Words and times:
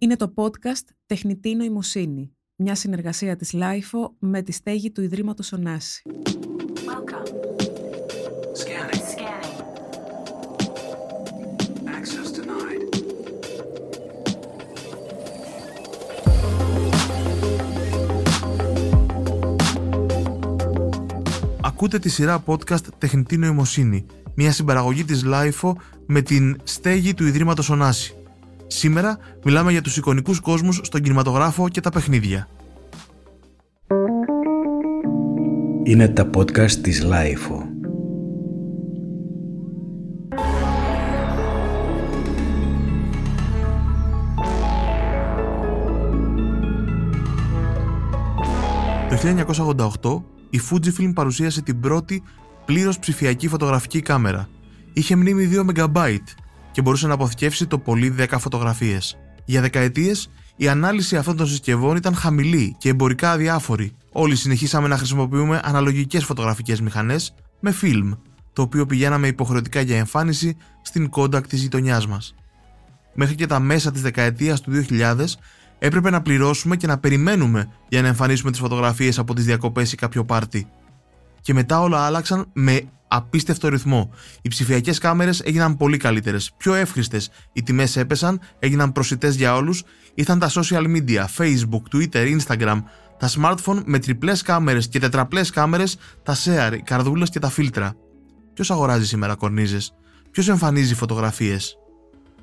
Είναι 0.00 0.16
το 0.16 0.32
podcast 0.34 0.84
«Τεχνητή 1.06 1.54
νοημοσύνη», 1.54 2.32
μια 2.56 2.74
συνεργασία 2.74 3.36
της 3.36 3.50
LIFO 3.54 4.10
με 4.18 4.42
τη 4.42 4.52
στέγη 4.52 4.90
του 4.90 5.02
Ιδρύματος 5.02 5.52
Ωνάση. 5.52 6.02
Ακούτε 21.60 21.98
τη 21.98 22.08
σειρά 22.08 22.44
podcast 22.46 22.84
«Τεχνητή 22.98 23.36
νοημοσύνη», 23.36 24.06
μια 24.34 24.52
συμπαραγωγή 24.52 25.04
της 25.04 25.22
LIFO 25.26 25.72
με 26.06 26.22
την 26.22 26.60
στέγη 26.64 27.14
του 27.14 27.26
Ιδρύματος 27.26 27.70
Ωνάση. 27.70 28.17
Σήμερα 28.68 29.18
μιλάμε 29.44 29.72
για 29.72 29.82
τους 29.82 29.96
εικονικούς 29.96 30.40
κόσμους 30.40 30.80
στον 30.82 31.00
κινηματογράφο 31.02 31.68
και 31.68 31.80
τα 31.80 31.90
παιχνίδια. 31.90 32.48
Είναι 35.82 36.08
τα 36.08 36.30
podcast 36.36 36.70
της 36.70 37.06
LIFO. 37.06 37.62
Το 49.08 49.16
1988 50.00 50.22
η 50.50 50.60
Fujifilm 50.70 51.12
παρουσίασε 51.14 51.62
την 51.62 51.80
πρώτη 51.80 52.22
πλήρως 52.64 52.98
ψηφιακή 52.98 53.48
φωτογραφική 53.48 54.00
κάμερα. 54.00 54.48
Είχε 54.92 55.16
μνήμη 55.16 55.48
2 55.52 55.70
MB 55.70 56.18
και 56.70 56.82
μπορούσε 56.82 57.06
να 57.06 57.14
αποθηκεύσει 57.14 57.66
το 57.66 57.78
πολύ 57.78 58.14
10 58.18 58.26
φωτογραφίες. 58.38 59.18
Για 59.44 59.60
δεκαετίες, 59.60 60.30
η 60.56 60.68
ανάλυση 60.68 61.16
αυτών 61.16 61.36
των 61.36 61.46
συσκευών 61.46 61.96
ήταν 61.96 62.14
χαμηλή 62.14 62.76
και 62.78 62.88
εμπορικά 62.88 63.30
αδιάφορη. 63.30 63.92
Όλοι 64.12 64.36
συνεχίσαμε 64.36 64.88
να 64.88 64.96
χρησιμοποιούμε 64.96 65.60
αναλογικές 65.64 66.24
φωτογραφικές 66.24 66.80
μηχανές 66.80 67.34
με 67.60 67.70
φιλμ, 67.70 68.12
το 68.52 68.62
οποίο 68.62 68.86
πηγαίναμε 68.86 69.26
υποχρεωτικά 69.26 69.80
για 69.80 69.96
εμφάνιση 69.96 70.56
στην 70.82 71.10
Kodak 71.16 71.46
της 71.46 71.60
γειτονιάς 71.60 72.06
μας. 72.06 72.34
Μέχρι 73.14 73.34
και 73.34 73.46
τα 73.46 73.60
μέσα 73.60 73.90
της 73.90 74.02
δεκαετίας 74.02 74.60
του 74.60 74.70
2000 74.70 75.38
έπρεπε 75.78 76.10
να 76.10 76.22
πληρώσουμε 76.22 76.76
και 76.76 76.86
να 76.86 76.98
περιμένουμε 76.98 77.68
για 77.88 78.02
να 78.02 78.08
εμφανίσουμε 78.08 78.50
τις 78.50 78.60
φωτογραφίες 78.60 79.18
από 79.18 79.34
τις 79.34 79.44
διακοπές 79.44 79.92
ή 79.92 79.96
κάποιο 79.96 80.24
πάρτι. 80.24 80.68
Και 81.40 81.54
μετά 81.54 81.80
όλα 81.80 81.98
άλλαξαν 81.98 82.48
με 82.52 82.82
απίστευτο 83.08 83.68
ρυθμό. 83.68 84.10
Οι 84.42 84.48
ψηφιακές 84.48 84.98
κάμερες 84.98 85.40
έγιναν 85.40 85.76
πολύ 85.76 85.96
καλύτερες, 85.96 86.52
πιο 86.56 86.74
εύχριστες. 86.74 87.30
Οι 87.52 87.62
τιμές 87.62 87.96
έπεσαν, 87.96 88.40
έγιναν 88.58 88.92
προσιτές 88.92 89.34
για 89.34 89.54
όλους. 89.54 89.82
Ήρθαν 90.14 90.38
τα 90.38 90.50
social 90.50 90.84
media, 90.96 91.24
Facebook, 91.36 91.82
Twitter, 91.96 92.38
Instagram, 92.38 92.82
τα 93.18 93.28
smartphone 93.28 93.82
με 93.84 93.98
τριπλές 93.98 94.42
κάμερες 94.42 94.88
και 94.88 94.98
τετραπλές 94.98 95.50
κάμερες, 95.50 95.96
τα 96.22 96.36
share, 96.44 96.72
οι 96.76 96.82
καρδούλες 96.82 97.30
και 97.30 97.38
τα 97.38 97.50
φίλτρα. 97.50 97.94
Ποιος 98.54 98.70
αγοράζει 98.70 99.06
σήμερα 99.06 99.34
κορνίζες, 99.34 99.94
ποιος 100.30 100.48
εμφανίζει 100.48 100.94
φωτογραφίες; 100.94 101.76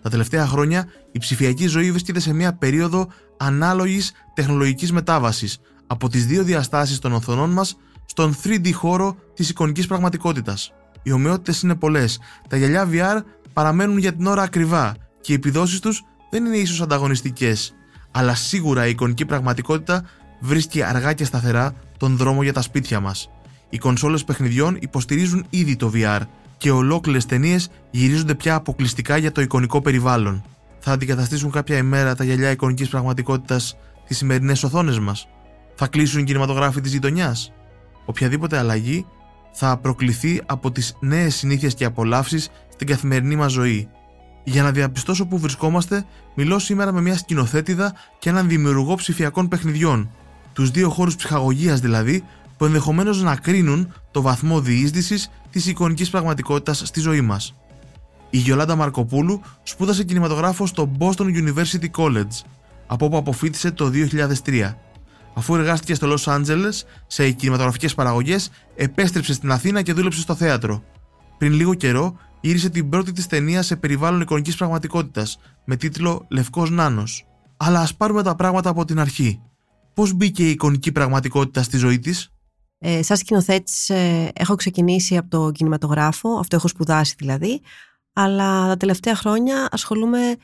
Τα 0.02 0.10
τελευταία 0.10 0.48
χρόνια 0.48 0.88
η 1.12 1.20
ψηφιακή 1.20 1.68
ζωή 1.68 1.92
βρίσκεται 1.92 2.20
σε 2.20 2.34
μια 2.34 2.54
περίοδο 2.54 3.08
ανάλογης 3.38 4.12
τεχνολογικής 4.34 4.92
μετάβασης 4.92 5.60
από 5.88 6.10
τις 6.10 6.26
δύο 6.26 6.44
διαστάσεις 6.44 7.00
των 7.00 7.14
οθονών 7.14 7.50
μας 7.50 7.78
στον 8.06 8.36
3D 8.44 8.74
χώρο 8.74 9.16
της 9.34 9.50
εικονικής 9.50 9.88
πραγματικότητας. 9.88 10.74
Οι 11.04 11.12
ομοιότητες 11.12 11.62
είναι 11.62 11.76
πολλές. 11.76 12.20
Τα 12.50 12.58
γυαλιά 12.58 12.90
VR 12.92 13.22
παραμένουν 13.54 13.98
για 13.98 14.14
την 14.14 14.26
ώρα 14.26 14.42
ακριβά 14.42 14.94
και 15.22 15.32
οι 15.32 15.36
επιδόσεις 15.36 15.80
τους 15.80 16.04
δεν 16.30 16.46
είναι 16.46 16.58
ίσως 16.58 16.82
ανταγωνιστικές. 16.82 17.74
Αλλά 18.12 18.36
σίγουρα 18.36 18.88
η 18.88 18.90
εικονική 18.90 19.26
πραγματικότητα 19.26 20.04
βρίσκει 20.40 20.82
αργά 20.82 21.14
και 21.14 21.26
σταθερά 21.26 21.74
τον 21.98 22.18
δρόμο 22.18 22.44
για 22.44 22.54
τα 22.54 22.62
σπίτια 22.62 23.00
μας. 23.00 23.30
Οι 23.70 23.78
κονσόλες 23.78 24.24
παιχνιδιών 24.24 24.78
υποστηρίζουν 24.80 25.46
ήδη 25.50 25.76
το 25.76 25.92
VR 25.94 26.20
και 26.58 26.72
ολόκληρες 26.72 27.26
ταινίες 27.26 27.70
γυρίζονται 27.92 28.36
πια 28.36 28.56
αποκλειστικά 28.56 29.18
για 29.18 29.32
το 29.32 29.42
εικονικό 29.42 29.82
περιβάλλον. 29.82 30.44
Θα 30.80 30.92
αντικαταστήσουν 30.92 31.52
κάποια 31.52 31.78
ημέρα 31.78 32.16
τα 32.16 32.24
γυαλιά 32.24 32.52
εικονικής 32.52 32.90
πραγματικότητας 32.90 33.78
τι 34.08 34.14
σημερινές 34.14 34.64
οθόνες 34.64 35.00
μας. 35.00 35.28
Θα 35.76 35.88
κλείσουν 35.88 36.22
οι 36.22 36.24
κινηματογράφοι 36.24 36.82
της 36.82 36.92
γειτονιάς 36.92 37.52
οποιαδήποτε 38.06 38.58
αλλαγή 38.58 39.06
θα 39.52 39.78
προκληθεί 39.78 40.42
από 40.46 40.72
τις 40.72 40.96
νέες 41.00 41.36
συνήθειες 41.36 41.74
και 41.74 41.86
απολαύσεις 41.86 42.50
στην 42.74 42.88
καθημερινή 42.88 43.36
μας 43.36 43.52
ζωή. 43.52 43.90
Για 44.44 44.64
να 44.64 44.72
διαπιστώσω 44.72 45.26
που 45.26 45.38
βρισκόμαστε, 45.38 46.06
μιλώ 46.36 46.60
σήμερα 46.60 46.92
με 46.92 47.02
μια 47.02 47.18
σκηνοθέτηδα 47.18 47.94
και 48.20 48.30
έναν 48.30 48.48
δημιουργό 48.48 48.96
ψηφιακών 48.96 49.48
παιχνιδιών. 49.48 50.10
Τους 50.54 50.72
δύο 50.72 50.90
χώρους 50.90 51.16
ψυχαγωγίας 51.16 51.80
δηλαδή, 51.80 52.24
που 52.58 52.66
ενδεχομένως 52.66 53.22
να 53.22 53.36
κρίνουν 53.36 53.94
το 54.12 54.22
βαθμό 54.22 54.62
διείσδυσης 54.62 55.32
της 55.52 55.68
εικονικής 55.68 56.10
πραγματικότητας 56.10 56.82
στη 56.86 57.00
ζωή 57.00 57.22
μας. 57.22 57.56
Η 58.30 58.38
Γιολάντα 58.38 58.76
Μαρκοπούλου 58.76 59.42
σπούδασε 59.64 60.04
κινηματογράφο 60.04 60.66
στο 60.66 60.92
Boston 61.00 61.26
University 61.26 61.90
College, 61.98 62.44
από 62.88 63.06
όπου 63.06 63.18
αποφύτησε 63.18 63.72
το 63.72 63.90
2003 63.90 64.78
Αφού 65.36 65.56
εργάστηκε 65.56 65.94
στο 65.94 66.14
Los 66.14 66.34
Angeles 66.34 66.82
σε 67.08 67.32
κινηματογραφικές 67.32 67.96
παραγωγές, 67.96 68.50
επέστρεψε 68.76 69.34
στην 69.34 69.52
Αθήνα 69.52 69.82
και 69.82 69.94
δούλεψε 69.94 70.22
στο 70.22 70.36
θέατρο. 70.36 70.84
Πριν 71.38 71.54
λίγο 71.54 71.74
καιρό, 71.74 72.18
γύρισε 72.42 72.70
την 72.70 72.90
πρώτη 72.90 73.12
της 73.12 73.28
ταινία 73.28 73.62
σε 73.62 73.76
περιβάλλον 73.76 74.22
εικονικής 74.22 74.56
πραγματικότητας, 74.56 75.40
με 75.66 75.76
τίτλο 75.76 76.26
Λευκός 76.30 76.70
Νάνος. 76.70 77.26
Αλλά 77.58 77.80
ας 77.80 77.96
πάρουμε 77.96 78.24
τα 78.24 78.36
πράγματα 78.36 78.70
από 78.70 78.86
την 78.86 79.00
αρχή. 79.00 79.42
Πώς 79.94 80.14
μπήκε 80.14 80.44
η 80.44 80.50
εικονική 80.50 80.92
πραγματικότητα 80.92 81.64
στη 81.64 81.78
ζωή 81.78 82.00
της, 82.00 82.30
ε, 82.78 83.04
Σαν 83.04 83.18
σκηνοθέτη, 83.18 83.72
ε, 83.88 84.28
έχω 84.34 84.56
ξεκινήσει 84.56 85.18
από 85.18 85.30
το 85.30 85.52
κινηματογράφο, 85.52 86.38
αυτό 86.40 86.56
έχω 86.56 86.68
σπουδάσει 86.68 87.16
δηλαδή, 87.18 87.62
αλλά 88.14 88.68
τα 88.68 88.78
τελευταία 88.78 89.16
χρόνια 89.16 89.68
ασχολούμαι 89.72 90.36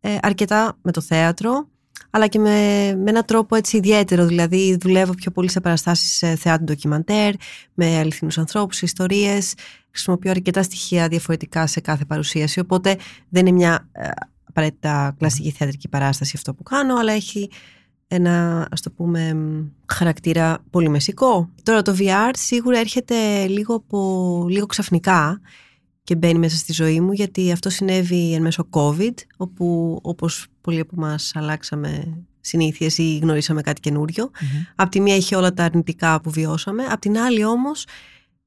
ε, 0.00 0.16
αρκετά 0.22 0.78
με 0.82 0.92
το 0.92 1.00
θέατρο 1.00 1.68
αλλά 2.10 2.26
και 2.26 2.38
με, 2.38 2.50
με 2.96 3.10
έναν 3.10 3.24
τρόπο 3.24 3.56
έτσι 3.56 3.76
ιδιαίτερο. 3.76 4.26
Δηλαδή, 4.26 4.76
δουλεύω 4.80 5.14
πιο 5.14 5.30
πολύ 5.30 5.50
σε 5.50 5.60
παραστάσεις 5.60 6.40
θεάτρου 6.40 6.64
ντοκιμαντέρ, 6.64 7.34
με 7.74 7.98
αληθινούς 7.98 8.38
ανθρώπους, 8.38 8.82
ιστορίες. 8.82 9.54
Χρησιμοποιώ 9.90 10.30
αρκετά 10.30 10.62
στοιχεία 10.62 11.08
διαφορετικά 11.08 11.66
σε 11.66 11.80
κάθε 11.80 12.04
παρουσίαση. 12.04 12.60
Οπότε 12.60 12.96
δεν 13.28 13.46
είναι 13.46 13.56
μια 13.56 13.88
ε, 13.92 14.08
απαραίτητα 14.48 15.14
κλασική 15.18 15.50
θεατρική 15.50 15.88
παράσταση 15.88 16.32
αυτό 16.36 16.54
που 16.54 16.62
κάνω, 16.62 16.96
αλλά 16.96 17.12
έχει 17.12 17.50
ένα, 18.08 18.66
ας 18.70 18.80
το 18.80 18.90
πούμε, 18.90 19.36
χαρακτήρα 19.86 20.58
πολύ 20.70 20.88
μεσικό. 20.88 21.50
Τώρα 21.62 21.82
το 21.82 21.96
VR 21.98 22.30
σίγουρα 22.32 22.78
έρχεται 22.78 23.46
λίγο, 23.46 23.74
από, 23.74 24.46
λίγο 24.48 24.66
ξαφνικά 24.66 25.40
και 26.06 26.16
μπαίνει 26.16 26.38
μέσα 26.38 26.56
στη 26.56 26.72
ζωή 26.72 27.00
μου 27.00 27.12
γιατί 27.12 27.52
αυτό 27.52 27.70
συνέβη 27.70 28.32
εν 28.34 28.42
μέσω 28.42 28.68
COVID 28.70 29.14
όπου 29.36 29.98
όπως 30.02 30.46
πολλοί 30.60 30.80
από 30.80 30.94
μας 30.96 31.32
αλλάξαμε 31.34 32.18
συνήθειες 32.40 32.98
ή 32.98 33.18
γνωρίσαμε 33.22 33.60
κάτι 33.60 33.80
καινούριο. 33.80 34.30
Mm-hmm. 34.32 34.72
Απ' 34.74 34.90
τη 34.90 35.00
μία 35.00 35.16
είχε 35.16 35.36
όλα 35.36 35.52
τα 35.52 35.64
αρνητικά 35.64 36.20
που 36.20 36.30
βιώσαμε, 36.30 36.84
απ' 36.84 37.00
την 37.00 37.18
άλλη 37.18 37.44
όμως 37.44 37.86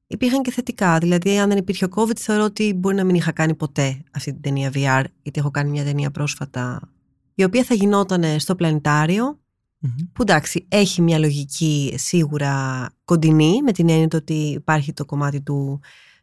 υπήρχαν 0.08 0.42
και 0.42 0.52
θετικά. 0.52 0.98
Δηλαδή 0.98 1.40
αν 1.40 1.50
δεν 1.50 1.58
υπήρχε 1.58 1.86
ο 1.86 1.90
COVID 1.96 2.18
θεωρώ 2.18 2.44
ότι 2.44 2.74
μπορεί 2.74 2.96
να 2.96 3.04
μην 3.04 3.16
είχα 3.16 3.32
κάνει 3.32 3.56
ποτέ 3.56 4.04
αυτή 4.12 4.32
την 4.32 4.42
ταινία 4.42 4.72
VR 4.74 5.04
γιατί 5.22 5.40
έχω 5.40 5.52
κάνει 5.52 5.70
μια 5.70 5.84
ταινία 5.84 6.12
πρόσφατα 6.12 6.92
η 7.36 7.44
οποία 7.44 7.64
θα 7.64 7.74
γινόταν 7.74 8.40
στο 8.40 8.56
πλανητάριο 8.56 9.40
mm-hmm. 9.86 10.08
που 10.14 10.22
εντάξει 10.22 10.66
έχει 10.70 11.02
μια 11.02 11.20
λογική 11.20 11.94
σίγουρα 11.98 12.86
κοντινή 13.06 13.62
με 13.62 13.72
την 13.72 13.90
έννοια 13.90 14.08
ότι 14.14 14.34
υπάρχει 14.34 14.94
το 14.94 15.06
κομμάτι 15.06 15.42
του 15.42 15.80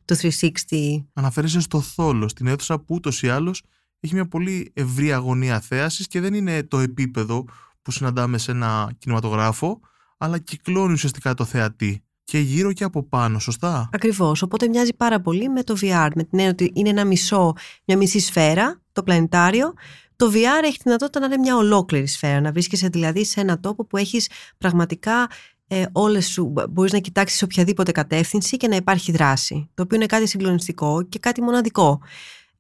το 0.07 0.17
360. 0.23 1.05
Αναφέρεσαι 1.13 1.61
στο 1.61 1.81
θόλο, 1.81 2.29
στην 2.29 2.47
αίθουσα 2.47 2.79
που 2.79 2.95
ούτως 2.95 3.23
ή 3.23 3.29
άλλως 3.29 3.63
έχει 4.01 4.15
μια 4.15 4.29
πολύ 4.29 4.71
ευρύ 4.75 5.13
αγωνία 5.13 5.61
θέασης 5.61 6.07
και 6.07 6.21
δεν 6.21 6.35
είναι 6.35 6.63
το 6.63 6.79
επίπεδο 6.79 7.45
που 7.83 7.91
συναντάμε 7.91 8.39
σε 8.39 8.51
ένα 8.51 8.91
κινηματογράφο, 8.99 9.81
αλλά 10.19 10.39
κυκλώνει 10.39 10.93
ουσιαστικά 10.93 11.35
το 11.35 11.45
θεατή. 11.45 12.01
Και 12.25 12.39
γύρω 12.39 12.73
και 12.73 12.85
από 12.85 13.03
πάνω, 13.03 13.39
σωστά; 13.39 13.89
Ακριβώς. 13.93 14.43
Οπότε 14.43 14.69
μοιάζει 14.69 14.95
πάρα 14.95 15.21
πολύ 15.21 15.49
με 15.49 15.63
το 15.63 15.77
VR. 15.81 16.09
Με 16.15 16.23
την 16.23 16.39
έννοια 16.39 16.51
ότι 16.51 16.71
είναι 16.75 16.89
ένα 16.89 17.05
μισό, 17.05 17.53
μια 17.85 17.97
μισή 17.97 18.21
σφαίρα, 18.21 18.81
το 18.93 19.03
πλανητάριο. 19.03 19.75
Το 20.17 20.31
VR 20.31 20.65
έχει 20.65 20.77
τη 20.77 20.83
δυνατότητα 20.83 21.21
να 21.21 21.27
είναι 21.27 21.37
μια 21.37 21.57
ολόκληρη 21.57 22.07
σφαίρα. 22.07 22.41
Να 22.41 22.53
βρίσκεσαι 22.53 22.89
δηλαδή 22.89 23.25
σε 23.25 23.41
ένα 23.41 23.61
τόπο 23.61 23.85
που 23.85 23.97
έχεις 23.97 24.31
πραγματικά 24.59 25.29
ε, 25.69 25.85
όλες 25.93 26.27
σου, 26.27 26.53
μπορείς 26.71 26.93
να 26.93 26.99
κοιτάξεις 26.99 27.39
σε 27.39 27.45
οποιαδήποτε 27.45 27.93
κατεύθυνση 27.93 28.57
και 28.57 28.69
να 28.69 28.77
υπάρχει 28.77 29.13
δράση, 29.13 29.69
το 29.75 29.83
οποίο 29.83 29.97
είναι 29.97 30.07
κάτι 30.07 30.27
συγκλονιστικό 30.27 31.03
και 31.03 31.19
κάτι 31.19 31.43
μοναδικό. 31.43 32.01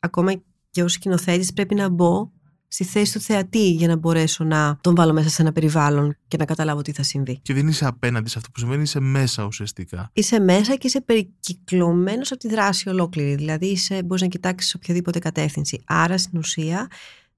Ακόμα 0.00 0.32
και 0.70 0.82
ως 0.82 0.92
σκηνοθέτης 0.92 1.52
πρέπει 1.52 1.74
να 1.74 1.88
μπω 1.88 2.30
στη 2.68 2.84
θέση 2.84 3.12
του 3.12 3.20
θεατή 3.20 3.70
για 3.70 3.88
να 3.88 3.96
μπορέσω 3.96 4.44
να 4.44 4.78
τον 4.80 4.94
βάλω 4.94 5.12
μέσα 5.12 5.28
σε 5.28 5.42
ένα 5.42 5.52
περιβάλλον 5.52 6.16
και 6.28 6.36
να 6.36 6.44
καταλάβω 6.44 6.82
τι 6.82 6.92
θα 6.92 7.02
συμβεί. 7.02 7.38
Και 7.42 7.54
δεν 7.54 7.68
είσαι 7.68 7.86
απέναντι 7.86 8.28
σε 8.28 8.38
αυτό 8.38 8.50
που 8.50 8.58
συμβαίνει, 8.58 8.82
είσαι 8.82 9.00
μέσα 9.00 9.44
ουσιαστικά. 9.44 10.10
Είσαι 10.12 10.40
μέσα 10.40 10.76
και 10.76 10.86
είσαι 10.86 11.00
περικυκλωμένος 11.00 12.30
από 12.32 12.40
τη 12.40 12.48
δράση 12.48 12.88
ολόκληρη. 12.88 13.34
Δηλαδή 13.34 13.66
είσαι, 13.66 14.02
μπορείς 14.02 14.22
να 14.22 14.28
κοιτάξεις 14.28 14.70
σε 14.70 14.76
οποιαδήποτε 14.76 15.18
κατεύθυνση. 15.18 15.82
Άρα 15.86 16.18
στην 16.18 16.38
ουσία 16.38 16.90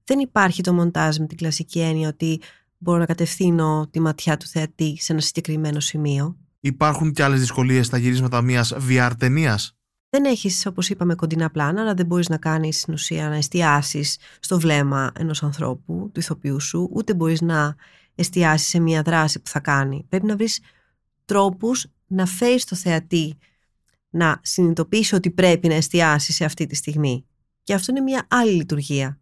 δεν 0.03 0.19
υπάρχει 0.19 0.61
το 0.61 0.73
μοντάζ 0.73 1.17
με 1.17 1.27
την 1.27 1.37
κλασική 1.37 1.79
έννοια 1.79 2.07
ότι 2.07 2.41
μπορώ 2.79 2.97
να 2.97 3.05
κατευθύνω 3.05 3.87
τη 3.91 3.99
ματιά 3.99 4.37
του 4.37 4.47
θεατή 4.47 4.97
σε 4.99 5.11
ένα 5.11 5.21
συγκεκριμένο 5.21 5.79
σημείο. 5.79 6.37
Υπάρχουν 6.59 7.11
και 7.11 7.23
άλλες 7.23 7.39
δυσκολίες 7.39 7.85
στα 7.85 7.97
γυρίσματα 7.97 8.41
μιας 8.41 8.73
VR 8.89 9.11
ταινίας; 9.17 9.77
Δεν 10.09 10.25
έχεις, 10.25 10.65
όπως 10.65 10.89
είπαμε, 10.89 11.15
κοντινά 11.15 11.49
πλάνα, 11.49 11.81
αλλά 11.81 11.93
δεν 11.93 12.05
μπορείς 12.05 12.29
να 12.29 12.37
κάνεις 12.37 12.79
στην 12.79 12.93
ουσία 12.93 13.29
να 13.29 13.35
εστιάσεις 13.35 14.17
στο 14.39 14.59
βλέμμα 14.59 15.11
ενός 15.15 15.43
ανθρώπου, 15.43 16.09
του 16.13 16.19
ηθοποιού 16.19 16.59
σου, 16.59 16.89
ούτε 16.93 17.13
μπορείς 17.13 17.41
να 17.41 17.75
εστιάσεις 18.15 18.67
σε 18.67 18.79
μια 18.79 19.01
δράση 19.01 19.39
που 19.39 19.49
θα 19.49 19.59
κάνει. 19.59 20.05
Πρέπει 20.09 20.25
να 20.25 20.35
βρεις 20.35 20.59
τρόπους 21.25 21.87
να 22.07 22.25
φέρεις 22.25 22.65
το 22.65 22.75
θεατή 22.75 23.37
να 24.09 24.39
συνειδητοποιήσει 24.43 25.15
ότι 25.15 25.31
πρέπει 25.31 25.67
να 25.67 25.73
εστιάσει 25.73 26.31
σε 26.31 26.45
αυτή 26.45 26.65
τη 26.65 26.75
στιγμή. 26.75 27.25
Και 27.63 27.73
αυτό 27.73 27.91
είναι 27.91 28.01
μια 28.01 28.25
άλλη 28.29 28.51
λειτουργία. 28.51 29.19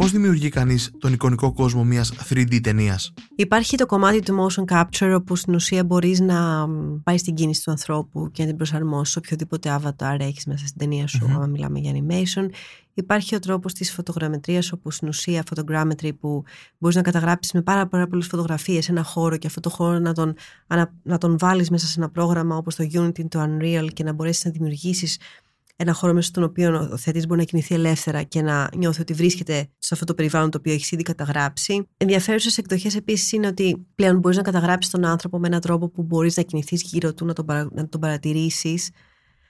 Και 0.00 0.06
πώς 0.06 0.14
δημιουργεί 0.14 0.48
κανείς 0.48 0.90
τον 0.98 1.12
εικονικό 1.12 1.52
κόσμο 1.52 1.84
μιας 1.84 2.12
3D 2.28 2.60
ταινίας; 2.62 3.12
Υπάρχει 3.34 3.76
το 3.76 3.86
κομμάτι 3.86 4.20
του 4.20 4.46
motion 4.46 4.64
capture 4.64 5.14
όπου 5.16 5.36
στην 5.36 5.54
ουσία 5.54 5.84
μπορείς 5.84 6.20
να 6.20 6.68
πάει 7.02 7.18
στην 7.18 7.34
κίνηση 7.34 7.64
του 7.64 7.70
ανθρώπου 7.70 8.30
και 8.32 8.42
να 8.42 8.48
την 8.48 8.56
προσαρμόσεις 8.56 9.16
οποιοδήποτε 9.16 9.80
avatar 9.80 10.16
έχεις 10.18 10.46
μέσα 10.46 10.66
στην 10.66 10.78
ταινία 10.78 11.06
σου, 11.06 11.26
mm 11.26 11.30
άμα 11.34 11.46
μιλάμε 11.46 11.78
για 11.78 11.92
animation. 11.92 12.48
Υπάρχει 12.94 13.34
ο 13.34 13.38
τρόπος 13.38 13.72
της 13.72 13.92
φωτογραμμετρίας 13.92 14.72
όπου 14.72 14.90
στην 14.90 15.08
ουσία 15.08 15.42
photogrammetry 15.50 16.10
που 16.20 16.42
μπορείς 16.78 16.96
να 16.96 17.02
καταγράψεις 17.02 17.52
με 17.52 17.62
πάρα, 17.62 17.86
πάρα 17.86 18.06
πολλές 18.06 18.26
φωτογραφίες 18.26 18.88
ένα 18.88 19.02
χώρο 19.02 19.36
και 19.36 19.46
αυτό 19.46 19.60
το 19.60 19.70
χώρο 19.70 19.98
να 19.98 20.12
τον, 20.12 20.34
να, 20.66 20.92
να 21.02 21.18
τον 21.18 21.38
βάλεις 21.38 21.70
μέσα 21.70 21.86
σε 21.86 21.94
ένα 22.00 22.10
πρόγραμμα 22.10 22.56
όπως 22.56 22.74
το 22.74 22.84
Unity, 22.92 23.28
το 23.28 23.42
Unreal 23.42 23.86
και 23.92 24.04
να 24.04 24.12
μπορέσεις 24.12 24.44
να 24.44 24.50
δημιουργήσεις 24.50 25.18
ένα 25.80 25.92
χώρο 25.92 26.12
μέσα 26.12 26.28
στον 26.28 26.42
οποίο 26.42 26.88
ο 26.92 26.96
θεατή 26.96 27.26
μπορεί 27.26 27.40
να 27.40 27.46
κινηθεί 27.46 27.74
ελεύθερα 27.74 28.22
και 28.22 28.42
να 28.42 28.68
νιώθει 28.76 29.00
ότι 29.00 29.12
βρίσκεται 29.12 29.68
σε 29.78 29.94
αυτό 29.94 30.06
το 30.06 30.14
περιβάλλον 30.14 30.50
το 30.50 30.58
οποίο 30.58 30.72
έχεις 30.72 30.90
ήδη 30.90 31.02
καταγράψει. 31.02 31.88
Ενδιαφέρουσες 31.96 32.58
εκδοχές 32.58 32.96
επίσης 32.96 33.32
είναι 33.32 33.46
ότι 33.46 33.86
πλέον 33.94 34.18
μπορείς 34.18 34.36
να 34.36 34.42
καταγράψεις 34.42 34.92
τον 34.92 35.04
άνθρωπο 35.04 35.38
με 35.38 35.46
έναν 35.46 35.60
τρόπο 35.60 35.88
που 35.88 36.02
μπορείς 36.02 36.36
να 36.36 36.42
κινηθείς 36.42 36.82
γύρω 36.82 37.14
του, 37.14 37.24
να 37.24 37.32
τον, 37.32 37.46
παρα... 37.46 37.68
να 37.72 37.88
τον 37.88 38.00
παρατηρήσεις. 38.00 38.90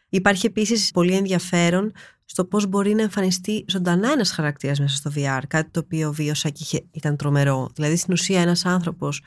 Υπάρχει 0.09 0.47
επίσης 0.47 0.91
πολύ 0.91 1.15
ενδιαφέρον 1.15 1.93
στο 2.25 2.45
πώς 2.45 2.67
μπορεί 2.67 2.95
να 2.95 3.03
εμφανιστεί 3.03 3.65
ζωντανά 3.69 4.13
ένας 4.13 4.31
χαρακτήρας 4.31 4.81
μέσα 4.81 4.97
στο 4.97 5.11
VR. 5.15 5.41
Κάτι 5.49 5.71
το 5.71 5.81
οποίο 5.81 6.13
βίωσα 6.13 6.49
και 6.49 6.85
ήταν 6.91 7.17
τρομερό. 7.17 7.71
Δηλαδή, 7.75 7.97
στην 7.97 8.13
ουσία, 8.13 8.41
ένας 8.41 8.65
άνθρωπος 8.65 9.23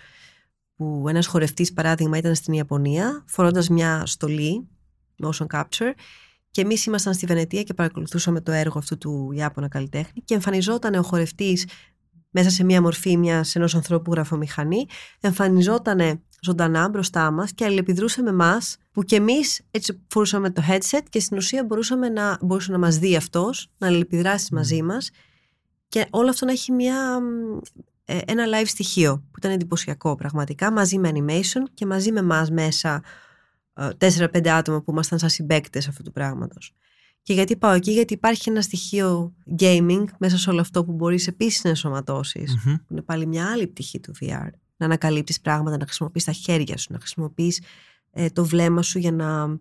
που 0.76 1.06
ένας 1.08 1.28
χορευτής, 1.28 1.74
παράδειγμα, 1.74 2.18
ήταν 2.18 2.36
στην 2.36 2.54
Ιαπωνία, 2.54 3.24
φορώντας 3.28 3.70
μια 3.70 4.06
στολή 4.06 4.68
motion 5.24 5.46
capture 5.52 5.94
και 6.54 6.62
εμείς 6.62 6.86
ήμασταν 6.86 7.14
στη 7.14 7.26
Βενετία 7.26 7.64
και 7.64 7.74
παρακολουθούσαμε 7.74 8.42
το 8.42 8.52
έργο 8.52 8.80
αυτού 8.80 8.98
του 8.98 9.32
Ιάπωνα 9.36 9.68
καλλιτέχνη 9.68 10.22
και 10.26 10.34
εμφανιζόταν 10.34 10.94
ο 10.94 11.02
χορευτής 11.02 11.68
μέσα 12.30 12.50
σε 12.50 12.64
μια 12.64 12.82
μορφή 12.82 13.18
μιας 13.18 13.56
ενός 13.56 13.76
ανθρώπου 13.76 14.12
γραφομηχανή, 14.12 14.86
εμφανιζόταν 15.20 16.22
ζωντανά 16.42 16.90
μπροστά 16.90 17.32
μας 17.32 17.52
και 17.54 17.66
αλληλεπιδρούσε 17.66 18.22
με 18.22 18.30
εμάς, 18.30 18.78
που 18.92 19.04
κι 19.04 19.16
εμείς 19.16 19.62
έτσι 19.72 20.02
φορούσαμε 20.08 20.50
το 20.52 20.62
headset 20.70 21.02
και 21.10 21.20
στην 21.20 21.38
ουσία 21.38 21.64
μπορούσαμε 21.64 22.10
να, 22.10 22.38
μπορούσε 22.42 22.72
να 22.72 22.78
μας 22.78 22.98
δει 22.98 23.16
αυτός, 23.16 23.72
να 23.78 23.88
αλληλεπιδράσει 23.88 24.54
μαζί 24.54 24.82
μας. 24.82 25.10
Και 25.88 26.06
όλο 26.10 26.30
αυτό 26.30 26.46
να 26.46 26.52
έχει 26.52 26.72
μια, 26.72 27.20
ε, 28.06 28.18
ένα 28.26 28.44
live 28.46 28.68
στοιχείο 28.68 29.18
που 29.18 29.38
ήταν 29.38 29.52
εντυπωσιακό 29.52 30.16
πραγματικά 30.16 30.72
μαζί 30.72 30.98
με 30.98 31.12
animation 31.14 31.64
και 31.74 31.86
μαζί 31.86 32.12
με 32.12 32.20
εμάς 32.20 32.52
μέσα 32.52 33.02
4-5 33.98 34.48
άτομα 34.48 34.82
που 34.82 34.92
ήμασταν 34.92 35.20
σαν 35.20 35.30
συμπαίκτες 35.30 35.88
αυτού 35.88 36.04
του 36.04 36.12
πράγματος. 36.12 36.74
Και 37.22 37.34
γιατί 37.34 37.56
πάω 37.58 37.72
εκεί, 37.72 37.92
γιατί 37.92 38.14
υπάρχει 38.14 38.50
ένα 38.50 38.62
στοιχείο 38.62 39.34
gaming 39.60 40.04
μέσα 40.18 40.38
σε 40.38 40.50
όλο 40.50 40.62
αυτό 40.62 40.86
που 40.86 40.92
μπορείς 40.92 41.28
επίσης 41.28 41.64
να 41.64 41.70
ενσωματωσει 41.70 42.44
που 42.64 42.88
είναι 42.90 43.02
πάλι 43.02 43.26
μια 43.26 43.52
άλλη 43.52 43.68
πτυχή 43.68 44.00
του 44.00 44.14
VR. 44.22 44.50
Να 44.78 44.86
ανακαλύπτεις 44.86 45.42
πράγματα, 45.42 45.78
να 45.78 45.86
χρησιμοποιείς 45.86 46.24
τα 46.24 46.32
χέρια 46.32 46.78
σου, 46.78 46.94
να 46.94 47.00
χρησιμοποιείς 47.00 47.62
ε, 48.12 48.30
το 48.30 48.46
βλέμμα 48.46 48.82
σου 48.82 49.00
για 49.00 49.12
να 49.12 49.58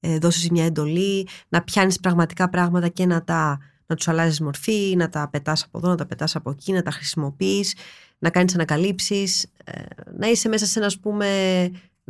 ε, 0.00 0.18
δώσεις 0.18 0.50
μια 0.50 0.64
εντολή, 0.64 1.28
να 1.48 1.62
πιάνεις 1.62 2.00
πραγματικά 2.00 2.48
πράγματα 2.48 2.88
και 2.88 3.06
να 3.06 3.24
τα 3.24 3.58
να 3.86 3.98
τους 3.98 4.08
αλλάζεις 4.08 4.40
μορφή, 4.40 4.94
να 4.96 5.08
τα 5.08 5.28
πετάς 5.28 5.62
από 5.62 5.78
εδώ, 5.78 5.88
να 5.88 5.96
τα 5.96 6.06
πετάς 6.06 6.36
από 6.36 6.50
εκεί, 6.50 6.72
να 6.72 6.82
τα 6.82 6.90
χρησιμοποιείς, 6.90 7.76
να 8.18 8.30
κάνεις 8.30 8.54
ανακαλύψεις, 8.54 9.46
ε, 9.64 9.82
να 10.18 10.28
είσαι 10.28 10.48
μέσα 10.48 10.66
σε 10.66 10.78
ένα, 10.78 10.86
ας 10.86 10.98
πούμε, 10.98 11.26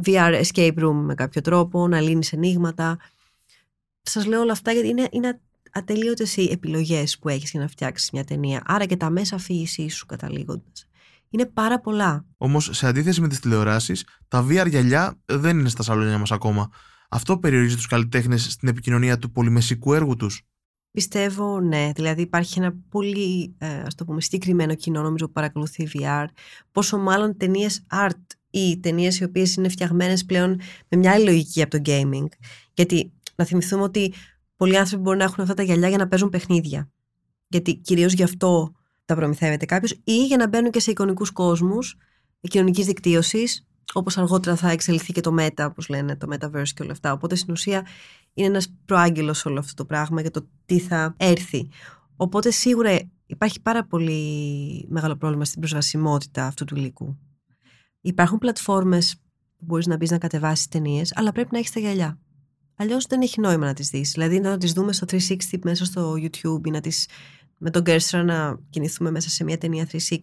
VR 0.05 0.43
escape 0.43 0.79
room 0.79 0.95
με 0.95 1.15
κάποιο 1.15 1.41
τρόπο, 1.41 1.89
να 1.89 2.01
λύνεις 2.01 2.33
ενίγματα. 2.33 2.99
Σας 4.03 4.27
λέω 4.27 4.41
όλα 4.41 4.53
αυτά 4.53 4.73
γιατί 4.73 4.89
είναι, 4.89 5.09
είναι 5.11 5.41
ατελείωτες 5.73 6.37
οι 6.37 6.49
επιλογές 6.53 7.19
που 7.19 7.29
έχεις 7.29 7.51
για 7.51 7.61
να 7.61 7.69
φτιάξεις 7.69 8.11
μια 8.11 8.25
ταινία. 8.25 8.63
Άρα 8.67 8.85
και 8.85 8.97
τα 8.97 9.11
μέσα 9.11 9.37
αφήγησής 9.37 9.95
σου 9.95 10.07
καταλήγοντας. 10.07 10.87
Είναι 11.31 11.47
πάρα 11.47 11.81
πολλά. 11.81 12.25
Όμως, 12.37 12.69
σε 12.73 12.87
αντίθεση 12.87 13.21
με 13.21 13.29
τις 13.29 13.41
τηλεοράσεις, 13.41 14.07
τα 14.29 14.47
VR 14.49 14.67
γυαλιά 14.69 15.19
δεν 15.25 15.59
είναι 15.59 15.69
στα 15.69 15.83
σαλόνια 15.83 16.19
μας 16.19 16.31
ακόμα. 16.33 16.71
Αυτό 17.09 17.39
περιορίζει 17.39 17.77
τους 17.77 17.87
καλλιτέχνες 17.87 18.53
στην 18.53 18.69
επικοινωνία 18.69 19.19
του 19.19 19.31
πολυμεσικού 19.31 19.95
έργου 19.95 20.17
τους. 20.17 20.43
Πιστεύω 20.91 21.61
ναι. 21.61 21.91
Δηλαδή 21.95 22.23
υπάρχει 22.23 22.59
ένα 22.59 22.75
πολύ 22.89 23.55
ε, 23.59 23.81
ας 23.81 23.95
το 23.95 24.05
πούμε, 24.05 24.21
συγκεκριμένο 24.21 24.75
κοινό 24.75 25.03
νομίζω 25.03 25.27
που 25.27 25.33
παρακολουθεί 25.33 25.89
VR. 25.95 26.25
Πόσο 26.73 26.99
μάλλον 26.99 27.37
ταινίες 27.37 27.87
art 27.91 28.21
ή 28.53 28.79
ταινίες 28.81 29.21
οι 29.21 29.25
οποίες 29.25 29.55
είναι 29.55 29.69
φτιαγμένες 29.69 30.25
πλέον 30.25 30.61
με 30.89 30.97
μια 30.97 31.13
άλλη 31.13 31.25
λογική 31.25 31.63
από 31.63 31.71
το 31.71 31.83
gaming. 31.85 32.27
Γιατί 32.75 33.13
να 33.37 33.45
θυμηθούμε 33.45 33.83
ότι 33.83 34.15
πολλοί 34.57 34.77
άνθρωποι 34.77 35.03
μπορούν 35.03 35.19
να 35.19 35.25
έχουν 35.25 35.43
αυτά 35.43 35.55
τα 35.55 35.63
γυαλιά 35.63 35.89
για 35.89 35.99
να 35.99 36.09
παίζουν 36.09 36.29
παιχνίδια. 36.29 36.91
Γιατί 37.49 37.75
κυρίως 37.75 38.13
γι' 38.13 38.23
αυτό 38.23 38.73
τα 39.05 39.15
προμηθεύεται 39.15 39.65
κάποιος, 39.65 40.01
ή 40.05 40.27
για 40.27 40.37
να 40.37 40.49
μπαίνουν 40.49 40.71
και 40.71 40.81
σε 40.81 40.91
εικονικούς 40.91 41.31
κόσμους 41.31 41.97
κοινωνικής 42.41 42.87
δικτύωσης, 42.87 43.67
όπως 43.93 44.19
αργότερα 44.19 44.57
θα 44.57 44.71
εξελιχθεί 44.71 45.13
και 45.13 45.21
το 45.21 45.35
Meta, 45.39 45.67
όπως 45.69 45.89
λένε, 45.89 46.17
το 46.17 46.27
Metaverse 46.31 46.69
και 46.75 46.83
όλα 46.83 46.93
αυτά. 46.93 47.13
Οπότε 47.13 47.35
στην 47.35 47.53
ουσία 47.53 47.87
είναι 48.35 48.47
ένας 48.47 48.75
προάγγελος 48.85 49.45
όλο 49.45 49.59
αυτό 49.59 49.75
το 49.75 49.85
πράγμα 49.85 50.21
για 50.21 50.31
το 50.31 50.47
τι 50.67 50.79
θα 50.79 51.15
έρθει. 51.17 51.69
Οπότε 52.17 52.51
σίγουρα 52.51 52.99
υπάρχει 53.27 53.61
πάρα 53.61 53.85
πολύ 53.87 54.87
μεγάλο 54.89 55.17
πρόβλημα 55.17 55.45
στην 55.45 55.61
προσβασιμότητα 55.61 56.47
αυτού 56.47 56.65
του 56.65 56.77
υλικού. 56.77 57.19
Υπάρχουν 58.05 58.39
πλατφόρμες 58.39 59.17
που 59.57 59.65
μπορείς 59.65 59.87
να 59.87 59.97
μπεις 59.97 60.11
να 60.11 60.19
κατεβάσεις 60.19 60.69
ταινίες, 60.69 61.13
αλλά 61.15 61.33
πρέπει 61.33 61.49
να 61.53 61.59
έχεις 61.59 61.71
τα 61.71 61.81
γυαλιά. 61.81 62.19
Αλλιώς 62.77 63.07
δεν 63.07 63.21
έχει 63.21 63.41
νόημα 63.41 63.67
να 63.67 63.75
τις 63.75 63.89
δεις. 63.89 64.11
Δηλαδή 64.11 64.41
να 64.41 64.59
τις 64.59 64.73
δούμε 64.73 64.93
στο 64.93 65.07
360 65.07 65.59
μέσα 65.65 65.85
στο 65.85 66.13
YouTube 66.13 66.67
ή 66.67 66.71
να 66.71 66.81
τις, 66.81 67.09
με 67.59 67.71
τον 67.71 67.83
Gerstner 67.87 68.23
να 68.25 68.59
κινηθούμε 68.71 69.11
μέσα 69.11 69.29
σε 69.29 69.45
μια 69.45 69.59
ταινία 69.59 69.89
360 69.93 70.19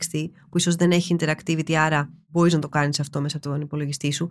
που 0.50 0.58
ίσως 0.58 0.76
δεν 0.76 0.92
έχει 0.92 1.16
interactivity, 1.20 1.74
άρα 1.74 2.10
μπορείς 2.28 2.54
να 2.54 2.60
το 2.60 2.70
κάνεις 2.70 3.00
αυτό 3.00 3.22
μέσα 3.22 3.38
από 3.38 3.50
τον 3.50 3.62
υπολογιστή 3.62 4.12
σου. 4.12 4.30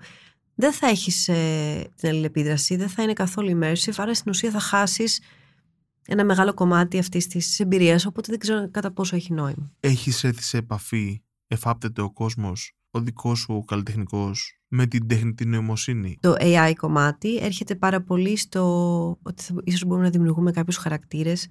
Δεν 0.54 0.72
θα 0.72 0.86
έχεις 0.86 1.28
ε, 1.28 1.90
την 1.96 2.08
αλληλεπίδραση, 2.08 2.76
δεν 2.76 2.88
θα 2.88 3.02
είναι 3.02 3.12
καθόλου 3.12 3.58
immersive, 3.58 3.92
άρα 3.96 4.14
στην 4.14 4.30
ουσία 4.30 4.50
θα 4.50 4.60
χάσεις 4.60 5.20
ένα 6.06 6.24
μεγάλο 6.24 6.54
κομμάτι 6.54 6.98
αυτής 6.98 7.26
της 7.26 7.60
εμπειρίας, 7.60 8.06
οπότε 8.06 8.26
δεν 8.30 8.38
ξέρω 8.38 8.70
κατά 8.70 8.90
πόσο 8.90 9.16
έχει 9.16 9.32
νόημα. 9.32 9.72
Έχεις 9.80 10.24
έρθει 10.24 10.42
σε 10.42 10.56
επαφή, 10.56 11.22
εφάπτεται 11.46 12.02
ο 12.02 12.10
κόσμος; 12.10 12.77
Ο 12.98 13.02
δικό 13.02 13.34
σου 13.34 13.64
καλλιτεχνικός 13.66 14.60
με 14.68 14.86
την 14.86 15.06
τεχνητή 15.06 15.46
νοημοσύνη. 15.46 16.18
Το 16.20 16.34
AI 16.38 16.72
κομμάτι 16.76 17.36
έρχεται 17.36 17.74
πάρα 17.74 18.02
πολύ 18.02 18.36
στο 18.36 18.62
ότι 19.22 19.42
θα, 19.42 19.54
ίσως 19.64 19.84
μπορούμε 19.84 20.04
να 20.04 20.12
δημιουργούμε 20.12 20.50
κάποιους 20.50 20.76
χαρακτήρες 20.76 21.48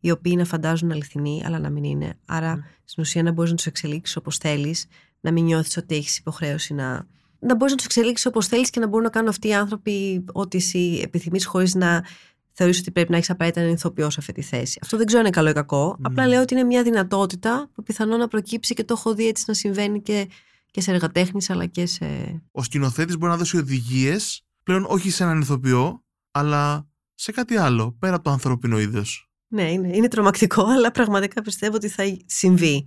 οι 0.00 0.10
οποίοι 0.10 0.34
να 0.36 0.44
φαντάζουν 0.44 0.90
αληθινοί, 0.90 1.42
αλλά 1.44 1.58
να 1.58 1.70
μην 1.70 1.84
είναι. 1.84 2.18
Άρα, 2.26 2.56
mm. 2.56 2.80
στην 2.84 3.02
ουσία, 3.02 3.22
να 3.22 3.32
μπορείς 3.32 3.50
να 3.50 3.56
τους 3.56 3.66
εξελίξεις 3.66 4.16
όπως 4.16 4.38
θέλεις, 4.38 4.86
να 5.20 5.32
μην 5.32 5.44
νιώθεις 5.44 5.76
ότι 5.76 5.94
έχεις 5.94 6.18
υποχρέωση 6.18 6.74
να. 6.74 7.06
Να 7.38 7.54
μπορείς 7.54 7.70
να 7.72 7.76
τους 7.76 7.86
εξελίξεις 7.86 8.26
όπως 8.26 8.46
θέλεις 8.46 8.70
και 8.70 8.80
να 8.80 8.86
μπορούν 8.86 9.04
να 9.04 9.10
κάνουν 9.10 9.28
αυτοί 9.28 9.48
οι 9.48 9.54
άνθρωποι 9.54 10.24
ό,τι 10.32 10.56
εσύ 10.56 11.00
επιθυμείς, 11.02 11.46
χωρίς 11.46 11.74
να 11.74 12.04
θεωρείς 12.52 12.78
ότι 12.78 12.90
πρέπει 12.90 13.10
να 13.10 13.16
έχεις 13.16 13.30
απαραίτητα 13.30 13.60
έναν 13.60 13.74
ηθοποιό 13.74 14.10
σε 14.10 14.16
αυτή 14.20 14.32
τη 14.32 14.42
θέση. 14.42 14.78
Αυτό 14.82 14.96
δεν 14.96 15.06
ξέρω 15.06 15.20
αν 15.20 15.26
είναι 15.26 15.36
καλό 15.36 15.48
ή 15.48 15.52
κακό. 15.52 15.96
Απλά 16.02 16.26
λέω 16.26 16.40
ότι 16.42 16.54
είναι 16.54 16.62
μια 16.62 16.82
δυνατότητα 16.82 17.70
που 17.74 17.82
πιθανό 17.82 18.16
να 18.16 18.28
προκύψει 18.28 18.74
και 18.74 18.84
το 18.84 18.94
έχω 18.96 19.14
δει 19.14 19.28
έτσι 19.28 19.44
να 19.46 19.54
συμβαίνει 19.54 20.02
και 20.02 20.28
και 20.76 20.82
σε 20.82 20.90
εργατέχνης 20.90 21.50
αλλά 21.50 21.66
και 21.66 21.86
σε. 21.86 22.06
Ο 22.50 22.62
σκηνοθέτης 22.62 23.18
μπορεί 23.18 23.32
να 23.32 23.38
δώσει 23.38 23.56
οδηγίες 23.56 24.44
πλέον 24.62 24.84
όχι 24.88 25.10
σε 25.10 25.22
έναν 25.22 25.40
ηθοποιό, 25.40 26.04
αλλά 26.30 26.88
σε 27.14 27.32
κάτι 27.32 27.56
άλλο 27.56 27.96
πέρα 27.98 28.14
από 28.14 28.24
το 28.24 28.30
ανθρώπινο 28.30 28.80
είδος. 28.80 29.30
Ναι, 29.48 29.72
είναι, 29.72 29.96
είναι 29.96 30.08
τρομακτικό, 30.08 30.64
αλλά 30.76 30.90
πραγματικά 30.90 31.42
πιστεύω 31.42 31.74
ότι 31.74 31.88
θα 31.88 32.04
συμβεί. 32.26 32.86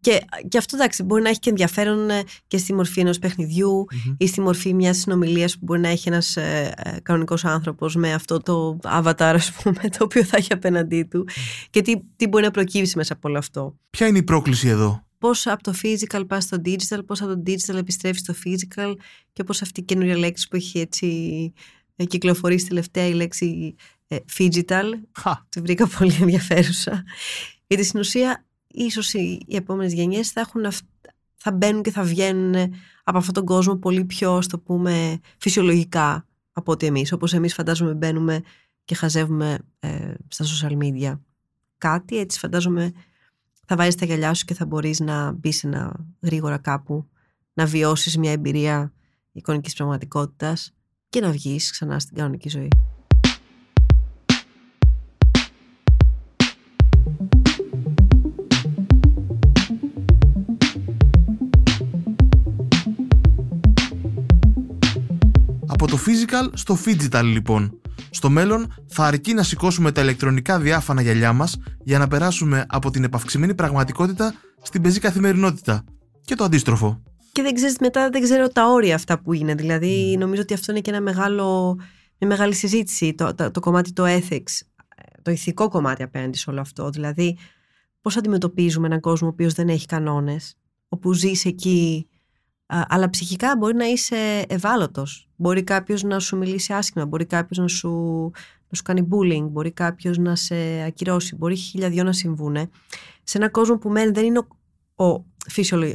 Και, 0.00 0.24
και 0.48 0.58
αυτό 0.58 0.76
εντάξει, 0.76 1.02
μπορεί 1.02 1.22
να 1.22 1.28
έχει 1.28 1.38
και 1.38 1.50
ενδιαφέρον 1.50 2.10
ε, 2.10 2.22
και 2.46 2.58
στη 2.58 2.74
μορφή 2.74 3.00
ενός 3.00 3.18
ή 4.16 4.26
στη 4.26 4.40
μορφή 4.40 4.74
μιας 4.74 4.96
συνομιλίας 4.96 5.52
που 5.52 5.60
μπορεί 5.62 5.80
να 5.80 5.88
έχει 5.88 6.08
ένας 6.08 6.36
ε, 6.36 6.74
ε 6.76 7.00
κανονικός 7.02 7.44
άνθρωπος 7.44 7.94
με 7.94 8.12
αυτό 8.12 8.38
το 8.38 8.78
avatar, 8.82 9.14
ας 9.34 9.52
πούμε, 9.52 9.80
το 9.98 10.04
οποίο 10.04 10.24
θα 10.24 10.36
έχει 10.36 10.52
απέναντί 10.52 11.02
του. 11.02 11.28
Και 11.70 11.82
τι, 11.82 11.94
τι 12.16 12.28
μπορεί 12.28 12.44
να 12.44 12.50
προκύψει 12.50 12.96
μέσα 12.96 13.12
από 13.12 13.28
όλο 13.28 13.38
αυτό. 13.38 13.78
Ποια 13.90 14.06
είναι 14.06 14.18
η 14.18 14.22
πρόκληση 14.22 14.68
εδώ, 14.68 15.03
πώς 15.24 15.46
από 15.46 15.62
το 15.62 15.72
physical 15.82 16.24
πας 16.26 16.44
στο 16.44 16.56
digital, 16.64 17.00
πώς 17.06 17.22
από 17.22 17.34
το 17.34 17.42
digital 17.46 17.74
επιστρέφεις 17.74 18.20
στο 18.20 18.34
physical 18.44 18.94
και 19.32 19.44
πώς 19.44 19.62
αυτή 19.62 19.80
η 19.80 19.82
καινούργια 19.82 20.18
λέξη 20.18 20.48
που 20.48 20.56
έχει 20.56 20.78
έτσι 20.78 21.52
ε, 21.96 22.04
κυκλοφορήσει 22.04 22.66
τελευταία 22.66 23.06
η 23.06 23.12
λέξη 23.12 23.74
ε, 24.08 24.16
phygital, 24.38 24.84
τη 25.48 25.60
βρήκα 25.60 25.88
πολύ 25.98 26.16
ενδιαφέρουσα. 26.20 27.04
Γιατί 27.66 27.84
στην 27.84 28.00
ουσία 28.00 28.44
ίσως 28.66 29.12
οι, 29.14 29.40
οι 29.46 29.56
επόμενες 29.56 29.92
γενιές 29.92 30.30
θα, 30.30 30.40
έχουν 30.40 30.66
θα 31.36 31.52
μπαίνουν 31.52 31.82
και 31.82 31.90
θα 31.90 32.02
βγαίνουν 32.02 32.54
από 33.04 33.18
αυτόν 33.18 33.34
τον 33.34 33.44
κόσμο 33.44 33.76
πολύ 33.76 34.04
πιο, 34.04 34.42
στο 34.42 34.58
πούμε, 34.58 35.20
φυσιολογικά 35.38 36.26
από 36.52 36.72
ότι 36.72 36.86
εμείς. 36.86 37.12
Όπως 37.12 37.32
εμείς 37.32 37.54
φαντάζομαι 37.54 37.94
μπαίνουμε 37.94 38.42
και 38.84 38.94
χαζεύουμε 38.94 39.58
ε, 39.80 40.14
στα 40.28 40.44
social 40.44 40.78
media 40.82 41.18
κάτι, 41.78 42.18
έτσι 42.18 42.38
φαντάζομαι 42.38 42.92
θα 43.66 43.76
βάζεις 43.76 43.94
τα 43.94 44.04
γυαλιά 44.04 44.34
σου 44.34 44.44
και 44.44 44.54
θα 44.54 44.66
μπορείς 44.66 45.00
να 45.00 45.32
μπεις 45.32 45.64
ένα 45.64 46.06
γρήγορα 46.20 46.58
κάπου, 46.58 47.08
να 47.54 47.66
βιώσεις 47.66 48.18
μια 48.18 48.32
εμπειρία 48.32 48.92
εικονικής 49.32 49.74
πραγματικότητας 49.74 50.74
και 51.08 51.20
να 51.20 51.30
βγεις 51.30 51.70
ξανά 51.70 51.98
στην 51.98 52.16
κανονική 52.16 52.48
ζωή. 52.48 52.68
Από 65.66 65.86
το 65.86 65.98
physical 66.06 66.50
στο 66.52 66.78
digital 66.84 67.22
λοιπόν. 67.24 67.80
Στο 68.14 68.30
μέλλον 68.30 68.74
θα 68.88 69.04
αρκεί 69.04 69.34
να 69.34 69.42
σηκώσουμε 69.42 69.92
τα 69.92 70.00
ηλεκτρονικά 70.00 70.58
διάφανα 70.60 71.02
γυαλιά 71.02 71.32
μας 71.32 71.56
για 71.84 71.98
να 71.98 72.08
περάσουμε 72.08 72.64
από 72.68 72.90
την 72.90 73.04
επαυξημένη 73.04 73.54
πραγματικότητα 73.54 74.34
στην 74.62 74.82
πεζή 74.82 75.00
καθημερινότητα. 75.00 75.84
Και 76.24 76.34
το 76.34 76.44
αντίστροφο. 76.44 77.02
Και 77.32 77.42
δεν 77.42 77.54
ξέρεις 77.54 77.76
μετά, 77.80 78.08
δεν 78.10 78.22
ξέρω 78.22 78.48
τα 78.48 78.66
όρια 78.66 78.94
αυτά 78.94 79.20
που 79.20 79.32
είναι. 79.32 79.54
Δηλαδή 79.54 80.16
νομίζω 80.18 80.42
ότι 80.42 80.54
αυτό 80.54 80.72
είναι 80.72 80.80
και 80.80 80.90
ένα 80.90 81.00
μεγάλο, 81.00 81.74
μια 82.18 82.28
μεγάλη 82.28 82.54
συζήτηση, 82.54 83.14
το, 83.14 83.34
το, 83.34 83.50
το 83.50 83.60
κομμάτι 83.60 83.92
το 83.92 84.04
ethics, 84.06 84.60
το 85.22 85.30
ηθικό 85.30 85.68
κομμάτι 85.68 86.02
απέναντι 86.02 86.38
σε 86.38 86.50
όλο 86.50 86.60
αυτό. 86.60 86.90
Δηλαδή 86.90 87.38
πώς 88.00 88.16
αντιμετωπίζουμε 88.16 88.86
έναν 88.86 89.00
κόσμο 89.00 89.28
ο 89.28 89.30
οποίος 89.30 89.54
δεν 89.54 89.68
έχει 89.68 89.86
κανόνες, 89.86 90.56
όπου 90.88 91.12
ζεις 91.12 91.44
εκεί 91.44 92.08
αλλά 92.88 93.10
ψυχικά 93.10 93.56
μπορεί 93.56 93.74
να 93.74 93.84
είσαι 93.84 94.44
ευάλωτος. 94.48 95.28
Μπορεί 95.36 95.62
κάποιος 95.62 96.02
να 96.02 96.18
σου 96.18 96.36
μιλήσει 96.36 96.72
άσχημα, 96.72 97.06
μπορεί 97.06 97.24
κάποιος 97.26 97.58
να 97.58 97.68
σου, 97.68 97.90
να 98.68 98.76
σου 98.76 98.82
κάνει 98.82 99.08
bullying, 99.10 99.46
μπορεί 99.50 99.70
κάποιος 99.72 100.18
να 100.18 100.36
σε 100.36 100.82
ακυρώσει, 100.86 101.36
μπορεί 101.36 101.56
χίλια 101.56 101.88
δυο 101.88 102.04
να 102.04 102.12
συμβούν. 102.12 102.56
Σε 103.22 103.38
έναν 103.38 103.50
κόσμο 103.50 103.78
που 103.78 103.88
μένει 103.88 104.10
δεν 104.10 104.24
είναι 104.24 104.38
ο, 104.94 105.04
ο, 105.04 105.24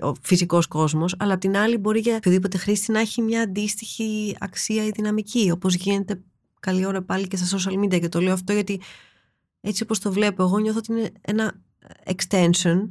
ο 0.01 0.13
φυσικός 0.21 0.67
κόσμος, 0.67 1.15
αλλά 1.19 1.33
απ' 1.33 1.39
την 1.39 1.57
άλλη 1.57 1.77
μπορεί 1.77 1.99
για 1.99 2.15
οποιοδήποτε 2.15 2.57
χρήστη 2.57 2.91
να 2.91 2.99
έχει 2.99 3.21
μια 3.21 3.41
αντίστοιχη 3.41 4.35
αξία 4.39 4.85
ή 4.85 4.89
δυναμική, 4.89 5.51
όπως 5.51 5.75
γίνεται 5.75 6.21
καλή 6.59 6.85
ώρα 6.85 7.01
πάλι 7.01 7.27
και 7.27 7.37
στα 7.37 7.57
social 7.57 7.83
media 7.83 7.99
και 7.99 8.09
το 8.09 8.21
λέω 8.21 8.33
αυτό 8.33 8.53
γιατί 8.53 8.81
έτσι 9.61 9.83
όπως 9.83 9.99
το 9.99 10.11
βλέπω 10.11 10.43
εγώ 10.43 10.57
νιώθω 10.57 10.77
ότι 10.77 10.91
είναι 10.91 11.11
ένα 11.21 11.53
extension 12.05 12.89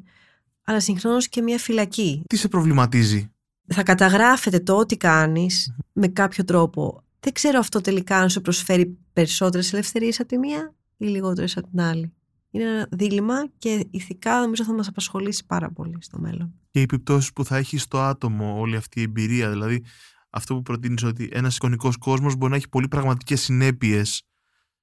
αλλά 0.64 0.80
συγχρόνως 0.80 1.28
και 1.28 1.42
μια 1.42 1.58
φυλακή. 1.58 2.22
Τι 2.26 2.36
σε 2.36 2.48
προβληματίζει; 2.48 3.30
Θα 3.68 3.82
καταγράφεται 3.82 4.60
το 4.60 4.76
ό,τι 4.76 4.96
κάνεις 4.96 5.74
με 5.92 6.08
κάποιο 6.08 6.44
τρόπο. 6.44 7.02
Δεν 7.20 7.32
ξέρω 7.32 7.58
αυτό 7.58 7.80
τελικά 7.80 8.16
αν 8.16 8.30
σου 8.30 8.40
προσφέρει 8.40 8.98
περισσότερες 9.12 9.72
ελευθερίες 9.72 10.20
από 10.20 10.28
τη 10.28 10.38
μία 10.38 10.74
ή 10.96 11.06
λιγότερες 11.06 11.56
από 11.56 11.68
την 11.68 11.80
άλλη. 11.80 12.12
Είναι 12.50 12.64
ένα 12.64 12.88
δίλημα 12.90 13.48
και 13.58 13.86
ηθικά 13.90 14.40
νομίζω 14.40 14.64
θα 14.64 14.72
μας 14.72 14.88
απασχολήσει 14.88 15.46
πάρα 15.46 15.70
πολύ 15.70 15.96
στο 16.00 16.18
μέλλον. 16.18 16.54
Και 16.70 16.78
οι 16.78 16.82
επιπτώσεις 16.82 17.32
που 17.32 17.44
θα 17.44 17.56
έχει 17.56 17.78
στο 17.78 17.98
άτομο 17.98 18.58
όλη 18.58 18.76
αυτή 18.76 19.00
η 19.00 19.02
εμπειρία, 19.02 19.50
δηλαδή 19.50 19.84
αυτό 20.30 20.54
που 20.54 20.62
προτείνεις 20.62 21.02
ότι 21.02 21.28
ένας 21.32 21.56
εικονικός 21.56 21.96
κόσμος 21.96 22.36
μπορεί 22.36 22.50
να 22.50 22.56
έχει 22.56 22.68
πολύ 22.68 22.88
πραγματικές 22.88 23.40
συνέπειες 23.40 24.22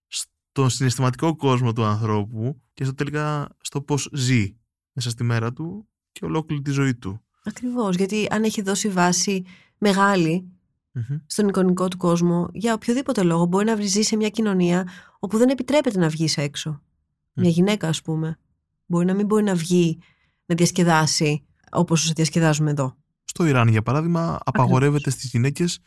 στον 0.07 0.69
συναισθηματικό 0.69 1.35
κόσμο 1.35 1.73
του 1.73 1.83
ανθρώπου 1.83 2.61
και 2.73 2.83
στο 2.83 2.93
τελικά 2.93 3.47
στο 3.61 3.81
πώς 3.81 4.09
ζει 4.13 4.55
μέσα 4.93 5.09
στη 5.09 5.23
μέρα 5.23 5.53
του 5.53 5.89
και 6.11 6.25
ολόκληρη 6.25 6.61
τη 6.61 6.71
ζωή 6.71 6.95
του. 6.95 7.25
Ακριβώς, 7.45 7.95
γιατί 7.95 8.27
αν 8.29 8.43
έχει 8.43 8.61
δώσει 8.61 8.89
βάση 8.89 9.45
στον 11.25 11.47
εικονικό 11.47 11.87
του 11.87 11.97
κόσμο, 11.97 12.49
για 12.53 12.73
οποιοδήποτε 12.73 13.23
λόγο 13.23 13.45
μπορεί 13.45 13.65
να 13.65 13.75
ζει 13.81 14.01
σε 14.01 14.15
μια 14.15 14.29
κοινωνία 14.29 14.87
όπου 15.19 15.37
δεν 15.37 15.49
επιτρέπεται 15.49 15.99
να 15.99 16.09
βγεις 16.09 16.37
έξω. 16.37 16.81
Μια 17.33 17.49
γυναίκα, 17.49 17.87
ας 17.87 18.01
πούμε. 18.01 18.39
Μπορεί 18.85 19.05
να 19.05 19.13
μην 19.13 19.25
μπορεί 19.25 19.43
να 19.43 19.55
βγει 19.55 19.99
να 20.45 20.55
διασκεδάσει 20.55 21.43
όπως 21.71 22.11
διασκεδάζουμε 22.13 22.71
εδώ. 22.71 22.95
Στο 23.23 23.45
Ιράν, 23.45 23.67
για 23.67 23.81
παράδειγμα, 23.81 24.39
απαγορεύεται 24.45 25.09
στις 25.09 25.29
γυναίκες 25.29 25.79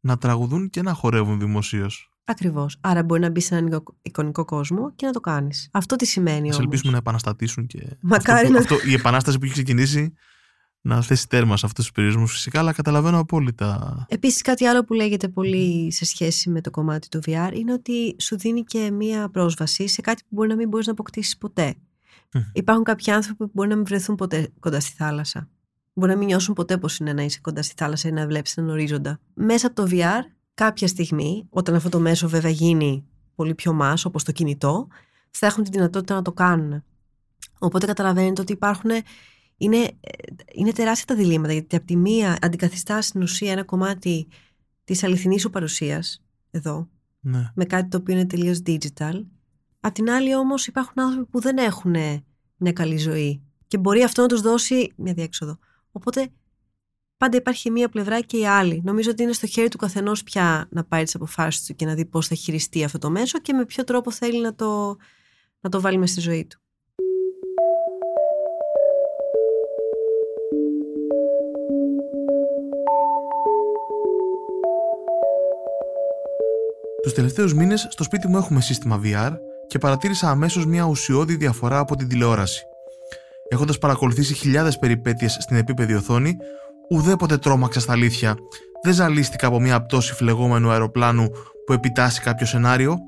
να 0.00 0.18
τραγουδούν 0.18 0.70
και 0.70 0.82
να 0.82 0.92
χορεύουν 0.92 1.38
δημοσίως. 1.38 2.08
Ακριβώς. 2.24 2.76
Άρα 2.80 3.02
μπορεί 3.02 3.20
να 3.20 3.30
μπει 3.30 3.40
σε 3.40 3.56
έναν 3.56 3.82
εικονικό 4.02 4.44
κόσμο 4.44 4.92
και 4.94 5.06
να 5.06 5.12
το 5.12 5.20
κάνεις. 5.20 5.68
Αυτό 5.72 5.96
τι 5.96 6.06
σημαίνει 6.06 6.42
όμως. 6.42 6.58
Α 6.58 6.60
ελπίσουμε 6.60 6.92
να 6.92 6.98
επαναστατήσουν 6.98 7.66
και. 7.66 7.96
Μακάρι 8.00 8.40
αυτό, 8.40 8.52
να... 8.52 8.58
αυτό, 8.58 8.76
η 8.88 8.92
επανάσταση 8.92 9.38
που 9.38 9.44
έχει 9.44 9.52
ξεκινήσει 9.52 10.12
να 10.86 11.02
θέσει 11.02 11.28
τέρμα 11.28 11.56
σε 11.56 11.66
αυτούς 11.66 11.84
τους 11.84 11.94
περιορισμούς 11.94 12.32
φυσικά, 12.32 12.58
αλλά 12.58 12.72
καταλαβαίνω 12.72 13.18
απόλυτα. 13.18 14.06
Επίσης, 14.08 14.42
κάτι 14.42 14.64
άλλο 14.64 14.84
που 14.84 14.92
λέγεται 14.92 15.28
πολύ 15.28 15.92
σε 15.92 16.04
σχέση 16.04 16.50
με 16.50 16.60
το 16.60 16.70
κομμάτι 16.70 17.08
του 17.08 17.20
VR 17.26 17.50
είναι 17.52 17.72
ότι 17.72 18.16
σου 18.18 18.38
δίνει 18.38 18.64
και 18.64 18.90
μία 18.90 19.28
πρόσβαση 19.28 19.86
σε 19.86 20.00
κάτι 20.00 20.22
που 20.22 20.28
μπορεί 20.28 20.48
να 20.48 20.54
μην 20.54 20.68
μπορείς 20.68 20.86
να 20.86 20.92
αποκτήσεις 20.92 21.38
ποτέ. 21.38 21.74
Υπάρχουν 22.52 22.84
κάποιοι 22.84 23.12
άνθρωποι 23.12 23.44
που 23.44 23.50
μπορεί 23.54 23.68
να 23.68 23.74
μην 23.76 23.84
βρεθούν 23.84 24.16
ποτέ 24.16 24.52
κοντά 24.60 24.80
στη 24.80 24.92
θάλασσα. 24.96 25.48
Μπορεί 25.92 26.10
να 26.10 26.16
μην 26.16 26.26
νιώσουν 26.26 26.54
ποτέ 26.54 26.78
πώ 26.78 26.88
είναι 27.00 27.12
να 27.12 27.22
είσαι 27.22 27.38
κοντά 27.42 27.62
στη 27.62 27.74
θάλασσα 27.76 28.08
ή 28.08 28.12
να 28.12 28.26
βλέπεις 28.26 28.56
έναν 28.56 28.70
ορίζοντα. 28.70 29.20
Μέσα 29.34 29.66
από 29.66 29.82
το 29.82 29.88
VR, 29.90 30.22
κάποια 30.54 30.88
στιγμή, 30.88 31.46
όταν 31.50 31.74
αυτό 31.74 31.88
το 31.88 32.00
μέσο 32.00 32.28
βέβαια 32.28 32.50
γίνει 32.50 33.04
πολύ 33.34 33.54
πιο 33.54 33.72
μα, 33.72 33.94
όπως 34.04 34.24
το 34.24 34.32
κινητό, 34.32 34.86
θα 35.30 35.46
έχουν 35.46 35.64
τη 35.64 35.70
δυνατότητα 35.70 36.14
να 36.14 36.22
το 36.22 36.32
κάνουν. 36.32 36.82
Οπότε 37.58 37.86
καταλαβαίνετε 37.86 38.40
ότι 38.40 38.52
υπάρχουν 38.52 38.90
είναι, 39.56 39.90
είναι 40.52 40.72
τεράστια 40.72 41.06
τα 41.06 41.14
διλήμματα 41.14 41.52
γιατί 41.52 41.76
από 41.76 41.86
τη 41.86 41.96
μία 41.96 42.38
αντικαθιστά 42.40 43.02
στην 43.02 43.22
ουσία 43.22 43.52
ένα 43.52 43.64
κομμάτι 43.64 44.28
της 44.84 45.04
αληθινής 45.04 45.40
σου 45.40 45.50
παρουσίας 45.50 46.22
εδώ 46.50 46.88
ναι. 47.20 47.50
με 47.54 47.64
κάτι 47.64 47.88
το 47.88 47.96
οποίο 47.96 48.14
είναι 48.14 48.26
τελείως 48.26 48.60
digital. 48.66 49.24
Απ' 49.80 49.94
την 49.94 50.10
άλλη 50.10 50.36
όμως 50.36 50.66
υπάρχουν 50.66 51.02
άνθρωποι 51.02 51.30
που 51.30 51.40
δεν 51.40 51.58
έχουν 51.58 51.94
μια 52.56 52.72
καλή 52.72 52.96
ζωή 52.96 53.42
και 53.66 53.78
μπορεί 53.78 54.02
αυτό 54.02 54.22
να 54.22 54.28
τους 54.28 54.40
δώσει 54.40 54.92
μια 54.96 55.12
διέξοδο. 55.12 55.58
Οπότε 55.92 56.28
πάντα 57.16 57.36
υπάρχει 57.36 57.70
μία 57.70 57.88
πλευρά 57.88 58.20
και 58.20 58.36
η 58.36 58.46
άλλη. 58.46 58.82
Νομίζω 58.84 59.10
ότι 59.10 59.22
είναι 59.22 59.32
στο 59.32 59.46
χέρι 59.46 59.68
του 59.68 59.78
καθενός 59.78 60.22
πια 60.22 60.68
να 60.70 60.84
πάρει 60.84 61.04
τις 61.04 61.14
αποφάσεις 61.14 61.64
του 61.64 61.74
και 61.74 61.86
να 61.86 61.94
δει 61.94 62.04
πώς 62.04 62.26
θα 62.26 62.34
χειριστεί 62.34 62.84
αυτό 62.84 62.98
το 62.98 63.10
μέσο 63.10 63.38
και 63.38 63.52
με 63.52 63.64
ποιο 63.64 63.84
τρόπο 63.84 64.10
θέλει 64.10 64.40
να 64.40 64.54
το, 64.54 64.96
να 65.60 65.70
το 65.70 65.80
βάλει 65.80 65.98
μέσα 65.98 66.12
στη 66.12 66.20
ζωή 66.20 66.46
του 66.46 66.63
Τους 77.04 77.12
τελευταίους 77.12 77.54
μήνες 77.54 77.86
στο 77.90 78.02
σπίτι 78.02 78.28
μου 78.28 78.36
έχουμε 78.36 78.60
σύστημα 78.60 79.00
VR 79.04 79.32
και 79.66 79.78
παρατήρησα 79.78 80.30
αμέσως 80.30 80.66
μια 80.66 80.84
ουσιώδη 80.84 81.36
διαφορά 81.36 81.78
από 81.78 81.96
την 81.96 82.08
τηλεόραση. 82.08 82.62
Έχοντας 83.48 83.78
παρακολουθήσει 83.78 84.34
χιλιάδες 84.34 84.78
περιπέτειες 84.78 85.36
στην 85.40 85.56
επίπεδη 85.56 85.94
οθόνη, 85.94 86.36
ουδέποτε 86.90 87.38
τρόμαξα 87.38 87.80
στα 87.80 87.92
αλήθεια. 87.92 88.34
Δεν 88.82 88.92
ζαλίστηκα 88.92 89.46
από 89.46 89.60
μια 89.60 89.82
πτώση 89.82 90.14
φλεγόμενου 90.14 90.70
αεροπλάνου 90.70 91.28
που 91.66 91.72
επιτάσσει 91.72 92.20
κάποιο 92.20 92.46
σενάριο. 92.46 92.98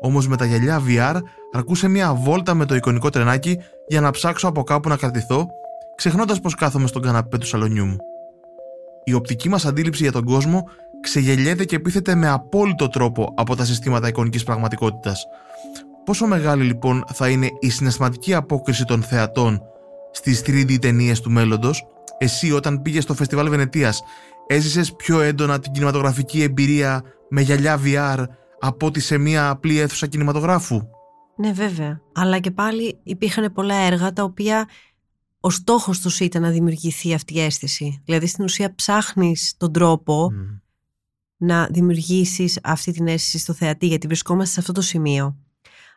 Όμως 0.00 0.28
με 0.28 0.36
τα 0.36 0.44
γυαλιά 0.44 0.82
VR 0.88 1.20
αρκούσε 1.52 1.88
μια 1.88 2.14
βόλτα 2.14 2.54
με 2.54 2.64
το 2.64 2.74
εικονικό 2.74 3.10
τρενάκι 3.10 3.58
για 3.88 4.00
να 4.00 4.10
ψάξω 4.10 4.48
από 4.48 4.62
κάπου 4.62 4.88
να 4.88 4.96
κρατηθώ, 4.96 5.46
ξεχνώντας 5.96 6.40
πως 6.40 6.54
κάθομαι 6.54 6.86
στον 6.86 7.02
καναπέ 7.02 7.38
του 7.38 7.46
σαλονιού 7.46 7.84
μου. 7.84 7.96
Η 9.04 9.12
οπτική 9.12 9.48
μας 9.48 9.64
αντίληψη 9.64 10.02
για 10.02 10.12
τον 10.12 10.24
κόσμο 10.24 10.64
ξεγελιέται 11.04 11.64
και 11.64 11.76
επίθεται 11.76 12.14
με 12.14 12.28
απόλυτο 12.28 12.88
τρόπο 12.88 13.34
από 13.36 13.56
τα 13.56 13.64
συστήματα 13.64 14.08
εικονικής 14.08 14.42
πραγματικότητας. 14.42 15.24
Πόσο 16.04 16.26
μεγάλη 16.26 16.64
λοιπόν 16.64 17.04
θα 17.12 17.28
είναι 17.28 17.48
η 17.60 17.70
συναισθηματική 17.70 18.34
απόκριση 18.34 18.84
των 18.84 19.02
θεατών 19.02 19.62
στις 20.10 20.42
3D 20.46 20.78
ταινίες 20.80 21.20
του 21.20 21.30
μέλλοντος, 21.30 21.86
εσύ 22.18 22.52
όταν 22.52 22.82
πήγες 22.82 23.02
στο 23.02 23.14
φεστιβάλ 23.14 23.48
Βενετίας 23.48 24.02
έζησες 24.46 24.92
πιο 24.92 25.20
έντονα 25.20 25.58
την 25.58 25.72
κινηματογραφική 25.72 26.42
εμπειρία 26.42 27.02
με 27.28 27.40
γυαλιά 27.40 27.80
VR 27.84 28.24
από 28.60 28.86
ότι 28.86 29.00
σε 29.00 29.18
μια 29.18 29.48
απλή 29.48 29.78
αίθουσα 29.78 30.06
κινηματογράφου; 30.06 30.80
Ναι 31.36 31.52
βέβαια, 31.52 32.00
αλλά 32.14 32.38
και 32.38 32.50
πάλι 32.50 32.98
υπήρχαν 33.02 33.52
πολλά 33.52 33.74
έργα 33.74 34.12
τα 34.12 34.22
οποία 34.22 34.68
ο 35.40 35.50
στόχος 35.50 36.00
τους 36.00 36.20
ήταν 36.20 36.42
να 36.42 36.50
δημιουργηθεί 36.50 37.14
αυτή 37.14 37.34
η 37.34 37.40
αίσθηση. 37.40 38.02
Δηλαδή 38.04 38.26
στην 38.26 38.44
ουσία 38.44 38.74
ψάχνεις 38.74 39.54
τον 39.56 39.72
τρόπο 39.72 40.30
να 41.44 41.66
δημιουργήσεις 41.70 42.58
αυτή 42.62 42.92
την 42.92 43.06
αίσθηση 43.06 43.38
στο 43.38 43.52
θεατή 43.52 43.86
γιατί 43.86 44.06
βρισκόμαστε 44.06 44.52
σε 44.52 44.60
αυτό 44.60 44.72
το 44.72 44.80
σημείο. 44.80 45.36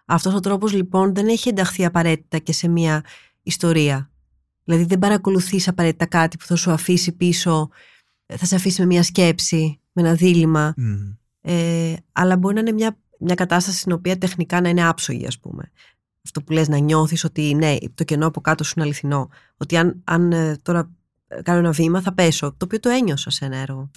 Αυτός 0.05 0.33
ο 0.33 0.39
τρόπος 0.39 0.73
λοιπόν 0.73 1.15
δεν 1.15 1.27
έχει 1.27 1.49
ενταχθεί 1.49 1.85
απαραίτητα 1.85 2.37
και 2.37 2.53
σε 2.53 2.67
μια 2.67 3.03
ιστορία. 3.43 4.11
Δηλαδή 4.63 4.83
δεν 4.83 4.99
παρακολουθείς 4.99 5.67
απαραίτητα 5.67 6.05
κάτι 6.05 6.37
που 6.37 6.45
θα 6.45 6.55
σου 6.55 6.71
αφήσει 6.71 7.11
πίσω, 7.11 7.69
θα 8.25 8.45
σε 8.45 8.55
αφήσει 8.55 8.81
με 8.81 8.87
μια 8.87 9.03
σκέψη, 9.03 9.79
με 9.91 10.01
ένα 10.01 10.13
δίλημα. 10.13 10.73
Μμ. 10.77 10.95
Ε, 11.41 11.95
αλλά 12.11 12.37
μπορεί 12.37 12.53
να 12.53 12.59
είναι 12.59 12.71
μια, 12.71 12.97
μια 13.19 13.35
κατάσταση 13.35 13.77
στην 13.77 13.91
οποία 13.91 14.17
τεχνικά 14.17 14.61
να 14.61 14.69
είναι 14.69 14.87
άψογη, 14.87 15.25
ας 15.25 15.39
πούμε. 15.39 15.71
Αυτό 16.23 16.41
που 16.41 16.51
λες 16.51 16.67
να 16.67 16.77
νιώθεις 16.77 17.23
ότι 17.23 17.55
ναι, 17.55 17.75
το 17.95 18.03
κενό 18.03 18.27
από 18.27 18.41
κάτω 18.41 18.63
σου 18.63 18.73
είναι 18.75 18.85
αληθινό. 18.85 19.29
Ότι 19.57 19.77
αν, 19.77 20.01
αν 20.03 20.31
ε, 20.31 20.57
τώρα 20.61 20.91
ε, 21.27 21.41
κάνω 21.41 21.59
ένα 21.59 21.71
βήμα 21.71 22.01
θα 22.01 22.13
πέσω. 22.13 22.49
Το 22.49 22.65
οποίο 22.65 22.79
το 22.79 22.89
ένιωσα 22.89 23.29
σε 23.29 23.45
ένα 23.45 23.57
έργο. 23.57 23.91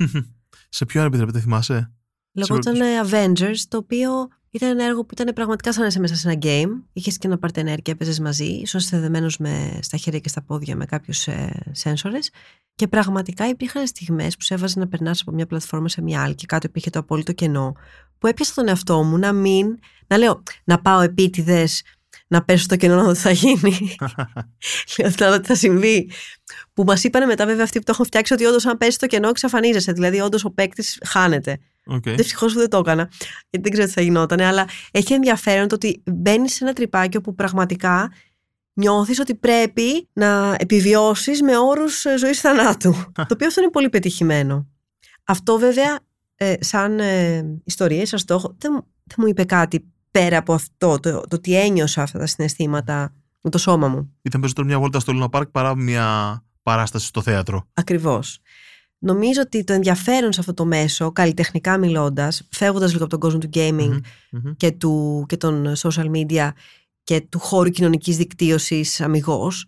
Σε 0.71 0.85
ποιο 0.85 1.01
άλλο 1.01 1.09
επιτρέπετε, 1.09 1.41
θυμάσαι; 1.41 1.93
Λεγόταν 2.33 2.81
ε, 2.81 3.01
Avengers, 3.05 3.59
το 3.69 3.77
οποίο 3.77 4.29
ήταν 4.51 4.69
ένα 4.69 4.85
έργο 4.85 5.05
που 5.05 5.15
ήταν 5.21 5.35
πραγματικά 5.35 5.73
σαν 5.73 5.83
να 5.83 5.89
είσαι 5.89 6.01
μέσα 6.01 6.15
σε 6.15 6.29
ένα 6.31 6.39
game. 6.43 6.83
Είχες 6.93 7.19
και 7.19 7.27
ένα 7.27 7.39
παρτενέρ 7.39 7.79
και 7.79 7.91
έπαιζες 7.91 8.21
μαζί, 8.21 8.45
ίσως 8.45 8.85
συνδεδεμένος 8.85 9.39
στα 9.81 9.97
χέρια 9.97 10.21
και 10.21 10.29
στα 10.29 10.43
πόδια 10.43 10.77
με 10.77 10.85
κάποιους 10.85 11.27
ε, 11.27 11.63
σένσορε. 11.73 12.19
Και 12.75 12.89
πραγματικά 12.89 13.49
υπήρχαν 13.49 13.87
στιγμές 13.87 14.37
που 14.37 14.43
σε 14.43 14.55
έβαζε 14.55 14.79
να 14.79 14.89
περνάς 14.89 15.21
από 15.21 15.33
μια 15.33 15.47
πλατφόρμα 15.47 15.89
σε 15.89 16.03
μια 16.03 16.23
άλλη 16.23 16.35
και 16.35 16.47
κάτω 16.47 16.67
υπήρχε 16.67 16.91
το 16.91 16.99
απόλυτο 16.99 17.33
κενό. 17.33 17.73
Που 18.19 18.27
έπιασα 18.27 18.55
τον 18.55 18.69
εαυτό 18.69 19.03
μου 19.03 19.19
να 19.19 19.33
μην. 19.33 19.79
να 20.07 20.19
λέω, 20.19 20.43
να 20.65 20.81
πάω 20.81 21.01
επίτηδες 21.01 21.83
να 22.31 22.45
πέσω 22.45 22.63
στο 22.65 22.77
κενό 22.77 22.95
να 22.95 23.03
δω 23.03 23.13
τι 23.13 23.19
θα 23.19 23.31
γίνει. 23.31 23.97
Λέω 24.99 25.11
να 25.19 25.31
δω 25.31 25.41
τι 25.41 25.47
θα 25.47 25.55
συμβεί. 25.55 26.11
Που 26.75 26.85
μας 26.85 27.05
είπαν 27.05 27.27
μετά, 27.27 27.47
βέβαια, 27.47 27.65
αυτοί 27.65 27.79
που 27.79 27.85
το 27.85 27.91
έχουν 27.95 28.05
φτιάξει, 28.05 28.33
ότι 28.33 28.45
όντως 28.45 28.67
αν 28.67 28.79
πέσει 28.79 28.91
στο 28.91 29.07
κενό 29.07 29.29
εξαφανίζεσαι. 29.29 29.93
Δηλαδή, 29.93 30.21
όντως 30.21 30.45
ο 30.45 30.51
παίκτης 30.51 30.99
χάνεται. 31.07 31.59
Okay. 31.93 32.15
Δυστυχώς 32.17 32.53
που 32.53 32.59
δεν 32.59 32.71
το 32.71 32.79
έκανα, 32.79 33.11
γιατί 33.51 33.69
δεν 33.69 33.71
ξέρω 33.71 33.87
τι 33.87 33.93
θα 33.93 34.01
γινόταν. 34.01 34.41
Αλλά 34.41 34.69
έχει 34.91 35.13
ενδιαφέρον 35.13 35.69
το 35.69 35.75
ότι 35.75 36.03
μπαίνεις 36.05 36.55
σε 36.55 36.65
ένα 36.65 36.73
τρυπάκι 36.73 37.17
όπου 37.17 37.35
πραγματικά 37.35 38.13
νιώθεις 38.73 39.19
ότι 39.19 39.35
πρέπει 39.35 40.09
να 40.13 40.57
επιβιώσεις 40.59 41.43
με 41.43 41.59
όρους 41.59 42.05
ζωής 42.19 42.41
θανάτου. 42.41 42.95
το 43.15 43.27
οποίο 43.33 43.47
αυτό 43.47 43.61
είναι 43.61 43.71
πολύ 43.71 43.89
πετυχημένο. 43.89 44.69
Αυτό 45.25 45.59
βέβαια, 45.59 45.99
ε, 46.35 46.55
σαν 46.61 46.99
ε, 46.99 47.45
ιστορία, 47.65 48.07
σαν 48.07 48.19
στόχο, 48.19 48.57
δεν, 48.59 48.73
δεν 49.05 49.17
μου 49.17 49.27
είπε 49.27 49.45
κάτι 49.45 49.85
πέρα 50.11 50.39
από 50.39 50.53
αυτό, 50.53 51.01
το, 51.01 51.21
το 51.21 51.37
ότι 51.37 51.57
ένιωσα 51.57 52.03
αυτά 52.03 52.19
τα 52.19 52.27
συναισθήματα 52.27 53.13
με 53.41 53.51
το 53.51 53.59
σώμα 53.59 53.89
μου. 53.89 54.13
Ήταν 54.23 54.41
περισσότερο 54.41 54.67
μια 54.67 54.79
βόλτα 54.79 55.01
στο 55.01 55.13
Λούνα 55.13 55.29
Πάρκ 55.29 55.49
παρά 55.49 55.77
μια 55.77 56.43
παράσταση 56.63 57.07
στο 57.07 57.23
θέατρο. 57.23 57.69
Ακριβώς. 57.75 58.39
Νομίζω 58.99 59.41
ότι 59.41 59.65
το 59.65 59.73
ενδιαφέρον 59.73 60.33
σε 60.33 60.41
αυτό 60.41 60.55
το 60.55 60.65
μέσο, 60.65 61.13
καλλιτεχνικά 61.13 61.79
μιλώντας, 61.79 62.47
φεύγοντας 62.51 62.93
λίγο 62.93 63.05
από 63.05 63.11
τον 63.11 63.21
κόσμο 63.21 63.39
του 63.39 63.49
gaming 63.53 64.01
Μμμ. 64.31 64.53
και, 64.57 64.71
του, 64.71 65.25
και 65.29 65.37
των 65.37 65.73
social 65.77 66.11
media 66.11 66.51
και 67.05 67.21
του 67.21 67.39
χώρου 67.39 67.71
κοινωνικής 67.71 68.17
δικτύωσης 68.17 69.01
αμυγός, 69.01 69.67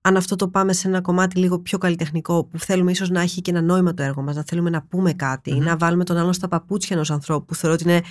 αν 0.00 0.16
αυτό 0.16 0.36
το 0.36 0.48
πάμε 0.48 0.72
σε 0.72 0.88
ένα 0.88 1.00
κομμάτι 1.00 1.38
λίγο 1.38 1.58
πιο 1.58 1.78
καλλιτεχνικό 1.78 2.44
που 2.44 2.58
θέλουμε 2.58 2.90
ίσως 2.90 3.10
να 3.10 3.20
έχει 3.20 3.40
και 3.40 3.50
ένα 3.50 3.60
νόημα 3.60 3.94
το 3.94 4.02
έργο 4.02 4.22
μας, 4.22 4.36
να 4.36 4.44
θέλουμε 4.46 4.70
να 4.70 4.82
πούμε 4.82 5.12
κάτι, 5.12 5.52
Μμμ. 5.52 5.62
να 5.62 5.76
βάλουμε 5.76 6.04
τον 6.04 6.16
άλλον 6.16 6.32
στα 6.32 6.48
παπούτσια 6.48 6.96
ενός 6.96 7.10
ανθρώπου 7.10 7.44
που 7.44 7.54
θεωρώ 7.54 7.74
ότι 7.80 7.84
είναι, 7.84 8.02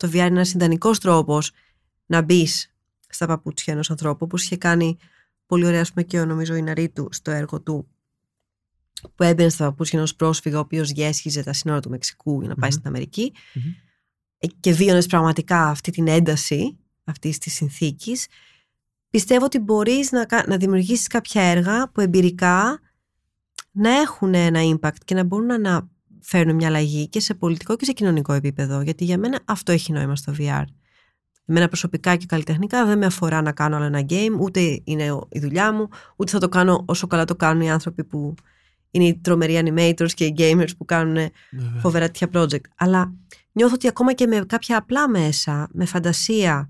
το 0.00 0.08
VR 0.08 0.14
είναι 0.14 0.24
ένας 0.24 0.52
ιδανικός 0.52 0.98
τρόπος 0.98 1.52
να 2.06 2.22
μπεις 2.22 2.72
στα 3.08 3.26
παπούτσια 3.26 3.72
ενός 3.72 3.90
ανθρώπου 3.90 4.18
όπως 4.24 4.42
είχε 4.44 4.56
κάνει 4.56 4.96
πολύ 5.46 5.64
ωραία 5.66 5.80
ας 5.80 5.88
πούμε, 5.92 6.04
και 6.04 6.20
ο 6.20 6.24
νομίζω 6.24 6.54
η 6.54 6.62
Ναρίτου 6.62 7.08
στο 7.10 7.30
έργο 7.30 7.60
του 7.60 7.88
που 9.14 9.22
έμπαινε 9.22 9.48
στα 9.48 9.64
παπούτσια 9.64 9.98
ενός 9.98 10.14
πρόσφυγα 10.16 10.56
ο 10.56 10.60
οποίος 10.60 10.90
γέσχιζε 10.90 11.42
τα 11.42 11.52
σύνορα 11.52 11.80
του 11.80 11.90
Μεξικού 11.90 12.40
για 12.40 12.48
να 12.48 12.54
πάει 12.54 12.70
Μμμ. 12.70 12.76
στην 12.76 12.88
Αμερική 12.88 13.32
Μμμ. 13.54 13.62
ε, 14.38 14.46
και 14.60 14.72
βίωνες 14.72 15.06
πραγματικά 15.06 15.68
αυτή 15.68 15.90
την 15.90 16.08
ένταση 16.08 16.78
αυτής 17.04 17.38
της 17.38 17.54
συνθήκης 17.54 18.26
πιστεύω 19.10 19.44
ότι 19.44 19.58
μπορείς 19.58 20.10
να, 20.12 20.24
κα- 20.26 20.44
να 20.46 20.56
δημιουργήσεις 20.56 21.06
κάποια 21.06 21.42
έργα 21.42 21.90
που 21.90 22.00
εμπειρικά 22.00 22.80
να 23.70 23.90
έχουν 23.90 24.34
ένα 24.34 24.60
impact 24.62 24.96
και 25.04 25.14
να 25.14 25.24
μπορούν 25.24 25.60
να 25.60 25.88
φέρουν 26.22 26.54
μια 26.54 26.68
αλλαγή 26.68 27.08
και 27.08 27.20
σε 27.20 27.34
πολιτικό 27.34 27.76
και 27.76 27.84
σε 27.84 27.92
κοινωνικό 27.92 28.32
επίπεδο 28.32 28.80
γιατί 28.80 29.04
για 29.04 29.18
μένα 29.18 29.40
αυτό 29.44 29.72
έχει 29.72 29.92
νόημα 29.92 30.16
στο 30.16 30.32
VR 30.38 30.64
Εμένα 31.46 31.68
προσωπικά 31.68 32.16
και 32.16 32.26
καλλιτεχνικά 32.26 32.86
δεν 32.86 32.98
με 32.98 33.06
αφορά 33.06 33.42
να 33.42 33.52
κάνω 33.52 33.76
άλλο 33.76 33.84
ένα 33.84 34.04
game, 34.08 34.38
ούτε 34.40 34.80
είναι 34.84 35.10
ο- 35.12 35.28
η 35.30 35.38
δουλειά 35.40 35.72
μου, 35.72 35.88
ούτε 36.16 36.30
θα 36.32 36.38
το 36.38 36.48
κάνω 36.48 36.84
όσο 36.86 37.06
καλά 37.06 37.24
το 37.24 37.36
κάνουν 37.36 37.62
οι 37.62 37.70
άνθρωποι 37.70 38.04
που 38.04 38.34
είναι 38.90 39.04
οι 39.04 39.18
τρομεροί 39.18 39.60
animators 39.64 40.10
και 40.14 40.24
οι 40.24 40.34
gamers 40.38 40.68
που 40.78 40.84
κάνουν 40.84 41.14
Βέβαια. 41.50 41.80
φοβερά 41.80 42.10
τέτοια 42.10 42.28
project. 42.32 42.64
Αλλά 42.76 43.12
νιώθω 43.52 43.74
ότι 43.74 43.88
ακόμα 43.88 44.12
και 44.12 44.26
με 44.26 44.40
κάποια 44.46 44.76
απλά 44.78 45.08
μέσα, 45.08 45.68
με 45.72 45.84
φαντασία 45.84 46.68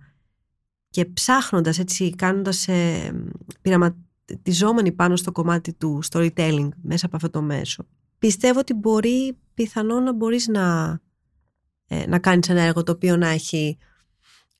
και 0.90 1.04
ψάχνοντας 1.04 1.78
έτσι, 1.78 2.14
κάνοντας 2.14 2.68
ε, 2.68 3.12
πειραματιζόμενοι 3.60 4.92
πάνω 4.92 5.16
στο 5.16 5.32
κομμάτι 5.32 5.72
του 5.72 6.00
storytelling 6.10 6.68
μέσα 6.82 7.06
από 7.06 7.16
αυτό 7.16 7.30
το 7.30 7.42
μέσο. 7.42 7.86
Πιστεύω 8.20 8.58
ότι 8.58 8.74
μπορεί 8.74 9.36
πιθανόν 9.54 10.02
να 10.02 10.12
μπορείς 10.12 10.48
να, 10.48 10.98
ε, 11.86 12.06
να 12.06 12.18
κάνεις 12.18 12.48
ένα 12.48 12.62
έργο 12.62 12.82
το 12.82 12.92
οποίο 12.92 13.16
να 13.16 13.28
έχει 13.28 13.78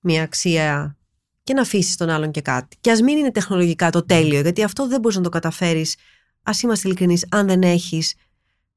μια 0.01 0.23
αξία 0.23 0.97
και 1.43 1.55
να 1.55 1.61
αφήσεις 1.61 1.97
τον 1.97 2.09
άλλον 2.09 2.31
και 2.31 2.41
κάτι. 2.41 2.77
Και 2.81 2.91
ας 2.91 3.01
μην 3.01 3.19
είναι 3.19 3.31
τεχνολογικά 3.31 3.91
το 3.91 4.05
τέλειο, 4.05 4.41
γιατί 4.41 4.63
αυτό 4.63 4.89
δεν 4.89 5.01
μπορείς 5.01 5.17
να 5.17 5.23
το 5.23 5.29
καταφέρεις, 5.29 5.97
ας 6.43 6.63
είμαστε 6.63 6.89
ειλικρινείς, 6.89 7.27
αν 7.31 7.47
δεν 7.47 7.63
έχεις 7.63 8.15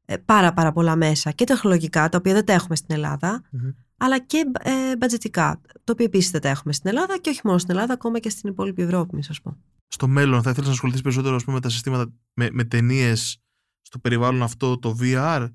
ε, 0.05 0.17
πάρα 0.17 0.53
πάρα 0.53 0.71
πολλά 0.71 0.95
μέσα 0.95 1.31
και 1.31 1.43
τεχνολογικά, 1.43 2.09
τα 2.09 2.17
οποία 2.17 2.33
δεν 2.33 2.45
τα 2.45 2.53
έχουμε 2.53 2.75
στην 2.75 2.95
Ελλάδα, 2.95 3.41
Μμμ. 3.51 3.69
αλλά 3.97 4.19
και 4.19 4.51
ε, 4.59 4.97
μπατζετικά, 4.97 5.61
το 5.83 5.91
οποίο 5.91 6.05
επίσης 6.05 6.31
δεν 6.31 6.41
τα 6.41 6.49
έχουμε 6.49 6.73
στην 6.73 6.89
Ελλάδα 6.89 7.17
και 7.17 7.29
όχι 7.29 7.41
μόνο 7.43 7.57
στην 7.57 7.71
Ελλάδα, 7.75 7.93
ακόμα 7.93 8.19
και 8.19 8.29
στην 8.29 8.49
υπόλοιπη 8.49 8.81
Ευρώπη, 8.81 9.15
μη 9.15 9.23
σας 9.23 9.41
πω. 9.41 9.57
Στο 9.87 10.07
μέλλον 10.07 10.41
θα 10.41 10.49
ήθελες 10.49 10.67
να 10.67 10.73
ασχοληθείς 10.73 11.01
περισσότερο 11.01 11.35
ας 11.35 11.43
πούμε, 11.43 11.55
με 11.55 11.61
τα 11.61 11.69
συστήματα, 11.69 12.13
με, 12.33 12.49
με 12.51 12.63
ταινίες 12.63 13.42
στο 13.83 13.99
περιβάλλον 13.99 14.43
αυτό 14.43 14.79
το 14.79 14.97
VR 15.01 15.49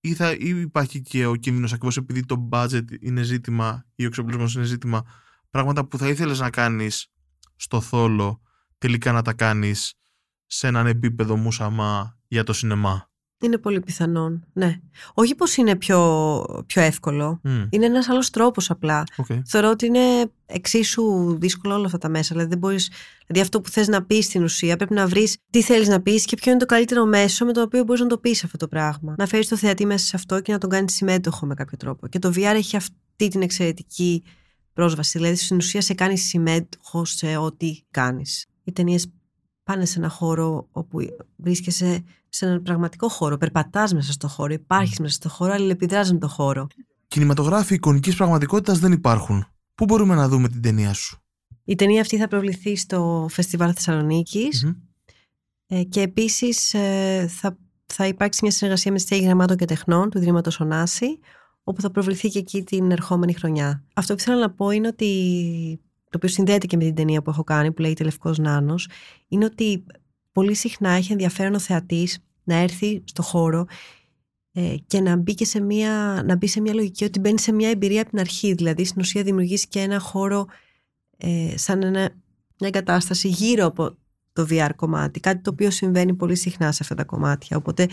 ή, 0.00 0.14
θα, 0.14 0.32
ή 0.32 0.60
υπάρχει 0.60 1.00
και 1.00 1.26
ο 1.26 1.34
κίνδυνος 1.34 1.72
ακριβώς 1.72 1.96
επειδή 1.96 2.26
το 2.26 2.48
budget 2.52 2.84
είναι 3.00 3.22
ζήτημα 3.22 3.86
ή 3.94 4.04
ο 4.04 4.06
εξοπλισμός 4.06 4.54
είναι 4.54 4.64
ζήτημα 4.64 5.02
πράγματα 5.50 5.86
που 5.86 5.98
θα 5.98 6.08
ήθελες 6.08 6.38
να 6.38 6.50
κάνεις 6.50 7.12
στο 7.56 7.80
θόλο 7.80 8.40
τελικά 8.78 9.12
να 9.12 9.22
τα 9.22 9.32
κάνεις 9.32 9.94
σε 10.46 10.66
έναν 10.66 10.86
επίπεδο 10.86 11.36
μουσαμά 11.36 12.18
για 12.26 12.44
το 12.44 12.52
σινεμά; 12.52 13.10
Είναι 13.40 13.58
πολύ 13.58 13.80
πιθανόν, 13.80 14.44
ναι. 14.52 14.80
Όχι 15.14 15.34
πως 15.34 15.56
είναι 15.56 15.76
πιο, 15.76 16.64
πιο 16.66 16.82
εύκολο, 16.82 17.40
Μμ, 17.42 17.62
είναι 17.70 17.86
ένας 17.86 18.08
άλλος 18.08 18.30
τρόπος 18.30 18.70
απλά. 18.70 19.04
οκ. 19.16 19.26
Θεωρώ 19.46 19.70
ότι 19.70 19.86
είναι 19.86 20.30
εξίσου 20.46 21.36
δύσκολο 21.38 21.74
όλα 21.74 21.86
αυτά 21.86 21.98
τα 21.98 22.08
μέσα. 22.08 22.28
Δηλαδή, 22.30 22.48
δεν 22.48 22.58
μπορείς, 22.58 22.90
δηλαδή 23.26 23.44
αυτό 23.44 23.60
που 23.60 23.68
θες 23.68 23.88
να 23.88 24.04
πεις 24.04 24.24
στην 24.24 24.42
ουσία 24.42 24.76
πρέπει 24.76 24.94
να 24.94 25.06
βρεις 25.06 25.36
τι 25.50 25.62
θέλεις 25.62 25.88
να 25.88 26.00
πεις 26.00 26.24
και 26.24 26.36
ποιο 26.36 26.50
είναι 26.50 26.60
το 26.60 26.66
καλύτερο 26.66 27.04
μέσο 27.04 27.44
με 27.44 27.52
το 27.52 27.62
οποίο 27.62 27.84
μπορείς 27.84 28.00
να 28.02 28.06
το 28.06 28.18
πεις 28.18 28.44
αυτό 28.44 28.56
το 28.56 28.68
πράγμα. 28.68 29.14
Να 29.18 29.26
φέρεις 29.26 29.48
το 29.48 29.56
θεατή 29.56 29.86
μέσα 29.86 30.06
σε 30.06 30.16
αυτό 30.16 30.40
και 30.40 30.52
να 30.52 30.58
τον 30.58 30.70
κάνεις 30.70 30.94
συμμέτοχο 30.94 31.46
με 31.46 31.54
κάποιο 31.54 31.76
τρόπο. 31.76 32.06
Και 32.06 32.18
το 32.18 32.28
VR 32.34 32.54
έχει 32.54 32.76
αυτή 32.76 33.28
την 33.28 33.42
εξαιρετική 33.42 34.22
πρόσβαση. 34.72 35.18
Δηλαδή, 35.18 35.36
στην 35.36 35.56
ουσία 35.56 35.80
σε 35.80 35.94
κάνεις 35.94 36.22
συμμέτοχο 36.22 37.04
σε 37.04 37.36
ό,τι 37.36 37.80
κάνεις. 37.90 38.46
Οι 38.64 38.72
ταινίες 38.72 39.06
πάνε 39.64 39.84
σε 39.84 39.98
ένα 39.98 40.08
χώρο 40.08 40.68
όπου 40.70 40.98
βρίσκεσαι 41.36 42.04
σε 42.28 42.46
έναν 42.46 42.62
πραγματικό 42.62 43.08
χώρο. 43.08 43.36
Περπατάς 43.36 43.94
μέσα 43.94 44.12
στο 44.12 44.28
χώρο, 44.28 44.52
υπάρχεις 44.52 44.98
μέσα 44.98 45.14
στο 45.14 45.28
χώρο, 45.28 45.52
αλληλεπιδράς 45.52 46.12
με 46.12 46.18
το 46.18 46.28
χώρο. 46.28 46.66
Κινηματογράφοι 47.08 47.74
εικονικής 47.74 48.16
πραγματικότητας 48.16 48.78
δεν 48.78 48.92
υπάρχουν. 48.92 49.46
Πού 49.74 49.84
μπορούμε 49.84 50.14
να 50.14 50.28
δούμε 50.28 50.48
την 50.48 50.62
ταινία 50.62 50.92
σου; 50.92 51.18
Η 51.64 51.74
ταινία 51.74 52.00
αυτή 52.00 52.16
θα 52.18 52.28
προβληθεί 52.28 52.76
στο 52.76 53.26
Φεστιβάλ 53.30 53.72
Θεσσαλονίκης 53.74 54.64
Μμμ. 54.64 54.72
ε, 55.66 55.82
και 55.82 56.00
επίσης 56.00 56.74
ε, 56.74 57.26
θα, 57.30 57.58
θα 57.86 58.06
υπάρξει 58.06 58.38
μια 58.42 58.52
συνεργασία 58.52 58.92
με 58.92 58.96
τη 58.96 59.02
Στέγη 59.02 59.24
Γραμμάτων 59.24 59.56
και 59.56 59.64
Τεχνών 59.64 60.10
του 60.10 60.18
Ιδρύματος 60.18 60.60
Ωνάση 60.60 61.18
όπου 61.64 61.80
θα 61.80 61.90
προβληθεί 61.90 62.28
και 62.28 62.38
εκεί 62.38 62.62
την 62.62 62.90
ερχόμενη 62.90 63.32
χρονιά. 63.32 63.84
Αυτό 63.94 64.14
που 64.14 64.20
θέλω 64.20 64.38
να 64.38 64.50
πω 64.50 64.70
είναι 64.70 64.88
ότι 64.88 65.80
το 66.14 66.20
οποίο 66.22 66.34
συνδέεται 66.34 66.66
και 66.66 66.76
με 66.76 66.84
την 66.84 66.94
ταινία 66.94 67.22
που 67.22 67.30
έχω 67.30 67.44
κάνει 67.44 67.72
που 67.72 67.80
λέγεται 67.80 68.04
Λευκός 68.04 68.38
Νάνος 68.38 68.88
είναι 69.28 69.44
ότι 69.44 69.84
πολύ 70.32 70.54
συχνά 70.54 70.90
έχει 70.90 71.12
ενδιαφέρον 71.12 71.54
ο 71.54 71.58
θεατής 71.58 72.18
να 72.44 72.54
έρθει 72.54 73.02
στο 73.04 73.22
χώρο 73.22 73.66
ε, 74.52 74.74
και 74.86 75.00
να 75.00 75.16
μπει, 75.16 75.34
και 75.34 75.44
σε 75.44 75.60
μια, 75.60 76.22
να 76.26 76.36
μπει 76.36 76.46
σε 76.46 76.60
μια 76.60 76.74
λογική 76.74 77.04
ότι 77.04 77.18
μπαίνει 77.18 77.38
σε 77.38 77.52
μια 77.52 77.70
εμπειρία 77.70 78.00
από 78.00 78.10
την 78.10 78.18
αρχή. 78.18 78.52
Δηλαδή, 78.52 78.84
στην 78.84 79.00
ουσία 79.00 79.22
δημιουργήσει 79.22 79.68
και 79.68 79.80
ένα 79.80 79.98
χώρο 79.98 80.46
ε, 81.16 81.54
σαν 81.56 81.82
ένα, 81.82 82.00
μια 82.58 82.68
εγκατάσταση 82.68 83.28
γύρω 83.28 83.66
από 83.66 83.96
το 84.32 84.46
VR 84.50 84.70
κομμάτι. 84.76 85.20
Κάτι 85.20 85.42
το 85.42 85.50
οποίο 85.50 85.70
συμβαίνει 85.70 86.14
πολύ 86.14 86.36
συχνά 86.36 86.72
σε 86.72 86.78
αυτά 86.82 86.94
τα 86.94 87.04
κομμάτια. 87.04 87.56
Οπότε, 87.56 87.88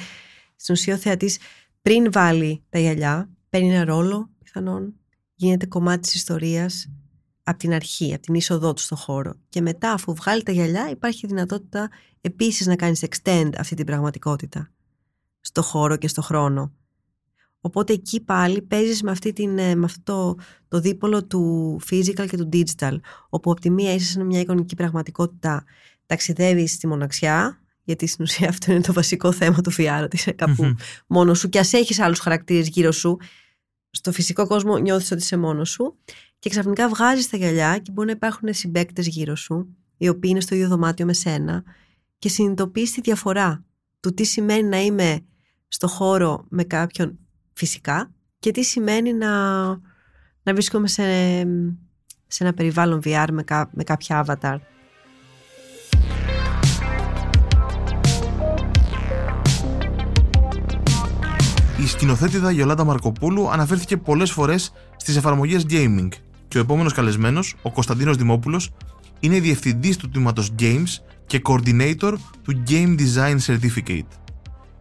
στην 0.56 0.74
ουσία, 0.74 0.94
ο 0.94 0.98
θεατής 0.98 1.40
πριν 1.82 2.12
βάλει 2.12 2.64
τα 2.70 2.80
γυαλιά, 2.80 3.30
παίρνει 3.50 3.74
ένα 3.74 3.86
ρόλο, 3.86 4.30
πιθανόν, 4.44 4.94
γίνεται 5.36 5.66
κομμάτι 5.66 6.00
της 6.00 6.14
ιστορίας 6.14 6.90
από 7.44 7.58
την 7.58 7.74
αρχή, 7.74 8.14
από 8.14 8.22
την 8.22 8.34
είσοδό 8.34 8.74
του 8.74 8.82
στο 8.82 8.96
χώρο. 8.96 9.34
Και 9.50 9.62
μετά, 9.62 9.92
αφού 9.92 10.14
βγάλει 10.14 10.44
τα 10.44 10.52
γυαλιά, 10.52 10.90
υπάρχει 10.90 11.28
δυνατότητα 11.28 11.90
επίσης 12.22 12.68
να 12.68 12.76
κάνεις 12.76 13.06
extend 13.10 13.50
αυτή 13.58 13.76
την 13.76 13.86
πραγματικότητα 13.86 14.72
στο 15.40 15.62
χώρο 15.62 15.98
και 15.98 16.08
στο 16.08 16.22
χρόνο. 16.22 16.72
Οπότε 17.62 17.94
εκεί 17.94 18.22
πάλι 18.22 18.62
παίζεις 18.62 19.04
με, 19.04 19.12
αυτή 19.12 19.34
την, 19.34 19.58
ε, 19.58 19.76
με 19.76 19.86
αυτό 19.86 20.02
το, 20.04 20.38
το 20.68 20.80
δίπολο 20.80 21.26
του 21.26 21.80
physical 21.90 22.28
και 22.30 22.38
του 22.38 22.50
digital, 22.54 22.98
όπου 23.30 23.52
από 23.52 23.62
τη 23.62 23.70
μία 23.70 23.94
είσαι 23.94 24.12
σε 24.12 24.24
μια 24.24 24.40
εικονική 24.40 24.76
πραγματικότητα, 24.76 25.64
ταξιδεύεις 26.06 26.72
στη 26.72 26.88
μοναξιά 26.88 27.62
γιατί 27.84 28.08
στην 28.08 28.24
ουσία 28.24 28.50
αυτό 28.50 28.72
είναι 28.72 28.82
το 28.82 28.94
βασικό 28.94 29.32
θέμα 29.32 29.62
του 29.62 29.72
VR, 29.78 30.02
ότι 30.04 30.16
είσαι 30.16 30.32
κάπου 30.32 30.76
μόνος 31.08 31.40
σου 31.40 31.50
και 31.50 31.60
ας 31.60 31.74
έχεις 31.74 32.00
άλλους 32.00 32.20
χαρακτήρες 32.20 32.68
γύρω 32.68 32.92
σου. 32.92 33.18
Στο 33.90 34.12
φυσικό 34.12 34.48
κόσμο 34.48 34.78
νιώθεις 34.78 35.12
ότι 35.12 35.22
είσαι 35.22 35.38
μόνος 35.38 35.70
σου 35.70 35.98
και 36.42 36.50
ξαφνικά 36.50 36.90
βγάζεις 36.90 37.30
τα 37.30 37.38
γυαλιά 37.38 37.78
και 37.78 37.92
μπορεί 37.92 38.08
να 38.08 38.14
υπάρχουν 38.14 38.54
συμπαίκτες 38.54 39.08
γύρω 39.08 39.36
σου, 39.36 39.76
οι 39.98 40.08
οποίοι 40.10 40.30
είναι 40.34 40.42
στο 40.42 40.56
ίδιο 40.56 40.68
δωμάτιο 40.68 41.06
με 41.06 41.14
σένα 41.14 41.64
και 42.20 42.30
συνειδητοποιείς 42.30 42.92
τη 42.92 43.02
διαφορά 43.02 43.66
του 44.00 44.14
τι 44.14 44.24
σημαίνει 44.24 44.68
να 44.68 44.82
είμαι 44.82 45.26
στο 45.68 45.88
χώρο 45.88 46.46
με 46.50 46.64
κάποιον 46.64 47.20
φυσικά 47.54 48.12
και 48.40 48.52
τι 48.52 48.64
σημαίνει 48.64 49.14
να, 49.14 49.68
να 50.44 50.54
βρίσκομαι 50.54 50.88
σε, 50.88 51.04
σε 52.28 52.44
ένα 52.44 52.54
περιβάλλον 52.54 53.02
VR 53.04 53.28
με, 53.32 53.44
με 53.72 53.84
κάποια 53.84 54.26
avatar. 54.26 54.58
Η 61.82 61.88
σκηνοθέτηδα 61.88 62.52
Γιολάντα 62.52 62.84
Μαρκοπούλου 62.84 63.50
αναφέρθηκε 63.50 63.98
πολλές 63.98 64.32
φορές 64.32 64.72
στις 64.98 65.16
εφαρμογές 65.16 65.66
gaming 65.70 66.10
και 66.52 66.58
ο 66.58 66.62
επόμενος 66.62 66.94
καλεσμένος, 66.94 67.56
ο 67.62 67.72
Κωνσταντίνος 67.72 68.18
Δημόπουλος, 68.18 68.70
είναι 69.20 69.40
διευθυντής 69.40 69.98
του 69.98 70.10
τμήματος 70.10 70.54
Games 70.60 70.88
και 71.26 71.42
coordinator 71.44 72.14
του 72.44 72.64
Game 72.68 72.96
Design 73.00 73.38
Certificate. 73.46 74.08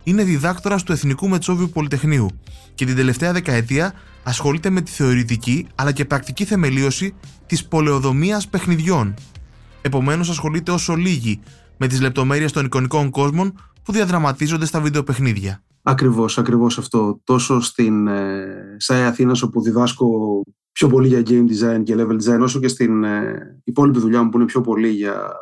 Είναι 0.04 0.24
διδάκτορας 0.24 0.83
του 0.83 0.92
Εθνικού 0.92 1.28
Μετσόβιου 1.28 1.68
Πολυτεχνείου 1.68 2.28
και 2.74 2.85
την 2.85 2.96
τελευταία 2.96 3.33
δεκαετία 3.33 3.92
ασχολείται 4.22 4.70
με 4.70 4.80
τη 4.80 4.90
θεωρητική 4.90 5.66
αλλά 5.74 5.92
και 5.92 6.04
πρακτική 6.04 6.44
θεμελίωση 6.44 7.14
της 7.46 7.64
πολεοδομίας 7.66 8.48
παιχνιδιών. 8.48 9.14
Επομένως, 9.83 10.28
ασχολείται 10.28 10.70
όσο 10.70 10.94
λίγοι 10.94 11.40
με 11.76 11.87
τις 11.87 12.00
λεπτομέρειες 12.00 12.52
των 12.52 12.64
εικονικών 12.64 13.11
κόσμων 13.11 13.52
που 13.83 13.92
διαδραματίζονται 13.92 14.66
στα 14.66 14.80
βιντεοπαιχνίδια. 14.80 15.62
Ακριβώς, 15.83 16.38
ακριβώς 16.38 16.78
αυτό. 16.78 17.20
Τόσο 17.24 17.61
στην 17.61 18.06
ε, 18.06 18.44
ΣΑΕ 18.76 19.04
Αθήνας, 19.04 19.42
όπου 19.42 19.62
διδάσκω 19.62 20.06
πιο 20.81 20.88
πολύ 20.88 21.09
για 21.09 21.23
game 21.27 21.47
design 21.51 21.83
και 21.85 21.95
level 21.99 22.16
design, 22.23 22.40
όσο 22.40 22.61
και 22.61 22.69
στην 22.69 23.05
ε, 23.05 23.61
υπόλοιπη 23.64 23.99
δουλειά 23.99 24.23
μου 24.23 24.29
που 24.29 24.37
είναι 24.37 24.47
πιο 24.47 24.61
πολύ 24.61 24.88
για, 24.88 25.33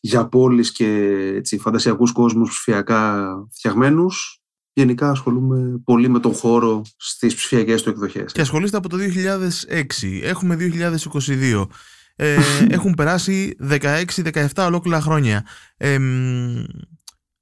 για 0.00 0.28
πόλεις 0.28 0.72
και 0.72 0.86
έτσι, 1.34 1.58
φαντασιακούς 1.58 2.12
κόσμους 2.12 2.50
ψηφιακά 2.50 3.26
φτιαγμένους. 3.52 4.42
Γενικά 4.72 5.10
ασχολούμαι 5.10 5.80
πολύ 5.84 6.08
με 6.08 6.20
τον 6.20 6.34
χώρο 6.34 6.82
στις 6.96 7.34
ψηφιακές 7.34 7.82
του 7.82 7.88
εκδοχές. 7.88 8.32
Και 8.32 8.40
ασχολείστε 8.40 8.76
από 8.76 8.88
το 8.88 8.96
2006. 8.96 10.20
Έχουμε 10.22 10.56
2022. 10.56 11.66
Ε, 12.16 12.36
έχουν 12.76 12.94
περάσει 12.94 13.56
16-17 13.70 14.46
ολόκληρα 14.56 15.00
χρόνια. 15.00 15.46
Ε, 15.76 15.98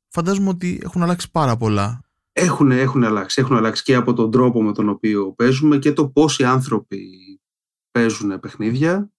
φαντάζομαι 0.09 0.49
ότι 0.49 0.81
έχουν 0.85 1.03
αλλάξει 1.03 1.31
πάρα 1.31 1.57
πολλά. 1.57 2.05
Έχουν, 2.33 2.71
έχουν 2.71 3.05
αλλάξει. 3.05 3.41
Έχουν 3.41 3.57
αλλάξει 3.57 3.83
και 3.83 3.95
από 3.95 4.13
τον 4.13 4.31
τρόπο 4.31 4.63
με 4.63 4.73
τον 4.73 4.89
οποίο 4.89 5.33
παίζουμε 5.33 5.79
και 5.79 5.93
το 5.93 6.09
πόσοι 6.09 6.45
άνθρωποι 6.45 7.22
παίζουν 7.93 8.41
παιχνίδια, 8.41 9.11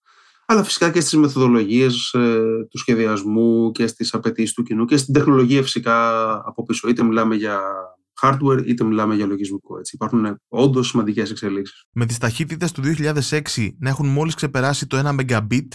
αλλά 0.46 0.64
φυσικά 0.64 0.92
και 0.92 1.02
στις 1.02 1.14
μεθοδολογίες 1.14 2.14
ε, 2.14 2.40
του 2.70 2.78
σχεδιασμού 2.78 3.72
και 3.72 3.88
στις 3.88 4.14
απαιτήσεις 4.14 4.54
του 4.54 4.64
κοινού 4.64 4.86
και 4.86 4.98
στην 4.98 5.14
τεχνολογία 5.14 5.62
φυσικά 5.62 6.32
από 6.34 6.64
πίσω. 6.64 6.88
Είτε 6.90 7.04
μιλάμε 7.04 7.36
για 7.36 7.62
hardware 8.22 8.64
είτε 8.66 8.84
μιλάμε 8.84 9.16
για 9.16 9.26
λογισμικό. 9.26 9.78
Έτσι. 9.78 9.96
Υπάρχουν 9.96 10.40
όντως 10.48 10.88
σημαντικές 10.88 11.32
εξελίξεις. 11.32 11.86
Με 11.92 12.06
τις 12.06 12.18
ταχύτητες 12.18 12.72
του 12.72 12.82
2006 12.82 13.76
να 13.80 13.90
έχουν 13.90 14.08
μόλις 14.08 14.36
ξεπεράσει 14.36 14.88
το 14.88 14.98
1 14.98 15.16
Mbit, 15.30 15.68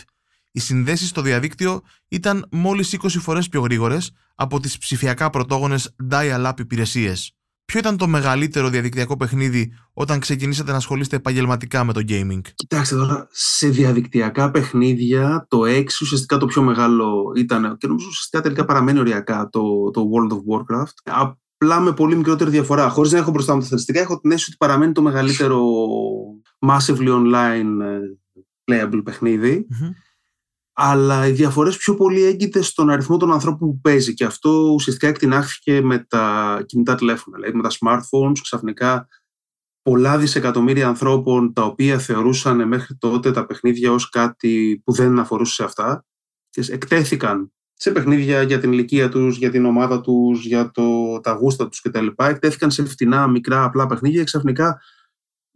οι 0.52 0.60
συνδέσεις 0.60 1.08
στο 1.08 1.22
διαδίκτυο 1.22 1.80
ήταν 2.08 2.46
μόλις 2.50 2.96
20 3.02 3.08
φορές 3.08 3.48
πιο 3.48 3.60
γρήγορες 3.60 4.10
από 4.34 4.60
τις 4.60 4.78
ψηφιακά 4.78 5.30
πρωτόγονες 5.30 5.94
dial-up 6.10 6.52
υπηρεσίες. 6.58 7.37
Ποιο 7.72 7.80
ήταν 7.80 7.96
το 7.96 8.06
μεγαλύτερο 8.06 8.68
διαδικτυακό 8.68 9.16
παιχνίδι 9.16 9.72
όταν 9.92 10.18
ξεκινήσατε 10.18 10.70
να 10.70 10.76
ασχολείστε 10.76 11.16
επαγγελματικά 11.16 11.84
με 11.84 11.92
το 11.92 12.00
gaming; 12.08 12.40
Κοιτάξτε 12.54 12.96
τώρα, 12.96 13.28
σε 13.30 13.68
διαδικτυακά 13.68 14.50
παιχνίδια 14.50 15.46
το 15.48 15.60
6 15.64 15.84
ουσιαστικά 16.00 16.36
το 16.36 16.46
πιο 16.46 16.62
μεγάλο 16.62 17.32
ήταν 17.36 17.76
και 17.78 17.86
νομίζω 17.86 18.06
ουσιαστικά 18.08 18.42
τελικά 18.42 18.64
παραμένει 18.64 18.98
οριακά 18.98 19.48
το, 19.52 19.90
το 19.90 20.04
World 20.12 20.32
of 20.32 20.36
Warcraft. 20.36 20.92
Απλά 21.04 21.80
με 21.80 21.92
πολύ 21.92 22.16
μικρότερη 22.16 22.50
διαφορά. 22.50 22.88
Χωρίς 22.88 23.12
να 23.12 23.18
έχω 23.18 23.30
μπροστά 23.30 23.54
μου 23.54 23.60
τα 23.60 23.66
στατιστικά, 23.66 24.00
έχω 24.00 24.20
την 24.20 24.30
αίσθηση 24.30 24.50
ότι 24.50 24.58
παραμένει 24.58 24.92
το 24.92 25.02
μεγαλύτερο 25.02 25.62
massively 26.66 27.08
online 27.08 27.80
ε, 27.82 28.00
playable 28.64 29.00
παιχνιδι 29.04 29.66
αλλά 30.80 31.26
οι 31.26 31.32
διαφορές 31.32 31.76
πιο 31.76 31.94
πολύ 31.94 32.22
έγκυται 32.22 32.62
στον 32.62 32.90
αριθμό 32.90 33.16
των 33.16 33.32
ανθρώπων 33.32 33.68
που 33.68 33.80
παίζει 33.80 34.14
και 34.14 34.24
αυτό 34.24 34.70
ουσιαστικά 34.74 35.08
εκτινάχθηκε 35.08 35.82
με 35.82 35.98
τα 36.08 36.62
κινητά 36.66 36.94
τηλέφωνα, 36.94 37.36
δηλαδή 37.36 37.56
με 37.56 37.62
τα 37.62 37.70
smartphones 37.70 38.38
ξαφνικά 38.42 39.08
πολλά 39.82 40.18
δισεκατομμύρια 40.18 40.88
ανθρώπων 40.88 41.52
τα 41.52 41.64
οποία 41.64 41.98
θεωρούσαν 41.98 42.68
μέχρι 42.68 42.96
τότε 42.96 43.30
τα 43.30 43.46
παιχνίδια 43.46 43.92
ως 43.92 44.08
κάτι 44.08 44.82
που 44.84 44.92
δεν 44.92 45.18
αφορούσε 45.18 45.54
σε 45.54 45.64
αυτά 45.64 46.04
και 46.50 46.64
εκτέθηκαν 46.68 47.52
σε 47.74 47.90
παιχνίδια 47.90 48.42
για 48.42 48.58
την 48.58 48.72
ηλικία 48.72 49.08
τους, 49.08 49.36
για 49.36 49.50
την 49.50 49.64
ομάδα 49.64 50.00
τους, 50.00 50.44
για 50.44 50.70
το, 50.70 51.20
τα 51.20 51.32
γούστα 51.32 51.68
τους 51.68 51.80
κτλ. 51.80 52.06
Εκτέθηκαν 52.16 52.70
σε 52.70 52.84
φτηνά, 52.84 53.26
μικρά, 53.26 53.64
απλά 53.64 53.86
παιχνίδια 53.86 54.18
και 54.18 54.24
ξαφνικά 54.24 54.80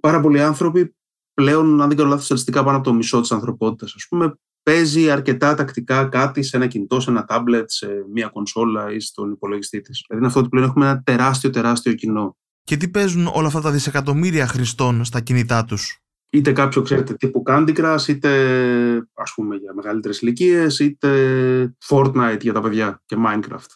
πάρα 0.01 0.21
πολλοί 0.21 0.43
άνθρωποι 0.43 0.97
πλέον, 1.35 1.81
αν 1.81 1.89
δεν 1.89 1.97
κάνω 1.97 2.09
λάθος, 2.09 2.25
στατιστικά 2.25 2.65
πάνω 2.65 2.77
από 2.77 2.87
το 2.87 2.95
μισό 2.95 3.21
της 3.21 3.33
ανθρωπότητας, 3.33 3.95
ας 3.97 4.07
πούμε, 4.09 4.37
παίζει 4.62 5.11
αρκετά 5.11 5.55
τακτικά 5.55 6.05
κάτι 6.05 6.42
σε 6.42 6.57
ένα 6.57 6.66
κινητό, 6.66 7.01
σε 7.01 7.11
ένα 7.11 7.25
τάμπλετ, 7.25 7.70
σε 7.70 7.87
μια 8.12 8.29
κονσόλα 8.29 8.92
ή 8.92 9.01
στον 9.01 9.31
υπολογιστή 9.31 9.81
της. 9.81 10.05
Δηλαδή 10.07 10.25
είναι 10.25 10.27
αυτό 10.27 10.40
ότι 10.40 10.48
πλέον 10.48 10.68
έχουμε 10.68 10.87
ένα 10.87 11.03
τεράστιο, 11.03 11.51
τεράστιο 11.51 11.92
κοινό. 11.92 12.37
Και 12.64 12.77
τι 12.77 12.88
παίζουν 12.88 13.27
όλα 13.33 13.46
αυτά 13.46 13.61
τα 13.61 13.70
δισεκατομμύρια 13.70 14.46
χρηστών 14.46 15.05
στα 15.05 15.20
κινητά 15.20 15.64
τους; 15.64 15.96
Είτε 16.31 16.53
κάποιο, 16.53 16.83
ξέρετε, 16.83 17.14
τύπου 17.14 17.42
Candy 17.46 17.77
Crush, 17.77 18.09
είτε 18.09 18.31
ας 19.14 19.33
πούμε 19.35 19.57
για 19.57 19.75
μεγαλύτερες 19.75 20.20
ηλικίες, 20.20 20.79
είτε 20.79 21.77
Fortnite 21.88 22.40
για 22.40 22.53
τα 22.53 22.61
παιδιά 22.61 23.03
και 23.07 23.16
Minecraft. 23.27 23.70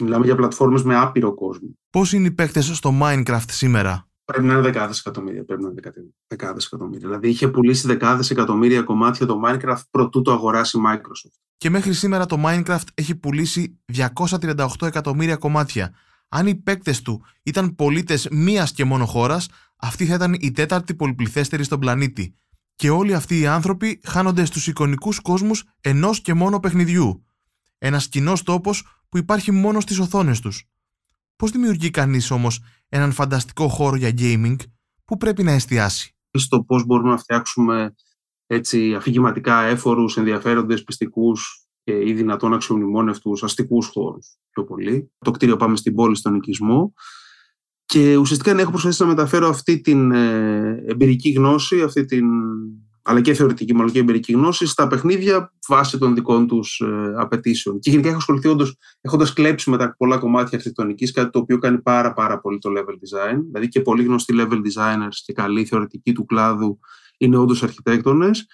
μιλάμε 0.00 0.24
για 0.24 0.34
πλατφόρμες 0.34 0.82
με 0.82 0.96
άπειρο 0.96 1.34
κόσμο. 1.34 1.78
Πώς 1.90 2.12
είναι 2.12 2.26
οι 2.26 2.30
παίκτες 2.30 2.66
στο 2.66 2.98
Minecraft 3.02 3.50
σήμερα; 3.50 4.09
Πρέπει 4.32 4.46
να 4.46 4.52
είναι 4.52 4.62
δεκάδες 4.62 4.98
εκατομμύρια. 4.98 5.44
Πρέπει 5.44 5.62
να 5.62 5.68
είναι 5.68 5.80
δεκάδες 6.26 6.66
εκατομμύρια. 6.66 7.08
Δηλαδή 7.08 7.28
είχε 7.28 7.48
πουλήσει 7.48 7.86
δεκάδες 7.86 8.30
εκατομμύρια 8.30 8.82
κομμάτια 8.82 9.26
το 9.26 9.40
Minecraft 9.44 9.82
προτού 9.90 10.22
το 10.22 10.32
αγοράσει 10.32 10.78
η 10.78 10.80
Microsoft. 10.86 11.38
Και 11.56 11.70
μέχρι 11.70 11.92
σήμερα 11.92 12.26
το 12.26 12.42
Minecraft 12.44 12.84
έχει 12.94 13.14
πουλήσει 13.14 13.78
238 13.94 14.66
εκατομμύρια 14.82 15.36
κομμάτια. 15.36 15.94
Αν 16.28 16.46
οι 16.46 16.54
παίκτες 16.54 17.02
του 17.02 17.24
ήταν 17.42 17.74
πολίτες 17.74 18.28
μίας 18.30 18.72
και 18.72 18.84
μόνο 18.84 19.06
χώρας, 19.06 19.48
αυτή 19.76 20.06
θα 20.06 20.14
ήταν 20.14 20.32
η 20.40 20.50
τέταρτη 20.50 20.94
πολυπληθέστερη 20.94 21.64
στον 21.64 21.78
πλανήτη. 21.78 22.34
Και 22.74 22.90
όλοι 22.90 23.14
αυτοί 23.14 23.38
οι 23.38 23.46
άνθρωποι 23.46 24.00
χάνονται 24.04 24.44
στους 24.44 24.66
εικονικούς 24.66 25.20
κόσμους 25.20 25.64
ενός 25.80 26.20
και 26.20 26.34
μόνο 26.34 26.60
παιχνιδιού. 26.60 27.24
Ένας 27.78 28.08
κοινός 28.08 28.42
τόπος 28.42 28.86
που 29.08 29.18
υπάρχει 29.18 29.52
μόνο 29.52 29.80
στις 29.80 29.98
οθόνες 29.98 30.40
τους. 30.40 30.64
Πώς 31.40 31.50
δημιουργεί 31.50 31.90
κανείς 31.90 32.30
όμως 32.30 32.62
έναν 32.88 33.12
φανταστικό 33.12 33.68
χώρο 33.68 33.96
για 33.96 34.12
gaming 34.18 34.56
που 35.04 35.16
πρέπει 35.16 35.42
να 35.42 35.52
εστιάσει; 35.52 36.16
Στο 36.32 36.64
πώς 36.64 36.84
μπορούμε 36.86 37.10
να 37.10 37.16
φτιάξουμε 37.16 37.94
έτσι, 38.46 38.94
αφηγηματικά 38.94 39.62
έφορους, 39.62 40.16
ενδιαφέροντες, 40.16 40.82
πιστικούς 40.82 41.66
και 41.82 41.92
ή 41.92 42.12
δυνατόν 42.12 42.54
αξιομνημόνευτους 42.54 43.42
αστικούς 43.42 43.86
χώρους 43.86 44.36
πιο 44.50 44.64
πολύ. 44.64 45.12
Το 45.18 45.30
κτίριο 45.30 45.56
πάμε 45.56 45.76
στην 45.76 45.94
πόλη, 45.94 46.16
στον 46.16 46.34
οικισμό. 46.34 46.92
Και 47.84 48.16
ουσιαστικά 48.16 48.50
έχω 48.60 48.70
προσπαθήσει 48.70 49.02
να 49.02 49.08
μεταφέρω 49.08 49.48
αυτή 49.48 49.80
την 49.80 50.12
ε, 50.12 50.84
εμπειρική 50.86 51.30
γνώση, 51.30 51.82
αυτή 51.82 52.04
την 52.04 52.26
αλλά 53.02 53.20
και 53.20 53.34
θεωρητική 53.34 53.74
μάλλον 53.74 53.92
και 53.92 53.98
εμπειρική 53.98 54.32
γνώση 54.32 54.66
στα 54.66 54.86
παιχνίδια 54.86 55.52
βάσει 55.68 55.98
των 55.98 56.14
δικών 56.14 56.46
τους 56.46 56.80
ε, 56.80 57.14
απαιτήσεων. 57.16 57.78
Και 57.78 57.90
γενικά 57.90 58.08
έχω 58.08 58.18
ασχοληθεί 58.18 58.48
όντως 58.48 58.76
έχοντας 59.00 59.32
κλέψει 59.32 59.70
με 59.70 59.76
τα 59.76 59.94
πολλά 59.96 60.18
κομμάτια 60.18 60.50
αρχιτεκτονικής, 60.52 61.12
κάτι 61.12 61.30
το 61.30 61.38
οποίο 61.38 61.58
κάνει 61.58 61.78
πάρα, 61.78 62.12
πάρα 62.12 62.40
πολύ 62.40 62.58
το 62.58 62.70
level 62.76 62.92
design. 62.92 63.40
Δηλαδή 63.46 63.68
και 63.68 63.80
πολύ 63.80 64.04
γνωστοί 64.04 64.34
level 64.36 64.56
designers 64.56 65.14
και 65.24 65.32
καλοί 65.32 65.64
θεωρητικοί 65.64 66.12
του 66.12 66.24
κλάδου 66.24 66.78
είναι 67.18 67.36
όντως 67.36 67.62
αρχιτέκτονες. 67.62 68.46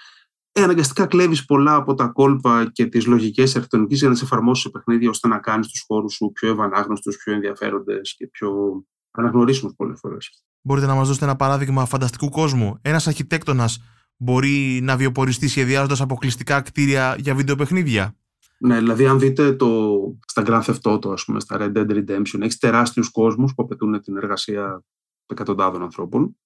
Ε, 0.52 0.62
αναγκαστικά 0.62 1.06
κλέβεις 1.06 1.44
πολλά 1.44 1.74
από 1.74 1.94
τα 1.94 2.06
κόλπα 2.06 2.70
και 2.72 2.86
τις 2.86 3.06
λογικές 3.06 3.44
αρχιτεκτονικής 3.44 3.98
για 3.98 4.08
να 4.08 4.14
τις 4.14 4.22
εφαρμόσεις 4.22 4.62
σε 4.62 4.70
παιχνίδια 4.70 5.10
ώστε 5.10 5.28
να 5.28 5.38
κάνεις 5.38 5.68
τους 5.68 5.84
χώρους 5.86 6.14
σου 6.14 6.30
πιο 6.34 6.50
ευανάγνωστους, 6.50 7.16
πιο 7.16 7.32
ενδιαφέροντες 7.32 8.14
και 8.16 8.26
πιο 8.26 8.82
αναγνωρίσιμους 9.10 9.74
πολλές 9.76 9.98
φορές. 10.00 10.44
Μπορείτε 10.62 10.86
να 10.86 10.94
μας 10.94 11.06
δώσετε 11.06 11.24
ένα 11.24 11.36
παράδειγμα 11.36 11.84
φανταστικού 11.84 12.28
κόσμου. 12.28 12.78
Ένας 12.82 13.06
αρχιτέκτονας 13.06 13.80
μπορεί 14.16 14.80
να 14.82 14.96
βιοποριστεί 14.96 15.48
σχεδιάζοντας 15.48 16.00
αποκλειστικά 16.00 16.60
κτίρια 16.60 17.16
για 17.18 17.34
βιντεοπαιχνίδια; 17.34 18.16
Ναι, 18.58 18.78
δηλαδή 18.78 19.06
αν 19.06 19.18
δείτε 19.18 19.52
το, 19.52 20.00
στα 20.26 20.42
Grand 20.46 20.62
Theft 20.62 20.92
Auto, 20.92 21.12
ας 21.12 21.24
πούμε, 21.24 21.40
στα 21.40 21.56
Red 21.60 21.76
Dead 21.76 21.90
Redemption, 21.90 22.40
έχεις 22.40 22.58
τεράστιους 22.58 23.10
κόσμους 23.10 23.54
που 23.54 23.62
απαιτούν 23.62 24.00
την 24.00 24.16
εργασία 24.16 24.84
εκατοντάδων 25.26 25.82
ανθρώπων. 25.82 26.36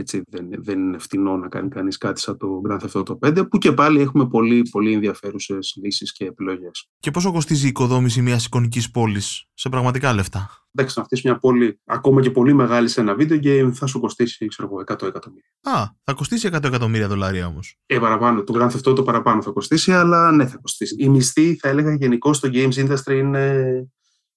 Έτσι, 0.00 0.22
δεν, 0.28 0.48
δεν 0.50 0.78
είναι 0.78 0.98
φτηνό 0.98 1.36
να 1.36 1.48
κάνει 1.48 1.68
κανείς 1.68 1.98
κάτι 1.98 2.20
σαν 2.20 2.36
το 2.36 2.60
Grand 2.68 2.78
Theft 2.80 3.02
Auto 3.02 3.18
5, 3.18 3.50
που 3.50 3.58
και 3.58 3.72
πάλι 3.72 4.00
έχουμε 4.00 4.28
πολύ, 4.28 4.62
πολύ 4.70 4.92
ενδιαφέρουσες 4.92 5.78
λύσεις 5.82 6.12
και 6.12 6.24
επιλογές. 6.24 6.88
Και 6.98 7.10
πόσο 7.10 7.32
κοστίζει 7.32 7.64
η 7.64 7.68
οικοδόμηση 7.68 8.22
μιας 8.22 8.44
εικονικής 8.44 8.90
πόλης 8.90 9.44
σε 9.54 9.68
πραγματικά 9.68 10.12
λεφτά; 10.12 10.50
Εντάξει, 10.72 10.98
να 10.98 11.04
χτίσει 11.04 11.22
μια 11.24 11.38
πόλη 11.38 11.80
ακόμα 11.84 12.20
και 12.20 12.30
πολύ 12.30 12.52
μεγάλη 12.54 12.88
σε 12.88 13.00
ένα 13.00 13.14
βίντεο 13.14 13.38
game 13.42 13.70
θα 13.72 13.86
σου 13.86 14.00
κοστίσει, 14.00 14.46
ξέρω 14.46 14.68
εγώ, 14.72 14.80
100 14.80 15.06
εκατομμύρια. 15.08 15.50
Α, 15.62 15.86
θα 16.04 16.12
κοστίσει 16.12 16.48
100 16.52 16.64
εκατομμύρια 16.64 17.08
δολάρια 17.08 17.46
όμως. 17.46 17.78
Ε, 17.86 17.98
παραπάνω. 17.98 18.44
Το 18.44 18.54
Grand 18.56 18.70
Theft 18.70 18.92
Auto 18.92 19.04
παραπάνω 19.04 19.42
θα 19.42 19.50
κοστίσει, 19.50 19.92
αλλά 19.92 20.32
ναι, 20.32 20.46
θα 20.46 20.56
κοστίσει. 20.56 20.96
Η 20.98 21.08
μισθή, 21.08 21.54
θα 21.54 21.68
έλεγα, 21.68 21.94
γενικώ 21.94 22.32
στο 22.32 22.48
games 22.52 22.74
industry 22.74 23.12
είναι, 23.12 23.64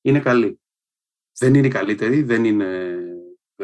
είναι 0.01 0.19
καλή. 0.19 0.59
Δεν 1.37 1.53
είναι 1.53 1.67
καλύτερη, 1.67 2.23
δεν 2.23 2.45
είναι 2.45 2.65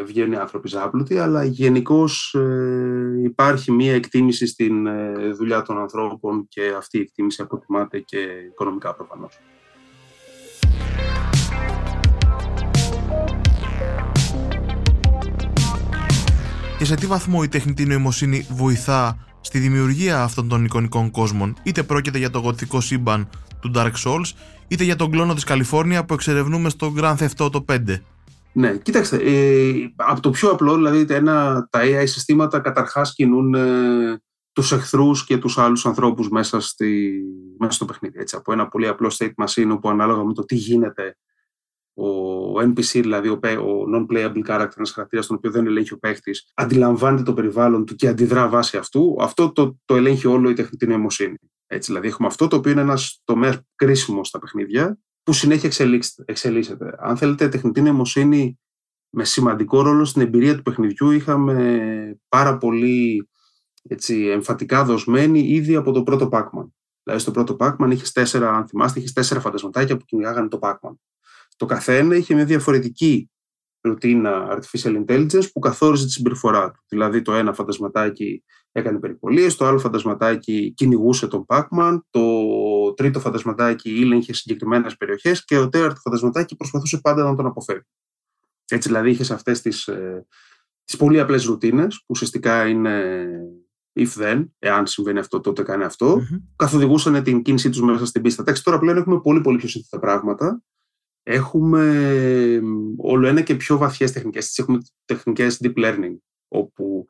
βγαίνουν 0.06 0.32
οι 0.32 0.38
άνθρωποι 0.38 0.68
ζάπλουτοι, 0.68 1.18
αλλά 1.18 1.44
γενικώς 1.44 2.34
ε, 2.34 3.22
υπάρχει 3.24 3.72
μία 3.72 3.94
εκτίμηση 3.94 4.48
στην 4.48 4.88
ε, 4.88 5.32
δουλειά 5.32 5.62
των 5.62 5.78
ανθρώπων 5.78 6.48
και 6.50 6.74
αυτή 6.78 6.98
η 6.98 7.02
εκτίμηση 7.02 7.42
αποτιμάται 7.42 8.00
και 8.00 8.18
οικονομικά 8.52 8.96
προφανώς. 8.96 9.40
Και 16.78 16.86
σε 16.86 16.96
τι 16.96 17.06
βαθμό 17.06 17.40
η 17.44 17.48
τεχνητή 17.48 17.86
νοημοσύνη 17.86 18.48
βοηθά 18.50 19.18
στη 19.42 19.60
δημιουργία 19.60 20.24
αυτών 20.24 20.48
των 20.48 20.66
εικονικών 20.66 21.12
κόσμων, 21.12 21.56
είτε 21.64 21.84
πρόκειται 21.84 22.18
για 22.18 22.30
το 22.30 22.40
γοτθικό 22.40 22.82
σύμπαν 22.82 23.30
του 23.60 23.72
Dark 23.76 23.92
Souls, 24.06 24.32
είτε 24.68 24.84
για 24.84 24.96
τον 24.96 25.12
κλόνο 25.12 25.34
της 25.34 25.44
Καλιφόρνια 25.44 26.06
που 26.06 26.14
εξερευνούμε 26.14 26.70
στο 26.70 26.94
Grand 26.98 27.16
Theft 27.18 27.38
Auto 27.38 27.66
5. 27.66 27.78
Ναι, 28.58 28.78
κοίταξε, 28.78 29.16
ε, 29.16 29.94
από 29.96 30.22
το 30.22 30.30
πιο 30.30 30.50
απλό, 30.50 30.76
δηλαδή 30.76 31.14
ένα, 31.14 31.68
τα 31.70 31.80
AI 31.84 32.04
συστήματα 32.06 32.60
καταρχάς 32.60 33.14
κινούν 33.14 33.54
ε, 33.54 34.22
τους 34.52 34.72
εχθρούς 34.72 35.26
και 35.26 35.38
τους 35.38 35.58
άλλους 35.58 35.86
ανθρώπους 35.86 36.30
μέσα, 36.30 36.60
στη, 36.60 37.22
μέσα 37.60 37.72
στο 37.72 37.86
παιχνίδι. 37.86 38.20
Έτσι, 38.20 38.36
από 38.36 38.52
ένα 38.52 38.68
πολύ 38.68 38.88
απλό 38.88 39.16
state 39.18 39.32
machine 39.46 39.70
όπου 39.72 39.90
ανάλογα 39.90 40.24
με 40.24 40.34
το 40.34 40.46
τι 40.46 40.56
γίνεται 40.56 41.18
ο 41.94 42.60
NPC, 42.60 43.02
δηλαδή 43.02 43.30
ο, 43.30 43.40
ο 43.44 43.84
non-playable 43.96 44.44
character, 44.48 44.78
ένας 44.78 44.92
χαρακτήρας 44.92 45.28
τον 45.28 45.36
οποίο 45.36 45.52
δεν 45.52 45.66
ελέγχει 45.66 45.94
ο 45.94 45.98
παίχτης, 45.98 46.52
αντιλαμβάνεται 46.54 47.24
το 47.24 47.34
περιβάλλον 47.34 47.86
του 47.86 47.96
και 47.96 48.08
αντιδρά 48.08 48.48
βάσει 48.48 48.78
αυτού, 48.78 49.18
αυτό 49.20 49.52
το, 49.52 49.78
το 49.86 49.96
ελέγχει 49.96 50.28
όλο 50.28 50.50
η 50.50 50.54
τεχνητή 50.54 50.88
νοημοσύνη. 50.88 51.38
Έτσι, 51.68 51.92
δηλαδή 51.92 52.08
έχουμε 52.08 52.28
αυτό 52.28 52.48
το 52.48 52.56
οποίο 52.56 52.72
είναι 52.72 52.82
ένας 52.82 53.22
τομέας 53.24 53.62
κρίσιμος 53.76 54.28
στα 54.28 54.40
παιχνίδια, 54.40 55.00
που 55.28 55.34
συνέχεια 55.34 55.88
εξελίσσεται. 56.26 56.96
Αν 57.00 57.18
θέλετε, 57.18 57.50
τεχνητή 57.50 57.82
νοημοσύνη 57.82 58.60
με 59.10 59.24
σημαντικό 59.24 59.82
ρόλο 59.82 60.06
στην 60.06 60.22
εμπειρία 60.22 60.56
του 60.56 60.62
παιχνιδιού 60.62 61.12
είχαμε 61.12 62.20
πάρα 62.28 62.58
πολύ 62.58 63.30
έτσι, 63.84 64.28
εμφατικά 64.28 64.84
δοσμένη 64.84 65.40
ήδη 65.40 65.76
από 65.76 65.92
το 65.92 66.04
πρώτο 66.04 66.30
Pac-Man. 66.32 66.68
Δηλαδή 67.04 67.22
στο 67.22 67.32
πρώτο 67.32 67.56
Pac-Man 67.60 67.92
είχες 67.92 68.12
τέσσερα, 68.12 68.56
αν 68.56 68.68
θυμάστε, 68.68 69.00
είχες 69.00 69.14
τέσσερα 69.14 69.40
φαντασματάκια 69.40 69.98
που 69.98 70.06
κυνηγάγανε 70.06 70.48
το 70.48 70.60
Pac-Man. 70.62 70.94
Το 71.58 71.66
καθένα 71.66 72.16
είχε 72.16 72.34
μια 72.34 72.46
διαφορετική 72.46 73.30
ρουτίνα 73.82 74.60
artificial 74.60 75.06
intelligence 75.06 75.52
που 75.54 75.60
καθόριζε 75.60 76.06
τη 76.06 76.12
συμπεριφορά 76.12 76.72
του. 76.72 76.84
Δηλαδή 76.88 77.22
το 77.22 77.34
ένα 77.34 77.54
φαντασματάκι 77.54 78.44
έκανε 78.72 79.00
περιπολίες, 79.00 79.56
το 79.56 79.66
άλλο 79.66 79.80
φαντασματάκι 79.80 80.74
κυνηγούσε 80.74 81.28
τον 81.28 81.46
Pac-Man, 81.48 82.00
το 82.10 82.22
τρίτο 82.94 83.20
φαντασματάκι 83.20 83.90
ήλεγχε 83.90 84.34
συγκεκριμένες 84.34 84.98
περιοχές 84.98 85.46
και 85.46 85.56
το 85.56 85.70
τέταρτο 85.70 86.00
φαντασματάκι 86.00 86.56
προσπαθούσε 86.56 86.98
πάντα 86.98 87.24
να 87.24 87.36
τον 87.36 87.46
αποφέρει. 87.46 87.82
Έτσι 88.68 88.88
δηλαδή 88.88 89.10
είχες 89.10 89.32
αυτές 89.32 89.62
τις, 89.62 89.88
ε, 89.88 90.26
τις 90.84 90.98
πολύ 90.98 91.20
απλές 91.20 91.46
ρουτίνες 91.46 91.96
που 91.98 92.06
ουσιαστικά 92.08 92.68
είναι 92.68 93.28
if 94.00 94.22
then, 94.22 94.46
εάν 94.60 94.88
συμβαίνει 94.88 95.20
αυτό 95.20 95.42
τότε 95.42 95.64
κάνει 95.64 95.84
αυτό, 95.84 96.16
mm-hmm. 96.16 96.42
καθοδηγούσαν 96.56 97.24
την 97.24 97.42
κίνησή 97.42 97.70
τους 97.70 97.82
μέσα 97.82 98.06
στην 98.06 98.22
πίστα. 98.22 98.42
Εντάξει, 98.42 98.64
τώρα 98.64 98.80
πλέον 98.80 98.98
έχουμε 98.98 99.22
πολύ 99.22 99.42
πολύ 99.42 99.58
πιο 99.58 99.68
σύνθετα 99.68 100.00
πράγματα 100.00 100.62
έχουμε 101.28 102.62
όλο 102.98 103.28
ένα 103.28 103.42
και 103.42 103.56
πιο 103.56 103.78
βαθιές 103.78 104.12
τεχνικές. 104.12 104.58
Έχουμε 104.58 104.78
τεχνικές 105.06 105.60
deep 105.64 105.74
learning, 105.76 106.18
όπου 106.48 107.10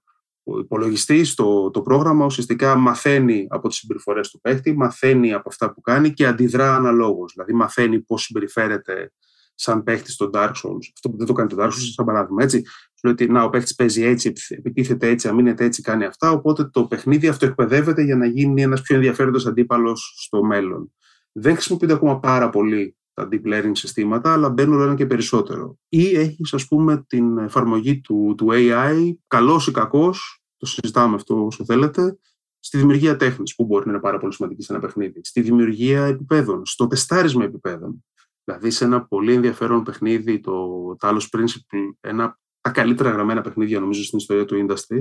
ο 0.49 0.59
υπολογιστή, 0.59 1.33
το, 1.35 1.71
το 1.71 1.81
πρόγραμμα 1.81 2.25
ουσιαστικά 2.25 2.75
μαθαίνει 2.75 3.47
από 3.49 3.67
τις 3.67 3.77
συμπεριφορές 3.77 4.29
του 4.29 4.39
παίχτη, 4.41 4.75
μαθαίνει 4.75 5.33
από 5.33 5.49
αυτά 5.49 5.73
που 5.73 5.81
κάνει 5.81 6.13
και 6.13 6.27
αντιδρά 6.27 6.75
αναλόγως. 6.75 7.31
Δηλαδή 7.33 7.53
μαθαίνει 7.53 7.99
πώς 7.99 8.21
συμπεριφέρεται 8.23 9.11
σαν 9.55 9.83
παίχτη 9.83 10.11
στο 10.11 10.29
Dark 10.33 10.51
Souls. 10.51 10.91
Αυτό 10.93 11.09
που 11.09 11.17
δεν 11.17 11.27
το 11.27 11.33
κάνει 11.33 11.49
το 11.49 11.55
Dark 11.59 11.67
Souls, 11.67 11.91
σαν 11.95 12.05
παράδειγμα. 12.05 12.43
Έτσι, 12.43 12.63
σου 12.65 12.99
λέει 13.03 13.13
ότι 13.13 13.27
να, 13.27 13.43
ο 13.43 13.49
παίχτη 13.49 13.73
παίζει 13.77 14.03
έτσι, 14.03 14.33
επιτίθεται 14.49 15.07
έτσι, 15.07 15.27
αμήνεται 15.27 15.63
έτσι, 15.63 15.81
κάνει 15.81 16.05
αυτά. 16.05 16.31
Οπότε 16.31 16.65
το 16.65 16.85
παιχνίδι 16.85 17.27
αυτό 17.27 17.45
εκπαιδεύεται 17.45 18.01
για 18.01 18.15
να 18.15 18.25
γίνει 18.25 18.61
ένας 18.61 18.81
πιο 18.81 18.95
ενδιαφέροντο 18.95 19.49
αντίπαλος 19.49 20.13
στο 20.17 20.43
μέλλον. 20.43 20.93
Δεν 21.31 21.53
χρησιμοποιείται 21.53 21.93
ακόμα 21.93 22.19
πάρα 22.19 22.49
πολύ 22.49 22.97
τα 23.17 23.27
deep 23.31 23.45
learning 23.45 23.71
συστήματα, 23.73 24.33
αλλά 24.33 24.49
μπαίνουν 24.49 24.81
ένα 24.81 24.95
και 24.95 25.05
περισσότερο. 25.05 25.77
Ή 25.89 26.17
έχεις, 26.17 26.53
ας 26.53 26.67
πούμε, 26.67 27.03
την 27.07 27.37
εφαρμογή 27.37 27.99
του, 27.99 28.33
του 28.37 28.47
AI, 28.49 29.11
καλός 29.27 29.67
ή 29.67 29.71
κακός, 29.71 30.43
το 30.57 30.65
συζητάμε 30.65 31.15
αυτό 31.15 31.45
όσο 31.45 31.65
θέλετε, 31.65 32.17
στη 32.59 32.77
δημιουργία 32.77 33.15
τέχνης, 33.15 33.55
που 33.55 33.65
μπορεί 33.65 33.85
να 33.85 33.91
είναι 33.91 34.01
πάρα 34.01 34.17
πολύ 34.17 34.33
σημαντική 34.33 34.61
σε 34.61 34.73
ένα 34.73 34.81
παιχνίδι, 34.81 35.21
στη 35.23 35.41
δημιουργία 35.41 36.05
επιπέδων, 36.05 36.65
στο 36.65 36.87
τεστάρισμα 36.87 37.43
επιπέδων. 37.43 38.05
Δηλαδή, 38.43 38.69
σε 38.69 38.85
ένα 38.85 39.05
πολύ 39.05 39.33
ενδιαφέρον 39.33 39.83
παιχνίδι, 39.83 40.39
το 40.39 40.95
Talos 40.99 41.27
Principle, 41.37 41.95
ένα 41.99 42.23
από 42.23 42.37
τα 42.61 42.69
καλύτερα 42.69 43.09
γραμμένα 43.09 43.41
παιχνίδια, 43.41 43.79
νομίζω, 43.79 44.03
στην 44.03 44.17
ιστορία 44.17 44.45
του 44.45 44.67
industry, 44.67 44.99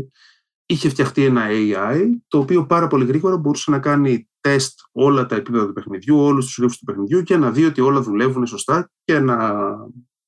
είχε 0.67 0.89
φτιαχτεί 0.89 1.25
ένα 1.25 1.43
AI, 1.49 2.01
το 2.29 2.39
οποίο 2.39 2.67
πάρα 2.67 2.87
πολύ 2.87 3.05
γρήγορα 3.05 3.37
μπορούσε 3.37 3.71
να 3.71 3.79
κάνει 3.79 4.29
τεστ 4.41 4.81
όλα 4.93 5.27
τα 5.27 5.37
επίπεδα 5.37 5.67
του 5.67 5.73
παιχνιδιού, 5.73 6.19
όλους 6.19 6.45
τους 6.47 6.57
ρήφου 6.57 6.79
του 6.79 6.85
παιχνιδιού 6.85 7.23
και 7.23 7.37
να 7.37 7.51
δει 7.51 7.65
ότι 7.65 7.81
όλα 7.81 8.01
δουλεύουν 8.01 8.47
σωστά 8.47 8.91
και 9.05 9.19
να, 9.19 9.53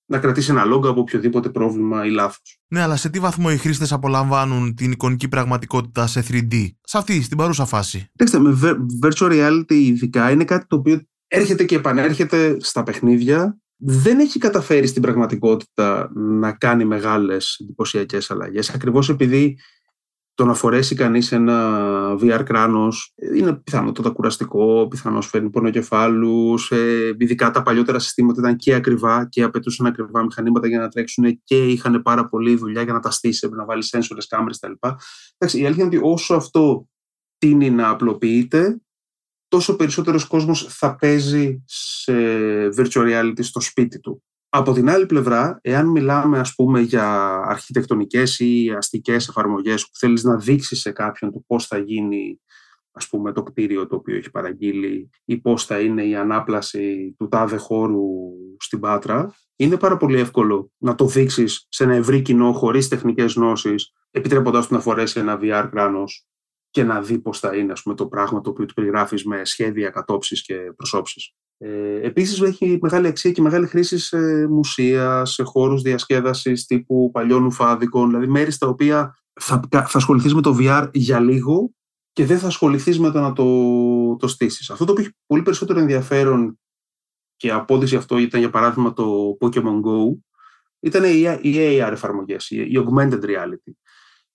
να 0.06 0.18
κρατήσει 0.18 0.50
ένα 0.50 0.64
λόγο 0.64 0.88
από 0.88 1.00
οποιοδήποτε 1.00 1.48
πρόβλημα 1.48 2.06
ή 2.06 2.10
λάθος. 2.10 2.60
Ναι, 2.68 2.82
αλλά 2.82 2.96
σε 2.96 3.08
τι 3.08 3.18
βαθμό 3.18 3.46
οι 3.50 3.56
χρήστες 3.56 3.92
απολαμβάνουν 3.92 4.74
την 4.74 4.90
εικονική 4.90 5.28
πραγματικότητα 5.28 6.06
σε 6.06 6.24
3D, 6.28 6.68
σε 6.80 6.98
αυτή, 6.98 7.22
στην 7.22 7.36
παρούσα 7.36 7.64
φάση. 7.64 8.08
Κοιτάξτε, 8.12 8.38
με 8.38 8.58
virtual 9.02 9.30
reality 9.30 9.72
ειδικά 9.72 10.30
είναι 10.30 10.44
κάτι 10.44 10.66
το 10.66 10.76
οποίο 10.76 11.02
έρχεται 11.28 11.64
και 11.64 11.74
επανέρχεται 11.74 12.56
στα 12.60 12.82
παιχνίδια. 12.82 13.58
Δεν 13.80 14.18
έχει 14.18 14.38
καταφέρει 14.38 14.86
στην 14.86 15.02
πραγματικότητα 15.02 16.10
να 16.14 16.52
κάνει 16.52 16.84
μεγάλες 16.84 17.56
εντυπωσιακές 17.60 18.30
αλλαγές, 18.30 18.70
ακριβώς 18.70 19.08
επειδή 19.08 19.58
το 20.38 20.44
να 20.44 20.54
φορέσει 20.54 20.94
κανείς 20.94 21.32
ένα 21.32 22.16
VR 22.20 22.42
κράνος 22.44 23.14
είναι 23.34 23.52
πιθανότατα 23.54 24.10
κουραστικό, 24.10 24.88
πιθανώς 24.88 25.26
φέρνει 25.26 25.50
πονοκεφάλους, 25.50 26.70
ε, 26.70 27.14
ειδικά 27.18 27.50
τα 27.50 27.62
παλιότερα 27.62 27.98
συστήματα 27.98 28.40
ήταν 28.40 28.56
και 28.56 28.74
ακριβά 28.74 29.28
και 29.28 29.42
απαιτούσαν 29.42 29.86
ακριβά 29.86 30.22
μηχανήματα 30.22 30.68
για 30.68 30.78
να 30.78 30.88
τρέξουν 30.88 31.40
και 31.44 31.66
είχαν 31.66 32.02
πάρα 32.02 32.28
πολλή 32.28 32.56
δουλειά 32.56 32.82
για 32.82 32.92
να 32.92 33.00
τα 33.00 33.10
στήσει, 33.10 33.48
να 33.48 33.64
βάλει 33.64 33.82
σένσορες, 33.82 34.26
κάμερες 34.26 34.58
κτλ. 34.58 34.72
η 35.58 35.66
αλήθεια 35.66 35.84
είναι 35.84 35.96
ότι 35.96 36.00
όσο 36.02 36.34
αυτό 36.34 36.88
τίνει 37.38 37.70
να 37.70 37.88
απλοποιείται, 37.88 38.80
τόσο 39.48 39.76
περισσότερος 39.76 40.26
κόσμος 40.26 40.66
θα 40.68 40.96
παίζει 40.96 41.62
σε 41.66 42.14
virtual 42.76 43.04
reality 43.06 43.42
στο 43.44 43.60
σπίτι 43.60 44.00
του. 44.00 44.22
Από 44.48 44.72
την 44.72 44.90
άλλη 44.90 45.06
πλευρά, 45.06 45.58
εάν 45.62 45.86
μιλάμε 45.86 46.38
ας 46.38 46.54
πούμε 46.54 46.80
για 46.80 47.34
αρχιτεκτονικές 47.46 48.38
ή 48.38 48.74
αστικές 48.76 49.28
εφαρμογές 49.28 49.82
που 49.82 49.98
θέλεις 49.98 50.22
να 50.22 50.36
δείξεις 50.36 50.80
σε 50.80 50.90
κάποιον 50.90 51.32
το 51.32 51.42
πώς 51.46 51.66
θα 51.66 51.78
γίνει 51.78 52.40
ας 52.92 53.08
πούμε 53.08 53.32
το 53.32 53.42
κτίριο 53.42 53.86
το 53.86 53.96
οποίο 53.96 54.16
έχει 54.16 54.30
παραγγείλει 54.30 55.10
ή 55.24 55.38
πώς 55.38 55.64
θα 55.64 55.80
είναι 55.80 56.04
η 56.04 56.16
ανάπλαση 56.16 57.14
του 57.18 57.28
τάδε 57.28 57.56
χώρου 57.56 58.06
στην 58.58 58.80
Πάτρα, 58.80 59.34
είναι 59.56 59.76
πάρα 59.76 59.96
πολύ 59.96 60.18
εύκολο 60.18 60.70
να 60.78 60.94
το 60.94 61.06
δείξεις 61.06 61.66
σε 61.68 61.84
ένα 61.84 61.94
ευρύ 61.94 62.22
κοινό 62.22 62.52
χωρίς 62.52 62.88
τεχνικές 62.88 63.34
γνώσεις, 63.34 63.92
επιτρέποντας 64.10 64.66
του 64.66 64.74
να 64.74 64.80
φορέσει 64.80 65.20
ένα 65.20 65.38
VR 65.42 65.68
κράνος 65.70 66.26
και 66.70 66.82
να 66.82 67.02
δει 67.02 67.18
πώς 67.18 67.38
θα 67.38 67.56
είναι 67.56 67.72
ας 67.72 67.82
πούμε, 67.82 67.94
το 67.94 68.06
πράγμα 68.06 68.40
το 68.40 68.50
οποίο 68.50 68.64
του 68.64 68.74
περιγράφεις 68.74 69.24
με 69.24 69.44
σχέδια 69.44 69.90
κατόψεις 69.90 70.42
και 70.42 70.54
προσώψεις. 70.76 71.34
Ε, 71.60 72.00
επίσης 72.06 72.40
έχει 72.40 72.78
μεγάλη 72.80 73.06
αξία 73.06 73.32
και 73.32 73.42
μεγάλη 73.42 73.66
χρήση 73.66 73.98
σε 73.98 74.46
μουσεία, 74.48 75.24
σε 75.24 75.42
χώρους 75.42 75.82
διασκέδασης 75.82 76.66
τύπου 76.66 77.10
παλιών 77.12 77.44
ουφάδικων, 77.44 78.08
δηλαδή 78.08 78.26
μέρη 78.26 78.50
στα 78.50 78.66
οποία 78.66 79.18
θα, 79.40 79.60
θα 79.70 79.90
ασχοληθείς 79.92 80.34
με 80.34 80.40
το 80.40 80.56
VR 80.60 80.88
για 80.92 81.20
λίγο 81.20 81.70
και 82.12 82.24
δεν 82.24 82.38
θα 82.38 82.46
ασχοληθείς 82.46 82.98
με 82.98 83.10
το 83.10 83.20
να 83.20 83.32
το, 83.32 84.16
το 84.16 84.28
στήσεις. 84.28 84.70
Αυτό 84.70 84.84
το 84.84 84.92
οποίο 84.92 85.04
έχει 85.04 85.14
πολύ 85.26 85.42
περισσότερο 85.42 85.78
ενδιαφέρον 85.78 86.58
και 87.36 87.50
απόδειξη 87.50 87.96
αυτό 87.96 88.18
ήταν 88.18 88.40
για 88.40 88.50
παράδειγμα 88.50 88.92
το 88.92 89.36
Pokemon 89.40 89.80
Go, 89.84 90.18
ήταν 90.80 91.04
οι, 91.04 91.40
οι 91.42 91.54
AR 91.56 91.90
εφαρμογές, 91.92 92.50
οι 92.50 92.72
Augmented 92.74 93.22
Reality, 93.24 93.72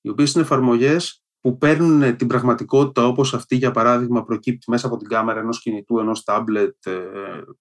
οι 0.01 0.09
οποίες 0.09 0.33
είναι 0.33 0.43
εφαρμογές 0.43 1.22
που 1.43 1.57
παίρνουν 1.57 2.15
την 2.15 2.27
πραγματικότητα 2.27 3.07
όπως 3.07 3.33
αυτή 3.33 3.55
για 3.55 3.71
παράδειγμα 3.71 4.23
προκύπτει 4.23 4.69
μέσα 4.69 4.87
από 4.87 4.97
την 4.97 5.07
κάμερα 5.07 5.39
ενός 5.39 5.59
κινητού, 5.59 5.99
ενός 5.99 6.23
τάμπλετ, 6.23 6.85
ε, 6.85 7.01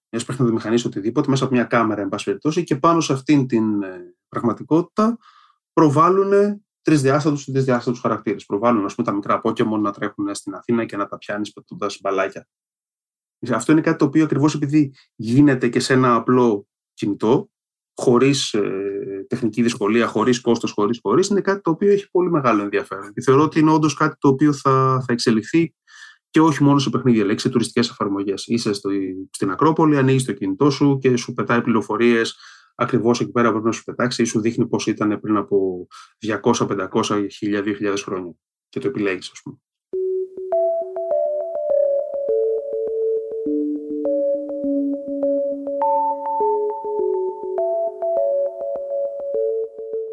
μιας 0.09 0.25
παιχνιδομηχανής, 0.25 0.85
οτιδήποτε, 0.85 1.29
μέσα 1.29 1.43
από 1.43 1.53
μια 1.53 1.63
κάμερα 1.63 2.01
εν 2.01 2.09
πάση 2.09 2.25
περιπτώσει 2.25 2.63
και 2.63 2.75
πάνω 2.75 2.99
σε 2.99 3.13
αυτήν 3.13 3.47
την 3.47 3.83
ε, 3.83 4.15
πραγματικότητα 4.27 5.17
προβάλλουν 5.73 6.61
τρισδιάστατους 6.81 7.47
ή 7.47 7.51
τρισδιάστατους 7.51 7.99
χαρακτήρες. 7.99 8.45
Προβάλλουν, 8.45 8.85
ας 8.85 8.95
πούμε, 8.95 9.07
τα 9.07 9.13
μικρά 9.13 9.41
Pokémon 9.43 9.79
να 9.79 9.91
τρέχουν 9.91 10.35
στην 10.35 10.53
Αθήνα 10.53 10.85
και 10.85 10.97
να 10.97 11.07
τα 11.07 11.17
πιάνεις 11.17 11.53
πετούντα 11.53 11.87
μπαλάκια. 12.01 12.47
Αυτό 13.51 13.71
είναι 13.71 13.81
κάτι 13.81 13.97
το 13.97 14.05
οποίο 14.05 14.23
ακριβώς 14.23 14.55
επειδή 14.55 14.93
γίνεται 15.15 15.69
και 15.69 15.79
σε 15.79 15.93
ένα 15.93 16.15
απλό 16.15 16.67
κινητό, 16.93 17.49
χωρίς 17.95 18.53
ε, 18.53 19.25
τεχνική 19.27 19.61
δυσκολία, 19.61 20.07
χωρίς 20.07 20.41
κόστος, 20.41 20.71
χωρίς 20.71 20.99
χωρίς, 21.01 21.27
είναι 21.27 21.41
κάτι 21.41 21.61
το 21.61 21.71
οποίο 21.71 21.91
έχει 21.91 22.09
πολύ 22.11 22.29
μεγάλο 22.29 22.61
ενδιαφέρον. 22.61 23.13
Και 23.13 23.21
θεωρώ 23.21 23.43
ότι 23.43 23.59
είναι 23.59 23.71
όντως 23.71 23.93
κάτι 23.93 24.15
το 24.19 24.27
οποίο 24.27 24.53
θα, 24.53 25.03
θα 25.07 25.13
εξελιχθεί 25.13 25.73
και 26.29 26.41
όχι 26.41 26.63
μόνο 26.63 26.79
σε 26.79 26.89
παιχνίδια, 26.89 27.23
αλλά 27.23 27.33
και 27.33 27.39
σε 27.39 27.49
τουριστικές 27.49 27.89
εφαρμογές. 27.89 28.43
Είσαι 28.47 28.73
στο, 28.73 28.89
στην 29.31 29.51
Ακρόπολη, 29.51 29.97
ανοίγεις 29.97 30.23
το 30.23 30.33
κινητό 30.33 30.69
σου 30.69 30.97
και 31.01 31.17
σου 31.17 31.33
πετάει 31.33 31.61
πληροφορίες 31.61 32.35
ακριβώς 32.75 33.19
εκεί 33.19 33.31
πέρα 33.31 33.49
πρέπει 33.49 33.65
να 33.65 33.71
σου 33.71 33.83
πετάξει 33.83 34.21
ή 34.21 34.25
σου 34.25 34.41
δείχνει 34.41 34.67
πώς 34.67 34.87
ήταν 34.87 35.19
πριν 35.19 35.37
από 35.37 35.87
200, 36.27 36.39
500, 36.41 37.27
1000, 37.41 37.63
2000 37.63 37.95
χρόνια. 38.03 38.33
Και 38.69 38.79
το 38.79 38.87
επιλέγεις, 38.87 39.29
ας 39.31 39.41
πούμε. 39.43 39.57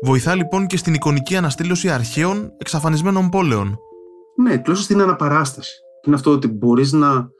Βοηθά 0.04 0.34
λοιπόν 0.34 0.66
και 0.66 0.76
στην 0.76 0.94
εικονική 0.94 1.36
αναστήλωση 1.36 1.90
αρχαίων 1.90 2.52
εξαφανισμένων 2.58 3.28
πόλεων. 3.28 3.78
Ναι, 4.36 4.50
τουλάχιστον 4.50 4.76
στην 4.76 5.00
αναπαράσταση. 5.00 5.80
Είναι 6.06 6.14
αυτό 6.16 6.30
ότι 6.30 6.48
μπορείς 6.48 6.92
να 6.92 7.30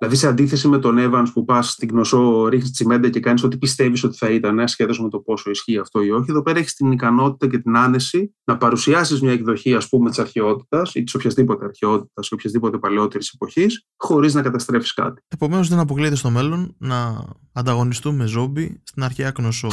Δηλαδή, 0.00 0.18
σε 0.18 0.28
αντίθεση 0.28 0.68
με 0.68 0.78
τον 0.78 0.96
Evans 0.98 1.26
που 1.32 1.44
πας 1.44 1.70
στην 1.70 1.88
γνωσό, 1.88 2.46
ρίχνεις 2.48 2.70
τσιμέντα 2.70 3.08
και 3.08 3.20
κάνεις 3.20 3.42
ό,τι 3.42 3.58
πιστεύεις 3.58 4.04
ότι 4.04 4.16
θα 4.16 4.30
ήταν, 4.30 4.60
ασχέτως 4.60 5.00
με 5.00 5.08
το 5.08 5.18
πόσο 5.18 5.50
ισχύει 5.50 5.78
αυτό 5.78 6.02
ή 6.02 6.10
όχι, 6.10 6.26
εδώ 6.30 6.42
πέρα 6.42 6.58
έχεις 6.58 6.74
την 6.74 6.92
ικανότητα 6.92 7.46
και 7.46 7.58
την 7.58 7.76
άνεση 7.76 8.34
να 8.44 8.56
παρουσιάσεις 8.56 9.20
μια 9.20 9.32
εκδοχή, 9.32 9.74
ας 9.74 9.88
πούμε, 9.88 10.08
της 10.08 10.18
αρχαιότητας 10.18 10.94
ή 10.94 11.02
της 11.02 11.14
οποιασδήποτε 11.14 11.64
αρχαιότητας 11.64 12.28
ή 12.28 12.34
οποιασδήποτε 12.34 12.78
παλαιότερης 12.78 13.32
εποχής, 13.34 13.86
χωρίς 13.96 14.34
να 14.34 14.42
καταστρέφει 14.42 14.94
κάτι. 14.94 15.22
Επομένως, 15.28 15.68
δεν 15.68 15.78
αποκλείεται 15.78 16.16
στο 16.16 16.30
μέλλον 16.30 16.74
να 16.78 17.24
ανταγωνιστούμε 17.52 18.26
ζόμπι 18.26 18.80
στην 18.84 19.02
αρχαία 19.02 19.32
γνωσό. 19.38 19.68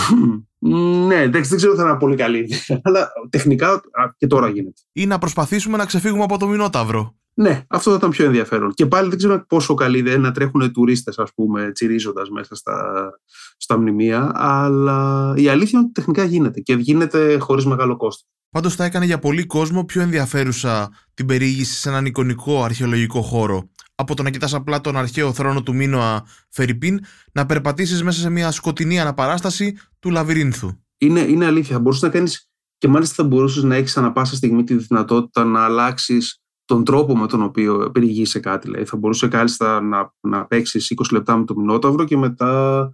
ναι, 1.08 1.22
εντάξει, 1.22 1.50
δεν 1.50 1.58
ξέρω 1.58 1.72
αν 1.72 1.78
θα 1.78 1.90
είναι 1.90 1.98
πολύ 1.98 2.16
καλή 2.16 2.50
αλλά 2.82 3.08
τεχνικά 3.30 3.82
και 4.18 4.28
τώρα 4.28 4.50
γίνεται. 4.50 4.82
Ή 4.92 5.06
να 5.06 5.18
προσπαθήσουμε 5.18 5.78
να 5.78 5.86
ξεφύγουμε 5.86 6.24
από 6.24 6.38
το 6.38 6.48
Μινόταυρο. 6.48 7.16
Ναι, 7.40 7.66
αυτό 7.68 7.92
θα 7.92 7.98
ήταν 7.98 8.10
πιο 8.10 8.26
ενδιαφέρον. 8.26 8.74
Και 8.74 8.86
πάλι 8.86 9.10
δεν 9.10 9.18
ξέρω 9.18 9.46
πόσο 9.48 9.74
καλή 9.74 10.00
είναι 10.00 10.18
να 10.18 10.32
τρέχουν 10.32 10.72
τουρίστες, 10.72 11.20
ας 11.20 11.34
πούμε, 11.36 11.72
τσιρίζοντας 11.72 12.30
μέσα 12.30 12.56
στα, 12.56 13.10
στα 13.58 13.78
μνημεία. 13.78 14.32
Αλλά 14.34 15.34
η 15.38 15.48
αλήθεια 15.48 15.80
είναι 15.80 15.82
ότι 15.82 15.92
τεχνικά 15.92 16.24
γίνεται 16.24 16.60
και 16.60 16.74
γίνεται 16.74 17.38
χωρίς 17.38 17.66
μεγάλο 17.66 17.98
κόστος. 17.98 18.28
Πάντως 18.50 18.76
θα 18.76 18.84
έκανε 18.84 19.06
για 19.06 19.20
πολύ 19.20 19.46
κόσμο 19.46 19.86
πιο 19.86 20.02
ενδιαφέρουσα 20.02 20.90
την 21.14 21.26
περιήγηση 21.26 21.80
σε 21.80 21.90
έναν 21.90 22.06
εικονικό 22.06 22.64
αρχαιολογικό 22.64 23.22
χώρο. 23.22 23.70
Από 23.96 24.16
το 24.16 24.24
να 24.24 24.30
κοιτάς 24.30 24.54
απλά 24.54 24.82
τον 24.82 24.98
αρχαίο 24.98 25.34
θρόνο 25.34 25.64
του 25.64 25.76
Μίνωα 25.76 26.26
Φερρυπίν, 26.50 27.00
να 27.32 27.46
περπατήσεις 27.46 28.04
μέσα 28.04 28.20
σε 28.20 28.30
μια 28.30 28.52
σκοτεινή 28.52 29.00
αναπαράσταση 29.00 29.78
του 30.00 30.10
λαβυρίνθου. 30.10 30.72
Είναι, 30.98 31.20
είναι 31.20 31.46
αλήθεια. 31.46 31.76
Θα 31.76 31.82
μπορούσες 31.82 32.04
να 32.04 32.10
κάνεις 32.10 32.50
και 32.78 32.88
μάλιστα 32.88 33.16
θα 33.16 33.24
μπορούσες 33.24 33.64
να 33.64 33.76
έχεις 33.76 33.98
ανα 33.98 34.12
πάσα 34.12 34.36
στιγμή 34.36 34.64
τη 34.64 34.76
δυνατότητα 34.76 35.44
να 35.44 35.64
αλλάξεις 35.64 36.42
τον 36.68 36.84
τρόπο 36.84 37.18
με 37.18 37.28
τον 37.28 37.42
οποίο 37.42 37.90
περιηγείσαι 37.94 38.40
κάτι. 38.40 38.68
Δηλαδή, 38.68 38.86
θα 38.86 38.98
μπορούσε 38.98 39.28
κάλλιστα 39.28 39.82
να, 39.82 40.14
να 40.20 40.46
παίξεις 40.46 40.94
20 40.96 41.06
λεπτά 41.12 41.38
με 41.38 41.46
το 41.46 41.56
Μινόταυρο 41.56 42.04
και 42.04 42.18
μετά 42.18 42.92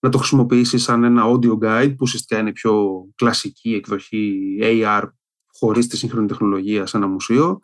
να 0.00 0.08
το 0.10 0.18
χρησιμοποιήσεις 0.18 0.82
σαν 0.82 1.04
ένα 1.04 1.22
audio 1.26 1.58
guide 1.58 1.88
που 1.88 2.00
ουσιαστικά 2.00 2.40
είναι 2.40 2.48
η 2.48 2.52
πιο 2.52 3.04
κλασική 3.14 3.74
εκδοχή 3.74 4.58
AR 4.62 5.02
χωρίς 5.46 5.86
τη 5.86 5.96
σύγχρονη 5.96 6.26
τεχνολογία 6.26 6.86
σε 6.86 6.96
ένα 6.96 7.06
μουσείο. 7.06 7.60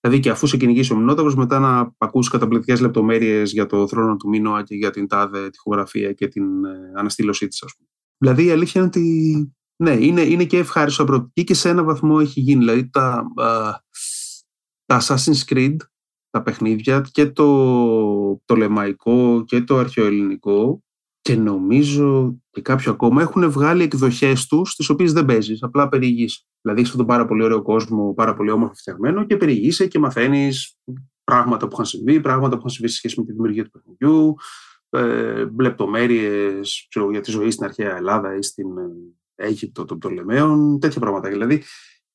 Δηλαδή 0.00 0.20
και 0.20 0.30
αφού 0.30 0.46
σε 0.46 0.56
κυνηγήσει 0.56 0.92
ο 0.92 0.96
Μινόταυρος, 0.96 1.34
μετά 1.34 1.58
να 1.58 1.94
ακούσει 1.98 2.30
καταπληκτικές 2.30 2.80
λεπτομέρειες 2.80 3.52
για 3.52 3.66
το 3.66 3.88
θρόνο 3.88 4.16
του 4.16 4.28
Μίνωα 4.28 4.62
και 4.62 4.74
για 4.74 4.90
την 4.90 5.08
τάδε 5.08 5.50
τυχογραφία 5.50 6.12
και 6.12 6.28
την 6.28 6.64
ε, 6.64 6.92
αναστήλωσή 6.94 7.48
της, 7.48 7.62
ας 7.62 7.74
πούμε. 7.76 7.88
Δηλαδή 8.18 8.44
η 8.44 8.50
αλήθεια 8.50 8.80
είναι 8.80 8.90
ότι 8.94 9.54
ναι, 9.76 9.90
είναι, 9.90 10.20
είναι 10.20 10.44
και 10.44 10.58
ευχάριστο 10.58 11.04
προοπτική 11.04 11.44
και 11.44 11.54
σε 11.54 11.68
ένα 11.68 11.82
βαθμό 11.82 12.18
έχει 12.20 12.40
γίνει. 12.40 12.58
Δηλαδή 12.58 12.90
τα, 12.90 13.24
τα 14.92 15.00
Assassin's 15.00 15.52
Creed, 15.52 15.76
τα 16.30 16.42
παιχνίδια 16.42 17.06
και 17.12 17.26
το, 17.26 18.42
το 18.44 18.56
λεμαϊκό 18.56 19.44
και 19.46 19.60
το 19.60 19.76
αρχαιοελληνικό 19.76 20.82
και 21.20 21.36
νομίζω 21.36 22.36
και 22.50 22.60
κάποιο 22.60 22.92
ακόμα 22.92 23.22
έχουν 23.22 23.50
βγάλει 23.50 23.82
εκδοχές 23.82 24.46
τους 24.46 24.74
τις 24.74 24.88
οποίες 24.88 25.12
δεν 25.12 25.24
παίζεις, 25.24 25.62
απλά 25.62 25.88
περιηγείς. 25.88 26.46
Δηλαδή 26.60 26.80
έχεις 26.80 26.96
τον 26.96 27.06
πάρα 27.06 27.26
πολύ 27.26 27.42
ωραίο 27.42 27.62
κόσμο, 27.62 28.14
πάρα 28.14 28.34
πολύ 28.34 28.50
όμορφο 28.50 28.74
φτιαγμένο 28.74 29.24
και 29.24 29.36
περιηγείσαι 29.36 29.86
και 29.86 29.98
μαθαίνεις 29.98 30.78
πράγματα 31.24 31.66
που 31.66 31.72
είχαν 31.72 31.86
συμβεί, 31.86 32.20
πράγματα 32.20 32.52
που 32.52 32.58
είχαν 32.58 32.70
συμβεί 32.70 32.88
σε 32.88 32.96
σχέση 32.96 33.20
με 33.20 33.24
τη 33.26 33.32
δημιουργία 33.32 33.64
του 33.64 33.70
παιχνιδιού, 33.70 34.34
ε, 34.90 35.46
λεπτομέρειες 35.60 36.88
για 37.10 37.20
τη 37.20 37.30
ζωή 37.30 37.50
στην 37.50 37.64
αρχαία 37.64 37.96
Ελλάδα 37.96 38.36
ή 38.36 38.42
στην 38.42 38.66
ε, 38.78 39.46
Αίγυπτο 39.46 39.84
των 39.84 39.98
Πτολεμαίων, 39.98 40.78
τέτοια 40.78 41.00
πράγματα. 41.00 41.28
Δηλαδή 41.28 41.62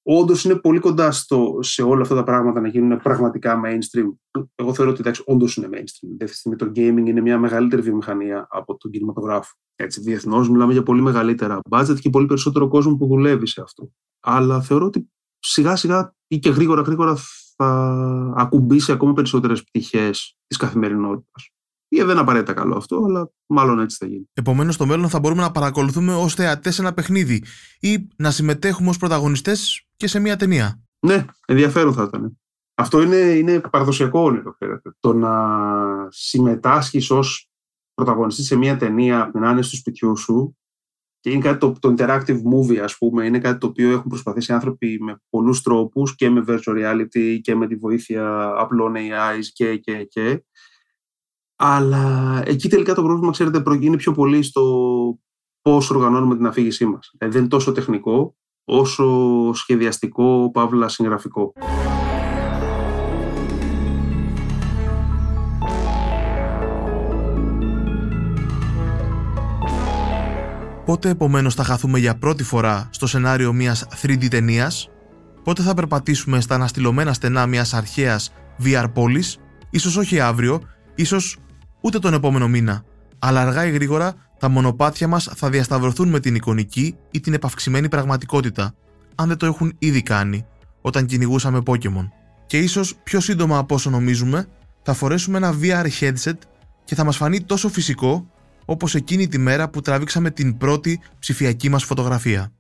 όντως 0.10 0.44
είναι 0.44 0.56
πολύ 0.56 0.80
κοντά 0.80 1.12
στο, 1.12 1.58
σε 1.62 1.84
όλα 1.84 2.02
αυτά 2.02 2.16
τα 2.16 2.24
πράγματα 2.24 2.62
να 2.62 2.68
γίνουν 2.68 3.02
πραγματικά 3.02 3.62
mainstream. 3.66 4.40
Εγώ 4.56 4.74
θεωρώ 4.74 4.92
ότι 4.92 5.00
εντάξει, 5.00 5.24
όντως 5.26 5.56
είναι 5.56 5.68
mainstream. 5.72 6.24
Αυτή 6.24 6.50
τη 6.50 6.56
το 6.56 6.66
gaming 6.66 7.06
είναι 7.06 7.22
μια 7.22 7.40
μεγαλύτερη 7.40 7.82
βιομηχανία 7.82 8.48
από 8.50 8.78
τον 8.78 8.92
κινηματογράφο. 8.92 9.56
Έτσι, 9.76 10.02
διεθνώς 10.02 10.50
μιλάμε 10.50 10.74
για 10.74 10.84
πολύ 10.84 11.02
μεγαλύτερα 11.02 11.60
budget 11.70 12.00
και 12.00 12.10
πολύ 12.10 12.26
περισσότερο 12.26 12.68
κόσμο 12.68 12.96
που 12.96 13.08
δουλεύει 13.08 13.48
σε 13.48 13.62
αυτό. 13.62 13.92
Αλλά 14.20 14.62
θεωρώ 14.62 14.86
ότι 14.86 15.10
σιγά 15.40 15.76
σιγά 15.76 16.16
ή 16.28 16.40
και 16.40 16.50
γρήγορα 16.50 16.82
γρήγορα 16.82 17.18
θα 17.56 18.34
ακουμπήσει 18.38 18.92
ακόμα 18.92 19.14
περισσότερες 19.14 19.64
πτυχές 19.64 20.38
της 20.48 20.58
καθημερινότητας. 20.58 21.52
Ή 21.90 22.02
δεν 22.02 22.18
απαραίτητα 22.18 22.54
καλό 22.54 22.76
αυτό, 22.76 23.04
αλλά 23.06 23.32
μάλλον 23.46 23.80
έτσι 23.80 23.98
θα 24.00 24.06
γίνει. 24.06 24.30
Επομένως, 24.34 24.74
στο 24.74 24.86
μέλλον 24.86 25.10
θα 25.10 25.20
μπορούμε 25.20 25.42
να 25.42 25.52
παρακολουθούμε 25.52 26.16
ως 26.16 26.34
θεατές 26.34 26.80
ένα 26.80 26.94
παιχνίδι 26.94 27.44
ή 27.80 28.08
να 28.16 28.32
συμμετέχουμε 28.32 28.90
ως 28.90 28.98
πρωταγωνιστές 28.98 29.88
και 29.96 30.08
σε 30.08 30.20
μια 30.20 30.36
ταινία. 30.36 30.82
Ναι, 31.00 31.26
ενδιαφέρον 31.48 31.94
θα 31.94 32.04
ήταν. 32.04 32.38
Αυτό 32.76 33.02
είναι, 33.02 33.16
είναι 33.16 33.60
παραδοσιακό 33.60 34.24
όνειρο, 34.24 34.54
ξέρετε. 34.54 34.92
Το 35.00 35.14
να 35.14 35.34
συμμετάσχεις 36.10 37.12
ως 37.12 37.50
πρωταγωνιστής 37.94 38.46
σε 38.46 38.56
μια 38.56 38.78
ταινία 38.78 39.22
από 39.22 39.32
την 39.32 39.44
άνεση 39.44 39.70
του 39.70 39.78
σπιτιού 39.78 40.18
σου 40.18 40.58
και 41.20 41.30
είναι 41.30 41.42
κάτι 41.42 41.58
το, 41.58 41.76
το 41.80 41.94
interactive 41.98 42.40
movie, 42.54 42.78
ας 42.78 42.98
πούμε, 42.98 43.26
είναι 43.26 43.40
κάτι 43.40 43.58
το 43.60 43.68
οποίο 43.68 43.92
έχουν 43.92 44.10
προσπαθήσει 44.10 44.54
άνθρωποι 44.54 44.98
με 45.02 45.22
πολλούς 45.30 45.62
τρόπους 45.62 46.16
και 46.16 46.30
με 46.30 46.44
virtual 46.48 46.76
reality 46.76 47.40
και 47.42 47.56
με 47.56 47.68
τη 47.68 47.76
βοήθεια 47.76 48.54
απλών 48.58 48.94
AI 48.96 49.40
και, 49.54 49.78
και, 49.78 50.04
και. 50.04 50.44
Αλλά 51.60 52.42
εκεί 52.46 52.70
τελικά 52.70 52.94
το 52.94 53.04
πρόβλημα, 53.04 53.32
ξέρετε, 53.32 53.64
είναι 53.80 53.96
πιο 53.96 54.12
πολύ 54.12 54.44
στο 54.44 54.64
πώς 55.62 55.90
οργανώνουμε 55.90 56.36
την 56.36 56.46
αφήγησή 56.46 56.86
μας. 56.86 57.12
Ε, 57.18 57.28
δεν 57.28 57.40
είναι 57.40 57.50
τόσο 57.50 57.72
τεχνικό, 57.72 58.36
όσο 58.66 59.06
σχεδιαστικό, 59.54 60.52
παύλα 60.54 60.88
συγγραφικό. 60.88 61.54
Πότε 70.86 71.10
επομένως 71.10 71.54
θα 71.54 71.64
χαθούμε 71.64 72.00
για 72.00 72.18
πρώτη 72.18 72.44
φορά 72.44 72.90
στο 72.92 73.08
σενάριο 73.08 73.54
μιας 73.54 73.88
3D 74.02 74.28
ταινίας, 74.30 74.90
πότε 75.44 75.62
θα 75.62 75.74
περπατήσουμε 75.74 76.42
στα 76.42 76.56
αναστηλωμένα 76.56 77.14
στενά 77.14 77.46
μιας 77.46 77.74
αρχαίας 77.74 78.34
VR 78.64 78.86
πόλης, 78.94 79.38
ίσως 79.70 79.98
όχι 79.98 80.20
αύριο, 80.20 80.62
ίσως 80.96 81.38
ούτε 81.82 82.00
τον 82.00 82.14
επόμενο 82.14 82.48
μήνα, 82.48 82.84
αλλά 83.20 83.42
αργά 83.42 83.66
ή 83.66 83.72
γρήγορα 83.72 84.16
τα 84.40 84.50
μονοπάτια 84.50 85.08
μας 85.08 85.30
θα 85.36 85.50
διασταυρωθούν 85.50 86.10
με 86.10 86.20
την 86.20 86.36
εικονική 86.36 86.96
ή 87.12 87.20
την 87.20 87.34
επαυξημένη 87.34 87.90
πραγματικότητα, 87.90 88.74
αν 89.16 89.28
δεν 89.28 89.38
το 89.38 89.46
έχουν 89.46 89.74
ήδη 89.80 90.02
κάνει 90.02 90.46
όταν 90.82 91.06
κυνηγούσαμε 91.06 91.62
Pokémon. 91.66 92.10
Και 92.46 92.58
ίσως 92.58 92.96
πιο 93.04 93.20
σύντομα 93.20 93.58
από 93.58 93.76
όσο 93.76 93.90
νομίζουμε, 93.90 94.48
θα 94.82 94.94
φορέσουμε 94.94 95.38
ένα 95.38 95.56
VR 95.62 95.88
headset 96.00 96.38
και 96.84 96.96
θα 96.96 97.04
μας 97.04 97.18
φανεί 97.18 97.42
τόσο 97.42 97.70
φυσικό 97.70 98.32
όπως 98.66 98.96
εκείνη 98.96 99.28
τη 99.28 99.38
μέρα 99.38 99.70
που 99.70 99.82
τραβήξαμε 99.82 100.32
την 100.32 100.58
πρώτη 100.58 101.00
ψηφιακή 101.20 101.70
μας 101.70 101.84
φωτογραφία. 101.84 102.52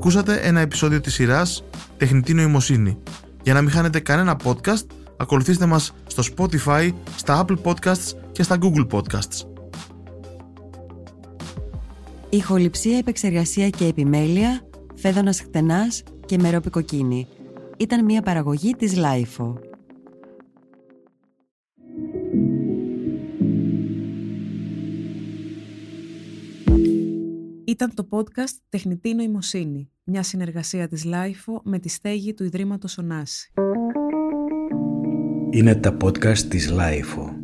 Ακούσατε 0.00 0.36
ένα 0.36 0.60
επεισόδιο 0.60 1.00
της 1.00 1.14
σειράς 1.14 1.64
Τεχνητή 1.96 2.34
Νοημοσύνη. 2.34 2.98
Για 3.42 3.54
να 3.54 3.60
μην 3.60 3.70
χάνετε 3.70 4.00
κανένα 4.00 4.36
podcast, 4.44 4.86
ακολουθήστε 5.16 5.66
μας 5.66 5.94
στο 6.06 6.22
Spotify, 6.36 6.90
στα 7.16 7.44
Apple 7.44 7.56
Podcasts 7.62 8.12
και 8.32 8.42
στα 8.42 8.58
Google 8.60 8.86
Podcasts. 8.90 9.46
Ηχοληψία, 12.28 12.98
επεξεργασία 12.98 13.68
και 13.68 13.84
επιμέλεια, 13.84 14.60
φέδωνας 14.94 15.40
χτενάς 15.40 16.02
και 16.26 16.38
μερόπικοκίνη. 16.38 17.26
Ήταν 17.76 18.04
μια 18.04 18.22
παραγωγή 18.22 18.74
της 18.74 18.94
Lifeo. 18.96 19.69
Ήταν 27.70 27.94
το 27.94 28.08
podcast 28.10 28.56
«Τεχνητή 28.68 29.14
νοημοσύνη», 29.14 29.90
μια 30.04 30.22
συνεργασία 30.22 30.88
της 30.88 31.04
LIFO 31.06 31.60
με 31.62 31.78
τη 31.78 31.88
στέγη 31.88 32.34
του 32.34 32.44
Ιδρύματος 32.44 32.98
Ωνάση. 32.98 33.52
Είναι 35.50 35.74
τα 35.74 35.96
podcast 36.02 36.38
της 36.38 36.70
LIFO. 36.72 37.39